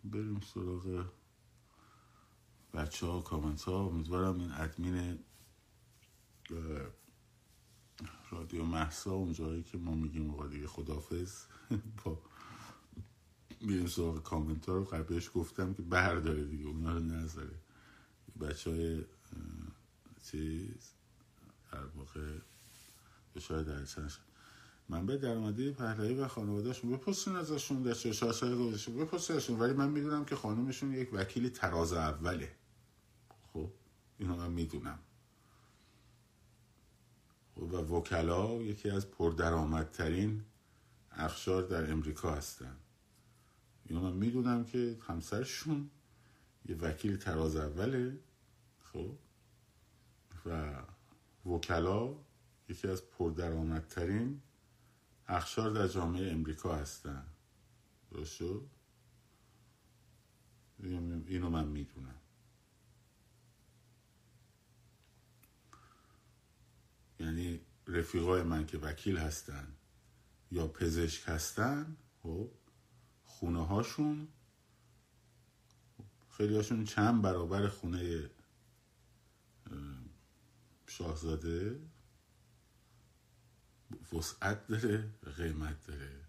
بریم 0.03 0.39
سراغ 0.39 1.05
بچه 2.73 3.07
ها 3.07 3.21
کامنت 3.21 3.61
ها 3.61 3.85
امیدوارم 3.85 4.39
این 4.39 4.51
ادمین 4.51 5.19
رادیو 8.31 8.63
محسا 8.63 9.11
اون 9.11 9.33
جایی 9.33 9.63
که 9.63 9.77
ما 9.77 9.95
میگیم 9.95 10.31
آقا 10.31 10.47
دیگه 10.47 10.67
خدافز 10.67 11.45
با 12.05 12.21
میریم 13.63 13.87
سراغ 13.87 14.23
کامنت 14.23 14.65
ها 14.65 14.75
رو 14.75 14.83
قبلش 14.83 15.31
گفتم 15.33 15.73
که 15.73 15.81
برداره 15.81 16.45
دیگه 16.45 16.65
اونا 16.65 16.93
رو 16.93 16.99
نذاره. 16.99 17.55
بچه 18.41 18.71
های 18.71 19.03
چیز 20.23 20.91
در 21.71 21.85
واقع 21.85 22.37
شاید 23.39 23.67
در 23.67 23.85
چند 23.85 24.11
منبع 24.89 25.17
درآمدی 25.17 25.71
پهلوی 25.71 26.13
و 26.13 26.27
خانوادهشون 26.27 26.91
بپرسین 26.91 27.35
ازشون 27.35 27.81
در 27.81 27.93
چه 27.93 28.13
شاشه 28.13 28.55
گذاشته 28.55 29.53
ولی 29.53 29.73
من 29.73 29.89
می‌دونم 29.89 30.25
که 30.25 30.35
خانمشون 30.35 30.93
یک 30.93 31.09
وکیل 31.13 31.49
تراز 31.49 31.93
اوله. 31.93 32.55
خب 33.53 33.69
اینو 34.17 34.35
من 34.35 34.51
می‌دونم. 34.51 34.99
و 37.57 37.75
وکلا 37.75 38.61
یکی 38.61 38.89
از 38.89 39.11
پردرآمدترین 39.11 40.43
اخشار 41.11 41.63
در 41.63 41.91
امریکا 41.91 42.35
هستن. 42.35 42.75
اینو 43.85 44.01
من 44.01 44.13
می‌دونم 44.13 44.65
که 44.65 44.97
همسرشون 45.07 45.89
یه 46.65 46.75
وکیل 46.75 47.17
تراز 47.17 47.55
اوله 47.55 48.19
خب؟ 48.79 49.17
و 50.45 50.81
وکلا 51.45 52.15
یکی 52.69 52.87
از 52.87 53.09
پردرآمدترین 53.09 54.41
اخشار 55.27 55.69
در 55.69 55.87
جامعه 55.87 56.31
امریکا 56.31 56.75
هستن. 56.75 57.25
درست 58.11 58.35
شد؟ 58.35 58.69
اینو 61.27 61.49
من 61.49 61.67
می‌دونم. 61.67 62.19
یعنی 67.19 67.61
رفیقای 67.87 68.43
من 68.43 68.65
که 68.65 68.77
وکیل 68.77 69.17
هستن 69.17 69.67
یا 70.51 70.67
پزشک 70.67 71.23
هستن 71.25 71.97
خب؟ 72.23 72.51
خونه 73.39 73.65
هاشون 73.65 74.27
خیلی 76.37 76.55
هاشون 76.55 76.83
چند 76.83 77.21
برابر 77.21 77.67
خونه 77.67 78.29
شاهزاده. 80.87 81.79
وسعت 84.13 84.67
داره 84.67 85.09
قیمت 85.37 85.87
داره. 85.87 86.25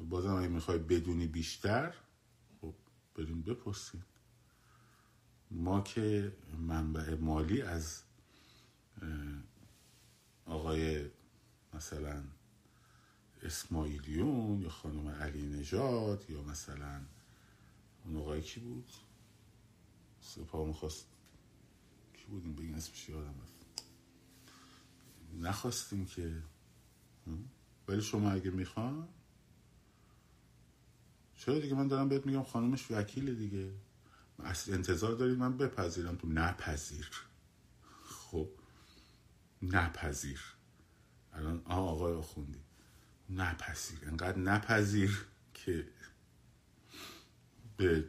بازم 0.00 0.34
اگه 0.34 0.48
می‌خوای 0.48 0.78
بدونی 0.78 1.26
بیشتر 1.26 1.94
خب 2.60 2.74
بریم 3.14 3.42
بپرسیم 3.42 4.04
ما 5.50 5.80
که 5.80 6.32
منبع 6.58 7.14
مالی 7.14 7.62
از 7.62 8.02
آقای 10.46 11.10
مثلا 11.74 12.24
اسماعیلیون 13.42 14.62
یا 14.62 14.68
خانم 14.68 15.08
علی 15.08 15.46
نژاد 15.46 16.30
یا 16.30 16.42
مثلا 16.42 17.00
اون 18.04 18.16
آقای 18.16 18.42
کی 18.42 18.60
بود؟ 18.60 18.92
سپاه 20.20 20.66
می‌خواست 20.66 21.06
کی 22.14 22.24
بود 22.26 22.44
این 22.44 22.56
بگین 22.56 22.74
اسمش 22.74 23.08
یادم 23.08 23.34
نخواستیم 25.40 26.06
که 26.06 26.42
ولی 27.88 28.02
شما 28.02 28.30
اگه 28.30 28.50
می‌خوان 28.50 29.08
چرا 31.36 31.58
دیگه 31.58 31.74
من 31.74 31.88
دارم 31.88 32.08
بهت 32.08 32.26
میگم 32.26 32.42
خانومش 32.42 32.90
وکیل 32.90 33.34
دیگه. 33.34 33.72
اصل 34.38 34.74
انتظار 34.74 35.14
دارید 35.14 35.38
من 35.38 35.56
بپذیرم. 35.56 36.16
تو 36.16 36.28
نپذیر. 36.28 37.10
خب. 38.04 38.48
نپذیر. 39.62 40.40
الان 41.32 41.62
آقای 41.64 42.14
آخوندی. 42.14 42.65
نپذیر. 43.30 43.98
انقدر 44.06 44.38
نپذیر 44.38 45.26
که 45.54 45.88
به 47.76 48.04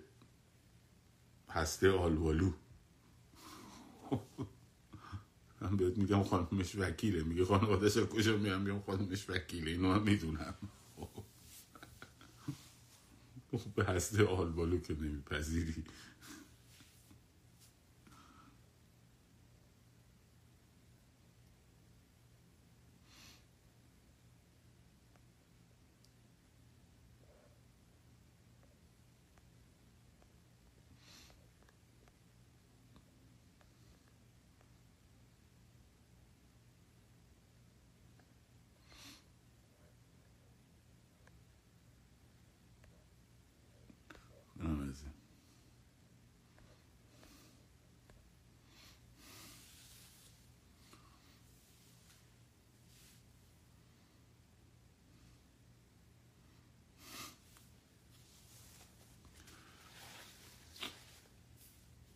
هسته 1.49 1.91
آلوالو. 1.91 2.53
من 5.61 5.77
بهت 5.77 5.97
میگم 5.97 6.23
خانمش 6.23 6.75
وکیله. 6.75 7.23
میگه 7.23 7.45
خانوادش 7.45 7.97
کجا 7.97 8.37
میام؟ 8.37 8.61
میگم 8.61 8.81
خانمش 8.81 9.29
وکیله. 9.29 9.71
اینو 9.71 9.87
من 9.87 10.03
می‌دونم. 10.03 10.55
به 13.75 13.83
هسته 13.83 14.25
آلوالو 14.25 14.79
که 14.79 14.93
نمیپذیری 14.93 15.83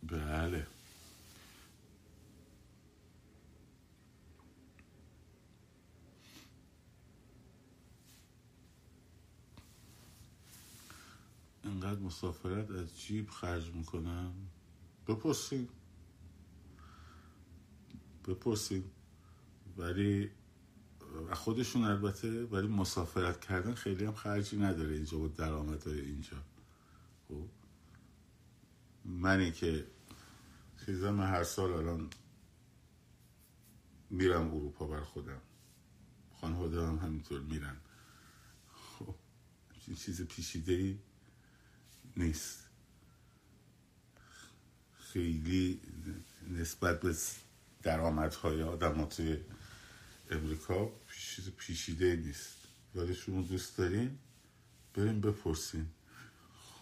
بله 0.02 0.66
انقدر 11.82 12.00
مسافرت 12.00 12.70
از 12.70 13.00
جیب 13.00 13.30
خرج 13.30 13.70
می‌کنم؟ 13.70 14.34
بپرسیم 15.08 15.68
بپرسیم 18.28 18.90
ولی 19.76 20.30
خودشون 21.32 21.84
البته 21.84 22.44
ولی 22.44 22.66
مسافرت 22.66 23.40
کردن 23.40 23.74
خیلی 23.74 24.04
هم 24.04 24.14
خرجی 24.14 24.56
نداره 24.56 24.94
اینجا 24.94 25.18
با 25.18 25.28
درآمد 25.28 25.88
اینجا. 25.88 26.36
خب؟ 27.28 27.48
منی 29.04 29.52
که 29.52 29.86
چیزا 30.86 31.12
من 31.12 31.26
هر 31.26 31.44
سال 31.44 31.72
الان 31.72 32.10
میرم 34.10 34.54
اروپا 34.54 34.86
بر 34.86 35.00
خودم. 35.00 35.40
خانواده 36.40 36.86
هم 36.86 36.98
همینطور 36.98 37.40
میرن. 37.40 37.76
خب؟ 38.98 39.14
چیز 39.96 40.22
پیشیده 40.22 40.72
ای 40.72 40.98
نیست. 42.16 42.68
خیلی 45.12 45.80
نسبت 46.50 47.00
به 47.00 47.14
درآمدهای 47.82 48.62
آدم 48.62 49.04
توی 49.04 49.38
امریکا 50.30 50.90
چیز 51.20 51.50
پیشیده 51.50 52.16
نیست. 52.16 52.56
ولی 52.94 53.14
شما 53.14 53.42
دوست 53.42 53.78
دارین؟ 53.78 54.18
بریم 54.94 55.20
بپرسین. 55.20 55.86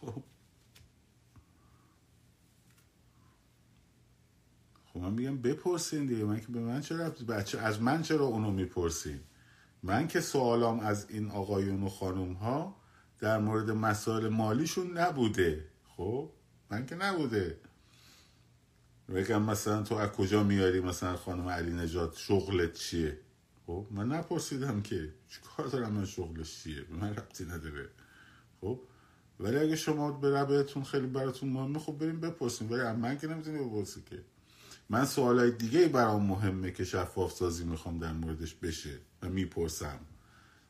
خب. 0.00 0.22
خب 4.86 5.00
من 5.00 5.12
میگم 5.12 5.38
بپرسین 5.38 6.06
دیگه. 6.06 6.24
من 6.24 6.40
که 6.40 6.46
به 6.46 6.60
من 6.60 6.80
چرا 6.80 7.10
بچه 7.10 7.58
از 7.58 7.82
من 7.82 8.02
چرا 8.02 8.24
اونو 8.24 8.50
می‌پرسین؟ 8.50 9.20
من 9.82 10.08
که 10.08 10.20
سوالام 10.20 10.80
از 10.80 11.10
این 11.10 11.30
آقایون 11.30 11.82
و 11.82 11.88
خانوم 11.88 12.32
ها 12.32 12.79
در 13.20 13.38
مورد 13.38 13.70
مسائل 13.70 14.28
مالیشون 14.28 14.98
نبوده. 14.98 15.64
خب؟ 15.96 16.30
من 16.70 16.86
که 16.86 16.94
نبوده. 16.94 17.58
بگم 19.14 19.42
مثلا 19.42 19.82
تو 19.82 19.94
از 19.94 20.10
کجا 20.10 20.42
میاری 20.42 20.80
مثلا 20.80 21.16
خانم 21.16 21.48
علی 21.48 21.72
نجات 21.72 22.16
شغلت 22.16 22.74
چیه؟ 22.74 23.18
خب؟ 23.66 23.86
من 23.90 24.08
نپرسیدم 24.08 24.82
که 24.82 25.12
کار 25.56 25.66
دارم 25.66 25.92
من؟ 25.92 26.04
شغلش 26.04 26.62
چیه؟ 26.62 26.84
من 26.90 27.10
ربطی 27.10 27.44
نداره. 27.44 27.88
خب؟ 28.60 28.80
ولی 29.40 29.56
اگه 29.56 29.76
شما 29.76 30.12
به 30.12 30.30
ربعتون 30.30 30.84
خیلی 30.84 31.06
براتون 31.06 31.48
مهمه 31.48 31.78
خب 31.78 31.92
بریم 31.92 32.20
بپرسیم. 32.20 32.72
ولی 32.72 32.82
من 32.82 33.18
که 33.18 33.26
نمی‌تونی 33.26 33.58
بپرسی 33.58 34.02
که. 34.10 34.22
من 34.88 35.04
سوالای 35.04 35.50
دیگه 35.50 35.88
برام 35.88 36.26
مهمه 36.26 36.70
که 36.70 36.84
شفاف 36.84 37.32
سازی 37.32 37.64
می‌خوام 37.64 37.98
در 37.98 38.12
موردش 38.12 38.54
بشه 38.54 38.98
و 39.22 39.28
می‌پرسم. 39.28 39.98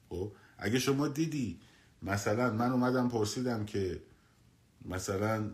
خب؟ 0.08 0.32
اگه 0.58 0.78
شما 0.78 1.08
دیدی 1.08 1.60
مثلا 2.02 2.52
من 2.52 2.72
اومدم 2.72 3.08
پرسیدم 3.08 3.64
که 3.64 4.02
مثلا 4.84 5.50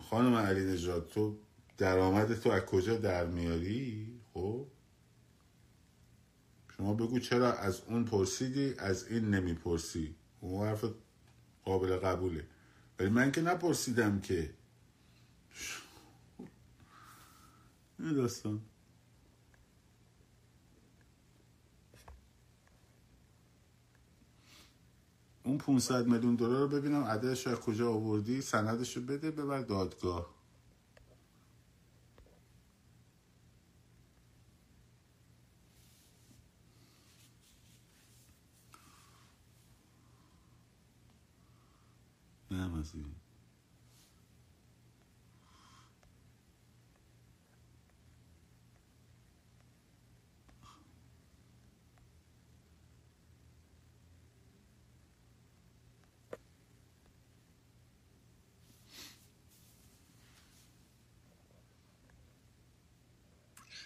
خانم 0.00 0.34
علی 0.34 0.64
نجات 0.64 1.10
تو 1.10 1.36
درآمد 1.78 2.34
تو 2.34 2.50
از 2.50 2.62
کجا 2.62 2.96
در 2.96 3.26
میاری؟ 3.26 4.12
خب؟ 4.34 4.66
شما 6.76 6.94
بگو 6.94 7.18
چرا 7.18 7.52
از 7.52 7.80
اون 7.86 8.04
پرسیدی 8.04 8.74
از 8.78 9.08
این 9.08 9.24
نمی‌پرسی. 9.24 10.14
اون 10.40 10.68
حرف 10.68 10.84
قابل 11.64 11.96
قبوله. 11.96 12.46
ولی 12.98 13.08
من 13.08 13.32
که 13.32 13.42
نپرسیدم 13.42 14.20
که. 14.20 14.54
این 17.98 18.12
داستان. 18.12 18.60
اون 25.46 25.58
500 25.58 26.06
میلیون 26.08 26.36
دلار 26.36 26.60
رو 26.60 26.68
ببینم 26.68 27.04
عددش 27.04 27.48
از 27.48 27.60
کجا 27.60 27.92
آوردی 27.92 28.42
سندش 28.42 28.98
رو 28.98 29.04
بده 29.04 29.32
ببر 29.32 29.62
دادگاه. 29.62 30.36
نه 42.50 42.68
مزید 42.68 43.25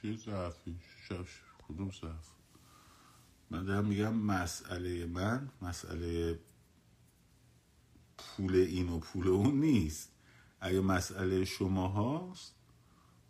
چیه 0.02 0.16
ضعفی 0.16 0.76
شش 1.08 1.42
کدوم 1.68 1.90
ضعف 1.90 2.30
من 3.50 3.64
دارم 3.64 3.84
میگم 3.86 4.14
مسئله 4.14 5.06
من 5.06 5.50
مسئله 5.62 6.38
پول 8.18 8.54
این 8.54 8.88
و 8.88 8.98
پول 8.98 9.28
اون 9.28 9.60
نیست. 9.60 10.12
اگه 10.60 10.80
مسئله 10.80 11.44
شما 11.44 11.88
هاست 11.88 12.54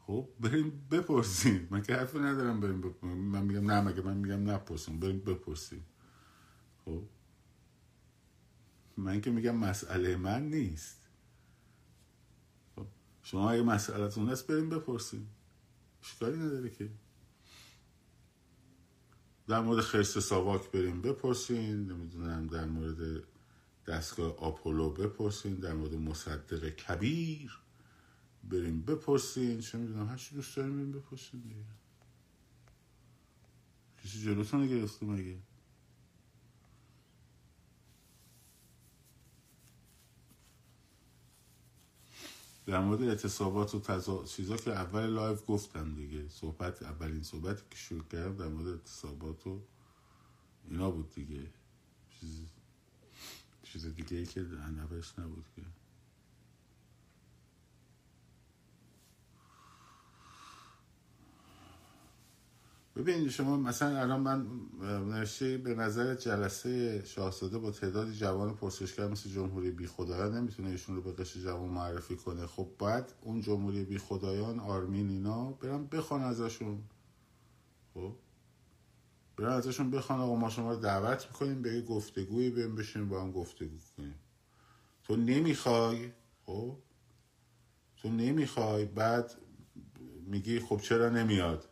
خب 0.06 0.28
بریم 0.40 0.88
بپرسیم. 0.90 1.68
من 1.70 1.82
که 1.82 1.94
حرفی 1.96 2.18
ندارم 2.18 2.60
بریم 2.60 2.80
بپرسیم. 2.80 3.18
من 3.18 3.42
میگم 3.42 3.70
نه 3.70 3.80
مگه 3.80 4.02
من 4.02 4.16
میگم 4.16 4.50
نپرسیم. 4.50 5.00
بریم 5.00 5.20
بپرسیم. 5.20 5.86
خب؟ 6.84 7.02
من 8.96 9.20
که 9.20 9.30
میگم 9.30 9.56
مسئله 9.56 10.16
من 10.16 10.42
نیست. 10.42 11.08
خب؟ 12.76 12.86
شما 13.22 13.50
اگه 13.50 13.62
مسئلتون 13.62 14.28
هست 14.28 14.46
بریم 14.46 14.70
بپرسیم. 14.70 15.28
اشکالی 16.03 16.36
نداره 16.36 16.70
که. 16.70 16.90
در 19.48 19.61
مورد 19.61 19.80
خرس 19.80 20.18
ساواک 20.18 20.70
بریم 20.70 21.03
بپرسین 21.03 21.92
نمی‌دونم 21.92 22.46
در 22.46 22.64
مورد 22.64 23.24
دستگاه 23.86 24.36
آپولو 24.36 24.90
بپرسین 24.90 25.55
در 25.55 25.72
مورد 25.72 25.94
مصدق 25.94 26.68
کبیر 26.68 27.59
بریم 28.44 28.82
بپرسین. 28.82 29.61
چه 29.61 29.78
می‌دونم 29.78 30.09
هر 30.09 30.16
چی 30.16 30.34
دوست 30.34 30.57
داریم 30.57 30.76
بریم 30.76 30.92
بپرسین 30.92 31.40
دیگه. 31.40 31.64
کسی 34.05 34.22
جلوتون 34.22 34.66
گرفته 34.66 35.07
مگه؟ 35.07 35.38
در 42.70 42.80
مورد 42.80 43.02
اعتصابات 43.02 43.74
و 43.74 43.80
تزا... 43.80 44.24
چیزا 44.24 44.56
که 44.56 44.70
اول 44.70 45.06
live 45.07 45.42
گفتم 45.46 45.94
دیگه. 45.94 46.28
صحبت 46.28 46.82
اولین 46.82 47.22
صحبتی 47.22 47.62
که 47.70 47.76
شروع 47.76 48.04
کردم 48.12 48.36
در 48.36 48.48
مورد 48.48 48.68
اعتصابات 48.68 49.46
و 49.46 49.60
اینا 50.68 50.90
بود 50.90 51.14
دیگه. 51.14 51.46
چیز, 52.10 52.46
چیز 53.62 53.94
دیگه 53.94 54.16
ای 54.16 54.26
که 54.26 54.40
نوشت 54.40 55.18
نبود 55.18 55.44
که. 55.56 55.62
ببینید 63.01 63.30
شما 63.30 63.57
مثلا 63.57 64.01
الان 64.01 64.20
من 64.20 64.46
نوشته 64.82 65.59
به 65.59 65.74
نظر 65.74 66.14
جلسه 66.14 67.05
شاهزاده 67.05 67.59
با 67.59 67.70
تعدادی 67.70 68.12
جوان 68.12 68.55
پرسشگر 68.55 69.09
مثل 69.09 69.30
جمهوری 69.30 69.70
بی 69.70 69.86
خدایان 69.86 70.34
نمی‌تونه 70.34 70.70
ایشون 70.70 70.96
رو 70.96 71.03
به 71.03 71.12
قشر 71.12 71.40
جوان 71.40 71.68
معرفی 71.68 72.16
کنه. 72.16 72.46
خب 72.46 72.68
باید 72.78 73.05
اون 73.20 73.40
جمهوری 73.40 73.84
بی 73.84 73.98
خدایان 73.98 74.61
آرمین 74.61 75.11
اینا 75.11 75.51
برم 75.51 75.86
بخوان 75.86 76.22
ازشون. 76.22 76.82
خب؟ 77.94 78.12
برم 79.36 79.53
ازشون 79.53 79.90
بخوان 79.90 80.20
آقا 80.20 80.36
ما 80.36 80.51
شما 80.51 80.72
رو 80.72 80.80
دعوت 80.80 81.26
می‌کنیم 81.26 81.62
به 81.62 81.74
یه 81.74 81.82
گفتگویی 81.82 82.51
بریم 82.51 82.74
بشیم 82.74 83.09
با 83.09 83.22
هم 83.22 83.32
گفتگو 83.32 83.78
کنیم. 83.96 84.14
تو 85.05 85.16
نمی‌خوای؟ 85.16 86.12
خب؟ 86.46 86.76
تو 87.96 88.09
نمی‌خوای؟ 88.09 88.84
بعد 88.84 89.34
میگی 90.26 90.61
خب 90.61 90.80
چرا 90.80 91.09
نمیاد؟ 91.09 91.69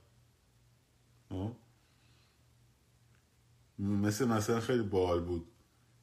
مثل 3.79 4.29
مثلا 4.29 4.61
خیلی 4.61 4.83
بال 4.83 5.20
بود. 5.20 5.47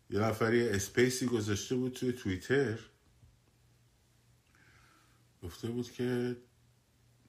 یه 0.10 0.20
نفری 0.20 0.70
اسپیسی 0.70 1.26
گذاشته 1.26 1.76
بود 1.76 1.94
توی 1.94 2.14
توییتر. 2.14 2.80
گفته 5.44 5.68
بود 5.68 5.92
که 5.92 6.38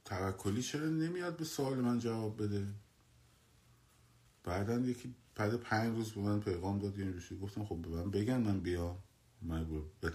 توکلی 0.05 0.62
چرا 0.62 0.88
نمیاد 0.88 1.36
به 1.36 1.44
سوال 1.44 1.80
من 1.80 1.99
جواب 1.99 2.42
بده؟ 2.42 2.66
بعدا 4.44 4.78
یکی 4.78 5.14
بعد 5.34 5.55
پنج 5.55 5.97
روز 5.97 6.12
به 6.12 6.20
من 6.20 6.40
پیغام 6.40 6.78
داد 6.78 6.99
این 6.99 7.12
روشی 7.12 7.38
گفتم 7.38 7.64
خب 7.64 7.76
به 7.76 7.88
من 7.88 8.11
بگن 8.11 8.36
من 8.36 8.61
بیام. 8.61 8.99
من 9.42 9.66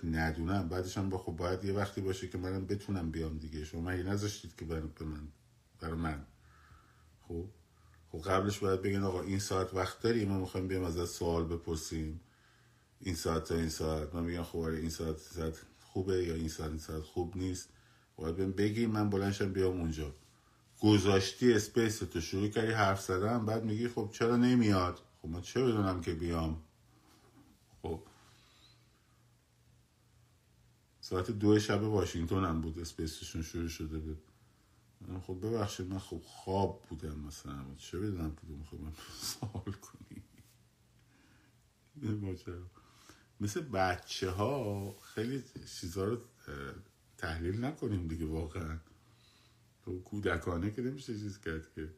ندونم. 0.03 0.69
بعدش 0.69 0.97
هم 0.97 1.09
با 1.09 1.17
خب 1.17 1.31
باید 1.31 1.63
یه 1.63 1.73
وقتی 1.73 2.01
باشه 2.01 2.27
که 2.27 2.37
منم 2.37 2.65
بتونم 2.65 3.11
بیام 3.11 3.37
دیگه. 3.37 3.65
شما 3.65 3.81
من 3.81 4.01
نذاشتید 4.01 4.55
که 4.55 4.65
برای 4.65 4.81
من؟ 5.01 5.27
برای 5.79 5.95
من. 5.95 6.25
خب؟ 7.27 7.45
خب 8.11 8.21
قبلش 8.21 8.59
باید 8.59 8.81
بگن 8.81 9.03
آقا 9.03 9.21
این 9.21 9.39
ساعت 9.39 9.73
وقت 9.73 10.01
داری 10.01 10.25
ما 10.25 10.39
می‌خوایم 10.39 10.67
بیام 10.67 10.83
از 10.83 11.09
سوال 11.09 11.43
بپرسیم. 11.43 12.21
این 12.99 13.15
ساعت 13.15 13.43
تا 13.43 13.55
این 13.55 13.69
ساعت. 13.69 14.15
من 14.15 14.23
میگم 14.23 14.43
خب 14.43 14.59
آره 14.59 14.77
این 14.77 14.89
ساعت 14.89 15.17
ساعت 15.17 15.61
خوبه 15.79 16.23
یا 16.23 16.35
این 16.35 16.49
ساعت 16.49 16.69
این 16.69 16.79
ساعت 16.79 17.03
خوب 17.03 17.37
نیست. 17.37 17.69
باید 18.15 18.35
بهم 18.35 18.51
بگی 18.51 18.85
من 18.85 19.09
بلنشم 19.09 19.53
بیام 19.53 19.79
اونجا. 19.81 20.15
گذاشتی 20.81 21.53
space 21.53 21.97
تو 21.99 22.21
شروع 22.21 22.47
کردی 22.47 22.71
حرف 22.71 23.01
زدن 23.01 23.45
بعد 23.45 23.63
میگی 23.63 23.87
خب 23.87 24.09
چرا 24.13 24.35
نمیاد؟ 24.37 24.99
خب 25.21 25.27
من 25.27 25.41
چه 25.41 25.63
بدونم 25.63 26.01
که 26.01 26.13
بیام؟ 26.13 26.61
خب. 27.81 27.99
ساعت 31.01 31.31
دو 31.31 31.59
شب 31.59 31.83
واشنگتن 31.83 32.45
هم 32.45 32.61
بود 32.61 32.79
space 32.79 33.14
شون 33.14 33.41
شروع 33.41 33.67
شده 33.67 33.99
بود. 33.99 34.30
خب 35.27 35.37
ببخشید 35.45 35.89
من 35.89 35.99
خب 35.99 36.21
خواب 36.25 36.85
بودم 36.89 37.19
مثلا. 37.19 37.75
چه 37.77 37.99
بدونم 37.99 38.35
کدوم 38.35 38.63
خب 38.63 38.81
من 38.81 38.93
سوال 39.19 39.73
کنی؟ 39.81 40.23
مثل 43.39 43.61
بچه 43.61 44.29
ها 44.31 44.95
خیلی 45.01 45.43
چیزها 45.79 46.03
رو 46.03 46.17
تحلیل 47.17 47.65
نکنیم 47.65 48.07
دیگه 48.07 48.25
واقعا. 48.25 48.79
تو 49.83 50.01
کودکانه 50.01 50.71
که 50.71 50.81
نمیشه 50.81 51.19
چیز 51.19 51.39
کرد 51.39 51.73
که 51.73 51.89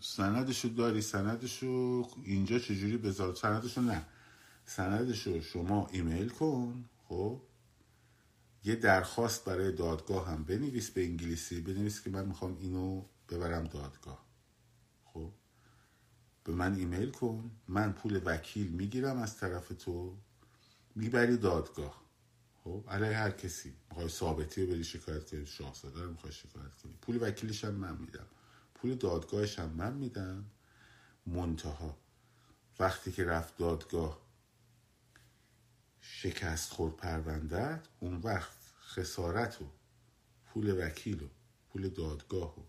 سندشو 0.00 0.68
داری 0.68 1.02
سندشو 1.02 2.08
اینجا 2.24 2.58
چجوری 2.58 2.96
بذار؟ 2.96 3.34
سندشو 3.34 3.80
نه. 3.80 4.06
سندشو 4.64 5.40
شما 5.40 5.88
ایمیل 5.92 6.28
کن 6.28 6.84
خب؟ 7.08 7.40
یه 8.64 8.74
درخواست 8.74 9.44
برای 9.44 9.72
دادگاه 9.72 10.28
هم 10.28 10.44
بنویس 10.44 10.90
به 10.90 11.04
انگلیسی 11.04 11.60
بنویس 11.60 12.02
که 12.02 12.10
من 12.10 12.24
می‌خوام 12.24 12.56
اینو 12.60 13.04
ببرم 13.28 13.64
دادگاه. 13.64 14.24
خب؟ 15.04 15.30
به 16.44 16.52
من 16.52 16.74
ایمیل 16.74 17.10
کن. 17.10 17.50
من 17.68 17.92
پول 17.92 18.20
وکیل 18.24 18.68
می‌گیرم 18.68 19.18
از 19.18 19.36
طرف 19.36 19.68
تو 19.68 20.16
می‌بری 20.94 21.36
دادگاه. 21.36 22.02
خب؟ 22.64 22.84
علیه 22.88 23.16
هر 23.16 23.30
کسی. 23.30 23.74
می‌خوای 23.90 24.08
ثابتی 24.08 24.62
رو 24.62 24.72
بری 24.72 24.84
شکایت 24.84 25.30
کنی 25.30 25.46
شاهزاده 25.46 26.02
رو 26.02 26.10
می‌خوای 26.10 26.32
شکایت 26.32 26.74
کنی. 26.82 26.92
پول 27.02 27.18
وکیلش 27.22 27.64
هم 27.64 27.74
من 27.74 27.96
میدم. 27.96 28.26
پول 28.78 28.94
دادگاهش 28.94 29.58
هم 29.58 29.68
من 29.68 29.92
میدم. 29.92 30.44
منتها 31.26 31.96
وقتی 32.78 33.12
که 33.12 33.24
رفت 33.24 33.56
دادگاه 33.56 34.20
شکست 36.00 36.72
خورد 36.72 36.96
پروندت 36.96 37.86
اون 38.00 38.16
وقت 38.16 38.52
خسارت 38.80 39.62
و 39.62 39.64
پول 40.46 40.86
وکیل 40.86 41.22
و 41.22 41.28
پول 41.70 41.88
دادگاه 41.88 42.60
و 42.60 42.62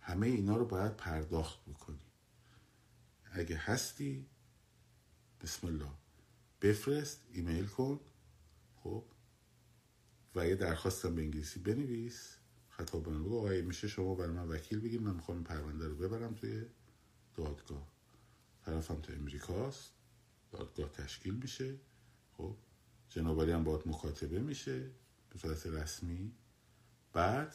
همه 0.00 0.26
اینا 0.26 0.56
رو 0.56 0.64
باید 0.64 0.96
پرداخت 0.96 1.64
بکنی. 1.64 2.06
اگه 3.32 3.56
هستی 3.56 4.26
بسم 5.40 5.66
الله 5.66 5.90
بفرست 6.62 7.20
ایمیل 7.32 7.66
کن. 7.66 8.00
خب؟ 8.76 9.04
و 10.34 10.46
یه 10.46 10.54
درخواستم 10.54 11.14
به 11.14 11.22
انگلیسی 11.22 11.60
بنویس. 11.60 12.36
خطاب 12.76 13.02
بگو 13.02 13.38
آقای 13.38 13.62
میشه 13.62 13.88
شما 13.88 14.14
برای 14.14 14.30
من 14.32 14.48
وکیل 14.48 14.80
بگید. 14.80 15.02
من 15.02 15.14
می‌خوام 15.14 15.44
پرونده 15.44 15.88
رو 15.88 15.96
ببرم 15.96 16.34
توی 16.34 16.64
دادگاه. 17.34 17.88
طرفم 18.64 19.00
تو 19.00 19.12
امریکاست. 19.12 19.92
دادگاه 20.52 20.88
تشکیل 20.88 21.34
میشه. 21.34 21.78
خب 22.36 22.56
جنابالی 23.08 23.52
هم 23.52 23.64
باید 23.64 23.88
مکاتبه 23.88 24.40
میشه 24.40 24.90
به 25.30 25.38
صورت 25.38 25.66
رسمی. 25.66 26.32
بعد 27.12 27.54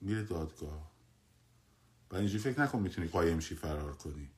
میره 0.00 0.22
دادگاه. 0.22 0.92
و 2.10 2.16
اینجوری 2.16 2.38
فکر 2.38 2.60
نکن 2.60 2.80
می‌تونی 2.80 3.08
قایم 3.08 3.40
شی 3.40 3.54
فرار 3.54 3.96
کنی. 3.96 4.30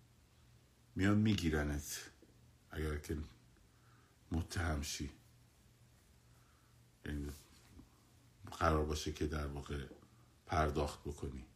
میان 0.94 1.18
میگیرنت 1.18 2.10
اگر 2.70 2.96
که 2.96 3.18
متهم 4.32 4.82
شی. 4.82 5.10
یعنی 7.06 7.30
قرار 8.50 8.84
باشه 8.84 9.12
که 9.12 9.26
در 9.26 9.46
واقع 9.46 9.84
پرداخت 10.46 11.00
بکنی. 11.00 11.46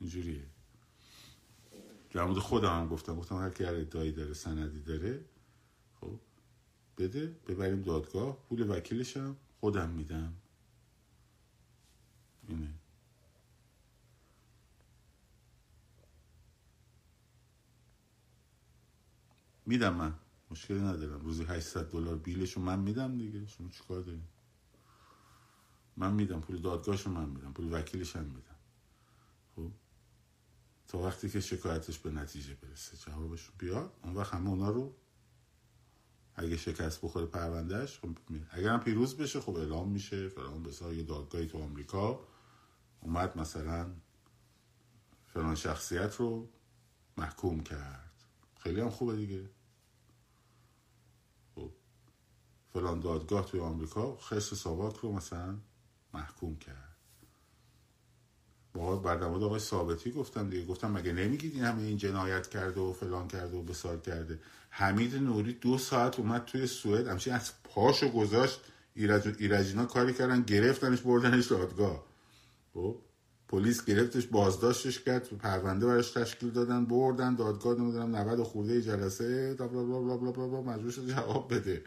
اینجوریه. 0.00 0.46
در 2.10 2.24
مورد 2.24 2.38
خودم 2.38 2.80
هم 2.80 2.88
گفتم. 2.88 3.16
گفتم 3.16 3.36
هر 3.36 3.50
کی 3.50 3.64
هر 3.64 3.74
ادعایی 3.74 4.12
داره 4.12 4.34
سندی 4.34 4.80
داره 4.80 5.24
خب 6.00 6.20
بده 6.98 7.26
ببریم 7.26 7.82
دادگاه. 7.82 8.36
پول 8.48 8.70
وکیلشم 8.70 9.36
خودم 9.60 9.90
میدم. 9.90 10.34
اینه. 12.48 12.68
میدم 19.66 19.94
من. 19.94 20.21
مشکلی 20.52 20.80
ندارم. 20.80 21.20
روزی 21.20 21.44
800 21.44 21.90
دلار 21.90 22.16
بیلشو 22.16 22.60
من 22.60 22.78
میدم 22.78 23.18
دیگه. 23.18 23.46
شما 23.46 23.68
چیکار 23.68 24.00
داریم 24.00 24.28
من 25.96 26.12
میدم. 26.12 26.40
پول 26.40 26.58
دادگاهشو 26.58 27.10
من 27.10 27.28
میدم. 27.28 27.52
پول 27.52 27.68
وکیلش 27.72 28.16
هم 28.16 28.24
میدم. 28.24 28.56
خب؟ 29.56 29.70
تا 30.88 30.98
وقتی 30.98 31.30
که 31.30 31.40
شکایتش 31.40 31.98
به 31.98 32.10
نتیجه 32.10 32.54
برسه. 32.54 32.96
جوابش 32.96 33.50
بیاد. 33.58 33.92
اون 34.02 34.14
وقت 34.14 34.34
همه 34.34 34.50
اونا 34.50 34.70
رو 34.70 34.96
اگه 36.34 36.56
شکست 36.56 37.00
بخوره 37.04 37.26
پروندهش 37.26 37.98
خب 37.98 38.18
اگر 38.50 38.68
هم 38.68 38.80
پیروز 38.80 39.16
بشه 39.16 39.40
خب 39.40 39.56
اعلام 39.56 39.88
میشه. 39.88 40.28
فلان 40.28 40.62
بسا 40.62 40.92
یه 40.92 41.02
دادگاهی 41.02 41.46
تو 41.46 41.62
آمریکا 41.62 42.20
اومد 43.00 43.38
مثلا 43.38 43.92
فلان 45.26 45.54
شخصیت 45.54 46.16
رو 46.16 46.48
محکوم 47.16 47.62
کرد. 47.62 48.12
خیلی 48.58 48.80
هم 48.80 48.90
خوبه 48.90 49.16
دیگه 49.16 49.50
خب 51.54 51.72
فلان 52.72 53.00
دادگاه 53.00 53.46
توی 53.46 53.60
آمریکا 53.60 54.16
خرس 54.16 54.54
ساواک 54.54 54.96
رو 54.96 55.12
مثلا 55.12 55.56
محکوم 56.14 56.56
کرد. 56.56 56.96
با 58.74 58.96
بردماد 58.96 59.42
آقای 59.42 59.60
ثابتی 59.60 60.10
گفتم 60.10 60.50
دیگه. 60.50 60.66
گفتم 60.66 60.90
مگه 60.90 61.12
نمیگید 61.12 61.54
این 61.54 61.64
همه 61.64 61.82
این 61.82 61.96
جنایت 61.96 62.48
کرده 62.48 62.80
و 62.80 62.92
فلان 62.92 63.28
کرده 63.28 63.56
و 63.56 63.62
بسار 63.62 64.00
کرده؟ 64.00 64.40
حمید 64.70 65.16
نوری 65.16 65.52
دو 65.52 65.78
ساعت 65.78 66.18
اومد 66.18 66.44
توی 66.44 66.66
سوئد 66.66 67.08
همچین 67.08 67.32
از 67.32 67.52
پاشو 67.64 68.08
گذاشت. 68.08 68.60
ایرج 68.94 69.34
ایرجینا 69.38 69.84
کاری 69.84 70.12
کردن 70.12 70.42
گرفتنش 70.42 71.00
بردنش 71.00 71.46
دادگاه. 71.46 72.04
خب 72.74 72.96
پلیس 73.48 73.84
گرفتش 73.84 74.26
بازداشتش 74.26 75.00
کرد 75.00 75.28
پرونده 75.28 75.86
براش 75.86 76.10
تشکیل 76.10 76.50
دادن 76.50 76.84
بردن 76.84 77.34
دادگاه 77.34 77.78
نمی‌دونم 77.78 78.16
90 78.16 78.42
خورده 78.42 78.82
جلسه 78.82 79.54
بلا 79.54 79.68
بلا 79.68 80.16
بلا 80.16 80.32
بلا 80.32 80.48
بلا 80.48 80.62
مجبور 80.62 80.90
شد 80.90 81.06
جواب 81.06 81.54
بده. 81.54 81.84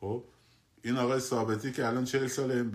خب؟ 0.00 0.24
این 0.82 0.96
آقای 0.96 1.20
ثابتی 1.20 1.72
که 1.72 1.86
الان 1.86 2.04
40 2.04 2.26
سال. 2.26 2.70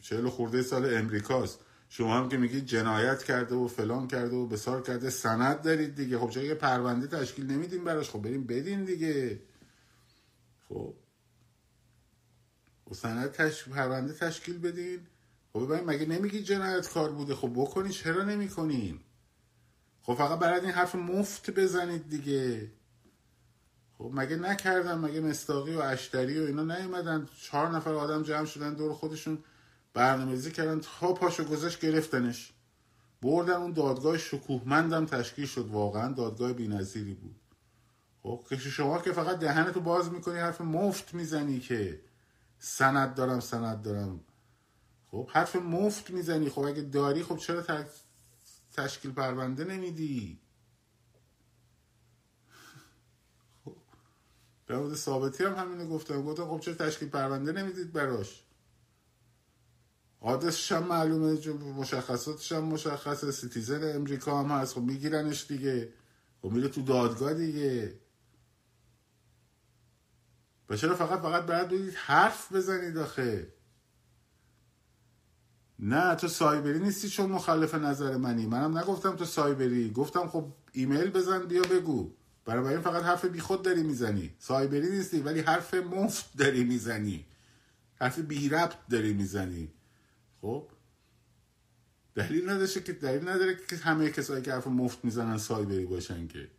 40 0.00 0.28
خورده 0.28 0.62
سال 0.62 0.94
امریکاست. 0.94 1.60
شما 1.88 2.16
هم 2.16 2.28
که 2.28 2.36
میگید 2.36 2.66
جنایت 2.66 3.22
کرده 3.22 3.54
و 3.54 3.68
فلان 3.68 4.08
کرده 4.08 4.36
و 4.36 4.46
بسار 4.46 4.82
کرده 4.82 5.10
سند 5.10 5.62
دارید 5.62 5.94
دیگه. 5.94 6.18
خب 6.18 6.30
چرا 6.30 6.42
یه 6.42 6.54
پرونده 6.54 7.06
تشکیل 7.06 7.46
نمیدیم 7.46 7.84
براش؟ 7.84 8.10
خب 8.10 8.22
بریم 8.22 8.46
بدین 8.46 8.84
دیگه. 8.84 9.40
خب؟ 10.68 10.94
و 12.90 12.94
سند 12.94 13.30
تش... 13.30 13.68
پرونده 13.68 14.12
تشکیل 14.12 14.58
بدین. 14.58 15.00
خب 15.52 15.60
ببین 15.60 15.84
مگه 15.84 16.06
نمیگید 16.06 16.44
جنایت 16.44 16.88
کار 16.88 17.12
بوده؟ 17.12 17.34
خب 17.34 17.52
بکنی 17.54 17.90
چرا 17.90 18.24
نمی‌کنین؟ 18.24 19.00
خب 20.02 20.14
فقط 20.14 20.38
برای 20.38 20.60
این 20.60 20.70
حرف 20.70 20.94
مفت 20.94 21.50
بزنید 21.50 22.08
دیگه. 22.08 22.70
خب 23.98 24.10
مگه 24.14 24.36
نکردم 24.36 25.00
مگه 25.00 25.20
مستاقی 25.20 25.74
و 25.74 25.80
اشتری 25.80 26.40
و 26.40 26.42
اینا 26.42 26.62
نیومدن؟ 26.76 27.28
چهار 27.42 27.68
نفر 27.68 27.94
آدم 27.94 28.22
جمع 28.22 28.44
شدن 28.44 28.74
دور 28.74 28.92
خودشون 28.92 29.38
برنامه‌ریزی 29.94 30.50
کردن 30.50 30.80
تا 30.80 31.12
پاشو 31.12 31.44
گذاشت 31.44 31.80
گرفتنش. 31.80 32.52
بردن 33.22 33.52
اون 33.52 33.72
دادگاه 33.72 34.18
شکوهمندم 34.18 35.06
تشکیل 35.06 35.46
شد. 35.46 35.66
واقعا 35.66 36.12
دادگاه 36.12 36.52
بی‌نظیری 36.52 37.14
بود. 37.14 37.36
خب 38.22 38.56
شما 38.56 38.98
که 38.98 39.12
فقط 39.12 39.38
دهنتو 39.38 39.80
باز 39.80 40.12
می‌کنی 40.12 40.38
حرف 40.38 40.60
مفت 40.60 41.14
می‌زنی 41.14 41.60
که 41.60 42.00
سند 42.58 43.14
دارم 43.14 43.40
سند 43.40 43.82
دارم. 43.82 44.20
خب 45.10 45.28
حرف 45.32 45.56
مفت 45.56 46.10
می‌زنی. 46.10 46.50
خب 46.50 46.62
اگه 46.62 46.82
داری 46.82 47.22
خب 47.22 47.36
چرا 47.36 47.64
تشکیل 48.76 49.12
پرونده 49.12 49.64
نمیدی؟ 49.64 50.40
مورد 54.70 54.94
ثابتی 54.94 55.44
هم 55.44 55.54
همینو 55.54 55.88
گفتم. 55.88 56.22
گفتم 56.22 56.44
خب 56.44 56.60
چرا 56.60 56.74
تشکیل 56.74 57.08
پرونده 57.08 57.52
نمی‌دید 57.52 57.92
براش. 57.92 58.44
آدرسش 60.20 60.72
هم 60.72 60.82
معلومه 60.82 61.48
مشخصاتش 61.54 62.52
هم 62.52 62.64
مشخصه 62.64 63.30
citizen 63.30 63.96
امریکا 63.96 64.42
هم 64.42 64.60
هست. 64.60 64.74
خب 64.74 64.80
میگیرنش 64.80 65.46
دیگه. 65.46 65.92
خب 66.42 66.50
میره 66.50 66.68
تو 66.68 66.82
دادگاه 66.82 67.34
دیگه. 67.34 68.00
و 70.68 70.76
چرا 70.76 70.94
فقط 70.94 71.20
فقط 71.20 71.46
باید 71.46 71.68
بودید 71.68 71.94
حرف 71.94 72.52
بزنید 72.52 72.98
آخه؟ 72.98 73.52
نه 75.78 76.14
تو 76.14 76.28
سایبری 76.28 76.78
نیستی 76.78 77.08
چون 77.08 77.30
مخالف 77.30 77.74
نظر 77.74 78.16
منی. 78.16 78.46
منم 78.46 78.78
نگفتم 78.78 79.16
تو 79.16 79.24
سایبری. 79.24 79.90
گفتم 79.90 80.28
خب 80.28 80.52
ایمیل 80.72 81.10
بزن 81.10 81.46
بیا 81.46 81.62
بگو. 81.62 82.12
برای 82.44 82.66
این 82.74 82.80
فقط 82.80 83.02
حرف 83.02 83.24
بی 83.24 83.40
خود 83.40 83.62
داری 83.62 83.82
می‌زنی. 83.82 84.34
سایبری 84.38 84.90
نیستی 84.90 85.20
ولی 85.20 85.40
حرف 85.40 85.74
مفت 85.74 86.36
داری 86.36 86.64
می‌زنی. 86.64 87.26
حرف 88.00 88.18
بی 88.18 88.48
ربط 88.48 88.88
داری 88.90 89.12
می‌زنی. 89.12 89.72
خب؟ 90.40 90.70
دلیل 92.14 92.50
نداشته 92.50 92.80
که 92.82 92.92
دلیل 92.92 93.28
نداره 93.28 93.56
که 93.68 93.76
همه 93.76 94.10
کسایی 94.10 94.42
که 94.42 94.52
حرف 94.52 94.66
مفت 94.66 95.04
می‌زنن 95.04 95.38
سایبری 95.38 95.86
باشن 95.86 96.28
که. 96.28 96.50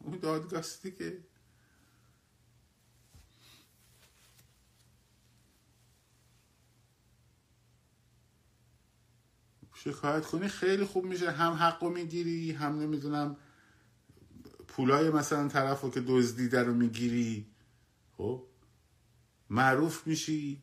اون 0.00 0.18
دادگاستی 0.18 0.90
که. 0.90 1.18
شکایت 9.74 10.26
کنی 10.26 10.48
خیلی 10.48 10.84
خوب 10.84 11.04
میشه. 11.04 11.30
هم 11.30 11.52
حق 11.52 11.84
می‌گیری 11.84 12.52
هم 12.52 12.80
نمی‌دونم 12.80 13.36
پولای 14.76 15.10
مثلا 15.10 15.48
طرف 15.48 15.80
رو 15.80 15.90
که 15.90 16.00
دزدیده 16.00 16.62
رو 16.62 16.74
می‌گیری 16.74 17.46
خب؟ 18.16 18.42
معروف 19.50 20.06
میشی 20.06 20.62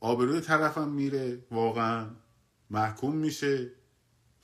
آبروی 0.00 0.40
طرفم 0.40 0.88
میره 0.88 1.44
واقعا 1.50 2.10
محکوم 2.70 3.16
میشه. 3.16 3.70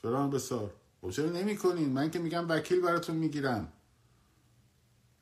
فلان 0.02 0.30
بسار. 0.30 0.74
خب 1.00 1.10
چرا 1.10 1.30
نمی 1.30 1.56
کنین 1.56 1.92
من 1.92 2.10
که 2.10 2.18
میگم 2.18 2.48
وکیل 2.48 2.80
براتون 2.80 3.16
می‌گیرم. 3.16 3.72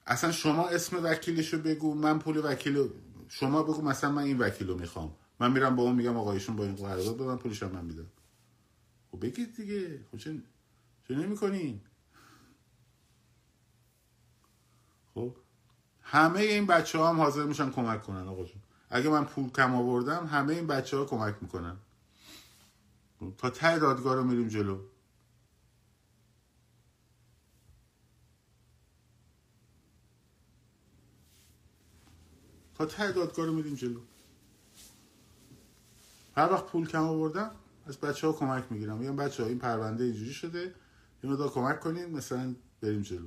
اصلا 0.06 0.32
شما 0.32 0.68
اسم 0.68 1.04
وکیلشو 1.04 1.58
بگو 1.58 1.94
من 1.94 2.18
پول 2.18 2.40
وکیل 2.44 2.88
شما 3.28 3.62
بگو 3.62 3.82
مثلا 3.82 4.12
من 4.12 4.22
این 4.22 4.38
وکیل 4.38 4.68
رو 4.68 4.78
می‌خوام. 4.78 5.16
من 5.40 5.52
میرم 5.52 5.76
با 5.76 5.82
اون 5.82 5.94
میگم 5.94 6.16
آقایشون 6.16 6.56
با 6.56 6.64
این 6.64 6.74
قرارداد 6.74 7.16
به 7.16 7.24
من 7.24 7.36
پولشم 7.36 7.70
من 7.70 7.84
میدم. 7.84 8.10
خب 9.10 9.20
بگید 9.20 9.56
دیگه. 9.56 10.00
خب 10.12 10.18
چه 10.18 10.42
چه 11.08 11.14
نمی 11.14 11.36
کنین 11.36 11.80
خب؟ 15.16 15.36
همه 16.02 16.40
این 16.40 16.66
بچه 16.66 16.98
ها 16.98 17.08
هم 17.08 17.20
حاضر 17.20 17.44
میشن 17.44 17.70
کمک 17.70 18.02
کنن 18.02 18.28
آقا 18.28 18.44
جون. 18.44 18.62
اگه 18.90 19.08
من 19.08 19.24
پول 19.24 19.50
کم 19.50 19.74
آوردم 19.74 20.26
همه 20.26 20.54
این 20.54 20.66
بچه 20.66 20.96
ها 20.96 21.04
کمک 21.04 21.34
می‌کنن. 21.40 21.76
تا 23.38 23.50
ته 23.50 23.78
دادگاه 23.78 24.14
رو 24.14 24.24
میریم 24.24 24.48
جلو. 24.48 24.80
تا 32.74 32.86
ته 32.86 33.12
دادگاه 33.12 33.46
رو 33.46 33.52
میریم 33.52 33.74
جلو. 33.74 34.00
هر 36.36 36.52
وقت 36.52 36.66
پول 36.66 36.86
کم 36.86 37.02
آوردم 37.02 37.50
از 37.86 37.98
بچه 37.98 38.26
ها 38.26 38.32
کمک 38.32 38.64
می‌گیرم. 38.70 38.96
میگم 38.96 39.16
بچه 39.16 39.42
ها 39.42 39.48
این 39.48 39.58
پرونده 39.58 40.04
اینجوری 40.04 40.32
شده. 40.32 40.74
یه 41.24 41.30
مدار 41.30 41.50
کمک 41.50 41.80
کنین 41.80 42.06
مثلا 42.06 42.54
بریم 42.80 43.02
جلو. 43.02 43.26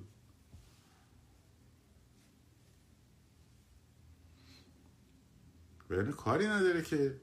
یعنی 5.90 6.12
کاری 6.12 6.48
نداره 6.48 6.82
که 6.82 7.22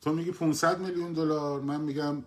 تو 0.00 0.12
میگی 0.12 0.30
500 0.32 0.80
میلیون 0.80 1.12
دلار 1.12 1.60
من 1.60 1.80
میگم 1.80 2.24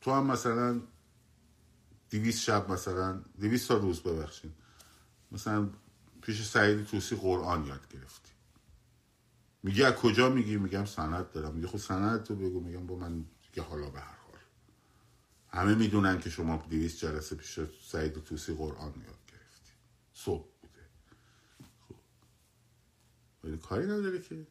تو 0.00 0.10
هم 0.12 0.26
مثلا 0.26 0.80
200 2.10 2.40
شب 2.40 2.70
مثلا 2.72 3.22
200 3.40 3.68
تا 3.68 3.76
روز 3.76 4.00
ببخشید 4.00 4.52
مثلا 5.32 5.70
پیش 6.22 6.42
سعید 6.42 6.86
توسی 6.86 7.16
قرآن 7.16 7.66
یاد 7.66 7.88
گرفتی. 7.88 8.30
میگی 9.62 9.82
از 9.82 9.94
کجا 9.94 10.28
میگی؟ 10.28 10.56
میگم 10.56 10.84
سند 10.84 11.30
دارم. 11.30 11.54
میگه 11.54 11.66
خب 11.66 11.78
سند 11.78 12.22
تو 12.22 12.34
بگو. 12.36 12.60
میگم 12.60 12.86
با 12.86 12.96
من 12.96 13.24
دیگه 13.42 13.62
حالا 13.68 13.90
به 13.90 14.00
هر 14.00 14.16
حال. 14.26 14.38
همه 15.48 15.74
می‌دونن 15.74 16.18
که 16.18 16.30
شما 16.30 16.66
200 16.70 16.98
جلسه 16.98 17.36
پیش 17.36 17.60
سعید 17.88 18.24
توسی 18.24 18.54
قرآن 18.54 18.92
یاد 18.94 19.18
گرفتی. 19.32 19.72
صبح. 20.12 20.53
ولی 23.44 23.58
کاری 23.58 23.86
نداره 23.86 24.20
که. 24.22 24.46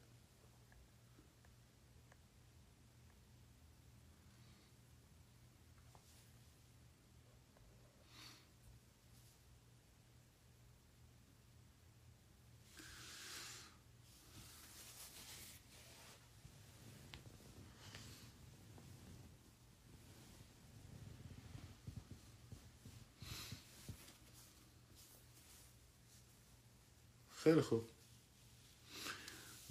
خیلی 27.44 27.62
خوب. 27.62 28.03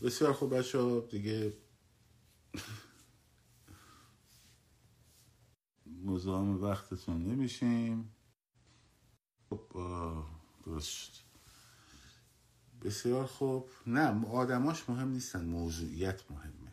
بسیار 0.02 0.32
خوب 0.32 0.54
بچه 0.56 0.78
ها 0.78 1.00
دیگه 1.00 1.56
مزاحم 5.86 6.62
وقتتون 6.62 7.26
نمیشیم. 7.26 8.14
خب 9.50 9.62
درست 10.64 11.10
بسیار 12.82 13.26
خوب. 13.26 13.70
نه 13.86 14.26
آدماش 14.26 14.90
مهم 14.90 15.08
نیستن 15.08 15.44
موضوعیت 15.44 16.30
مهمه. 16.30 16.72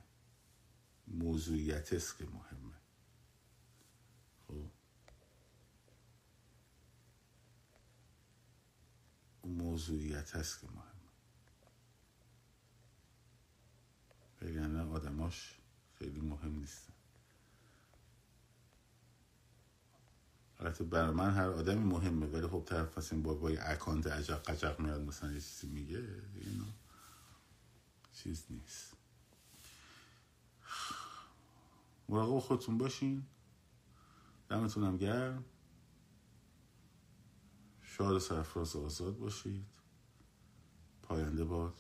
موضوعیت 1.08 1.94
است 1.94 2.18
که 2.18 2.26
مهمه. 2.26 2.76
خب. 4.48 4.70
موضوعیت 9.44 10.36
هست 10.36 10.62
که 10.62 10.68
مهمه. 10.68 10.89
بگن 14.42 14.76
آدماش 14.76 15.60
خیلی 16.00 16.22
مهم 16.22 16.60
نیستن. 16.60 16.94
البته 20.60 20.84
برای 20.84 21.12
من 21.12 21.34
هر 21.34 21.50
آدمی 21.50 21.84
مهمه 21.84 22.26
ولی 22.26 22.48
خب 22.48 22.64
طرف 22.66 22.98
پس 22.98 23.14
این 23.14 23.24
بابای 23.24 23.58
اکانت 23.58 24.08
عجق 24.08 24.44
قجق 24.44 24.80
میاد 24.80 25.02
مثلا 25.02 25.32
یه 25.32 25.42
چیزی 25.42 25.68
میگه 25.68 25.98
اینو 26.36 26.66
چیز 28.14 28.46
نیست. 28.50 28.94
مراقب 32.10 32.40
خودتون 32.40 32.78
باشین. 32.78 33.26
دمتونم 34.50 34.98
گرم. 34.98 35.46
شاد 37.82 38.16
و 38.16 38.20
سرفراز 38.20 38.76
آزاد 38.76 39.18
باشید. 39.18 39.66
پاینده 41.02 41.44
باد. 41.44 41.74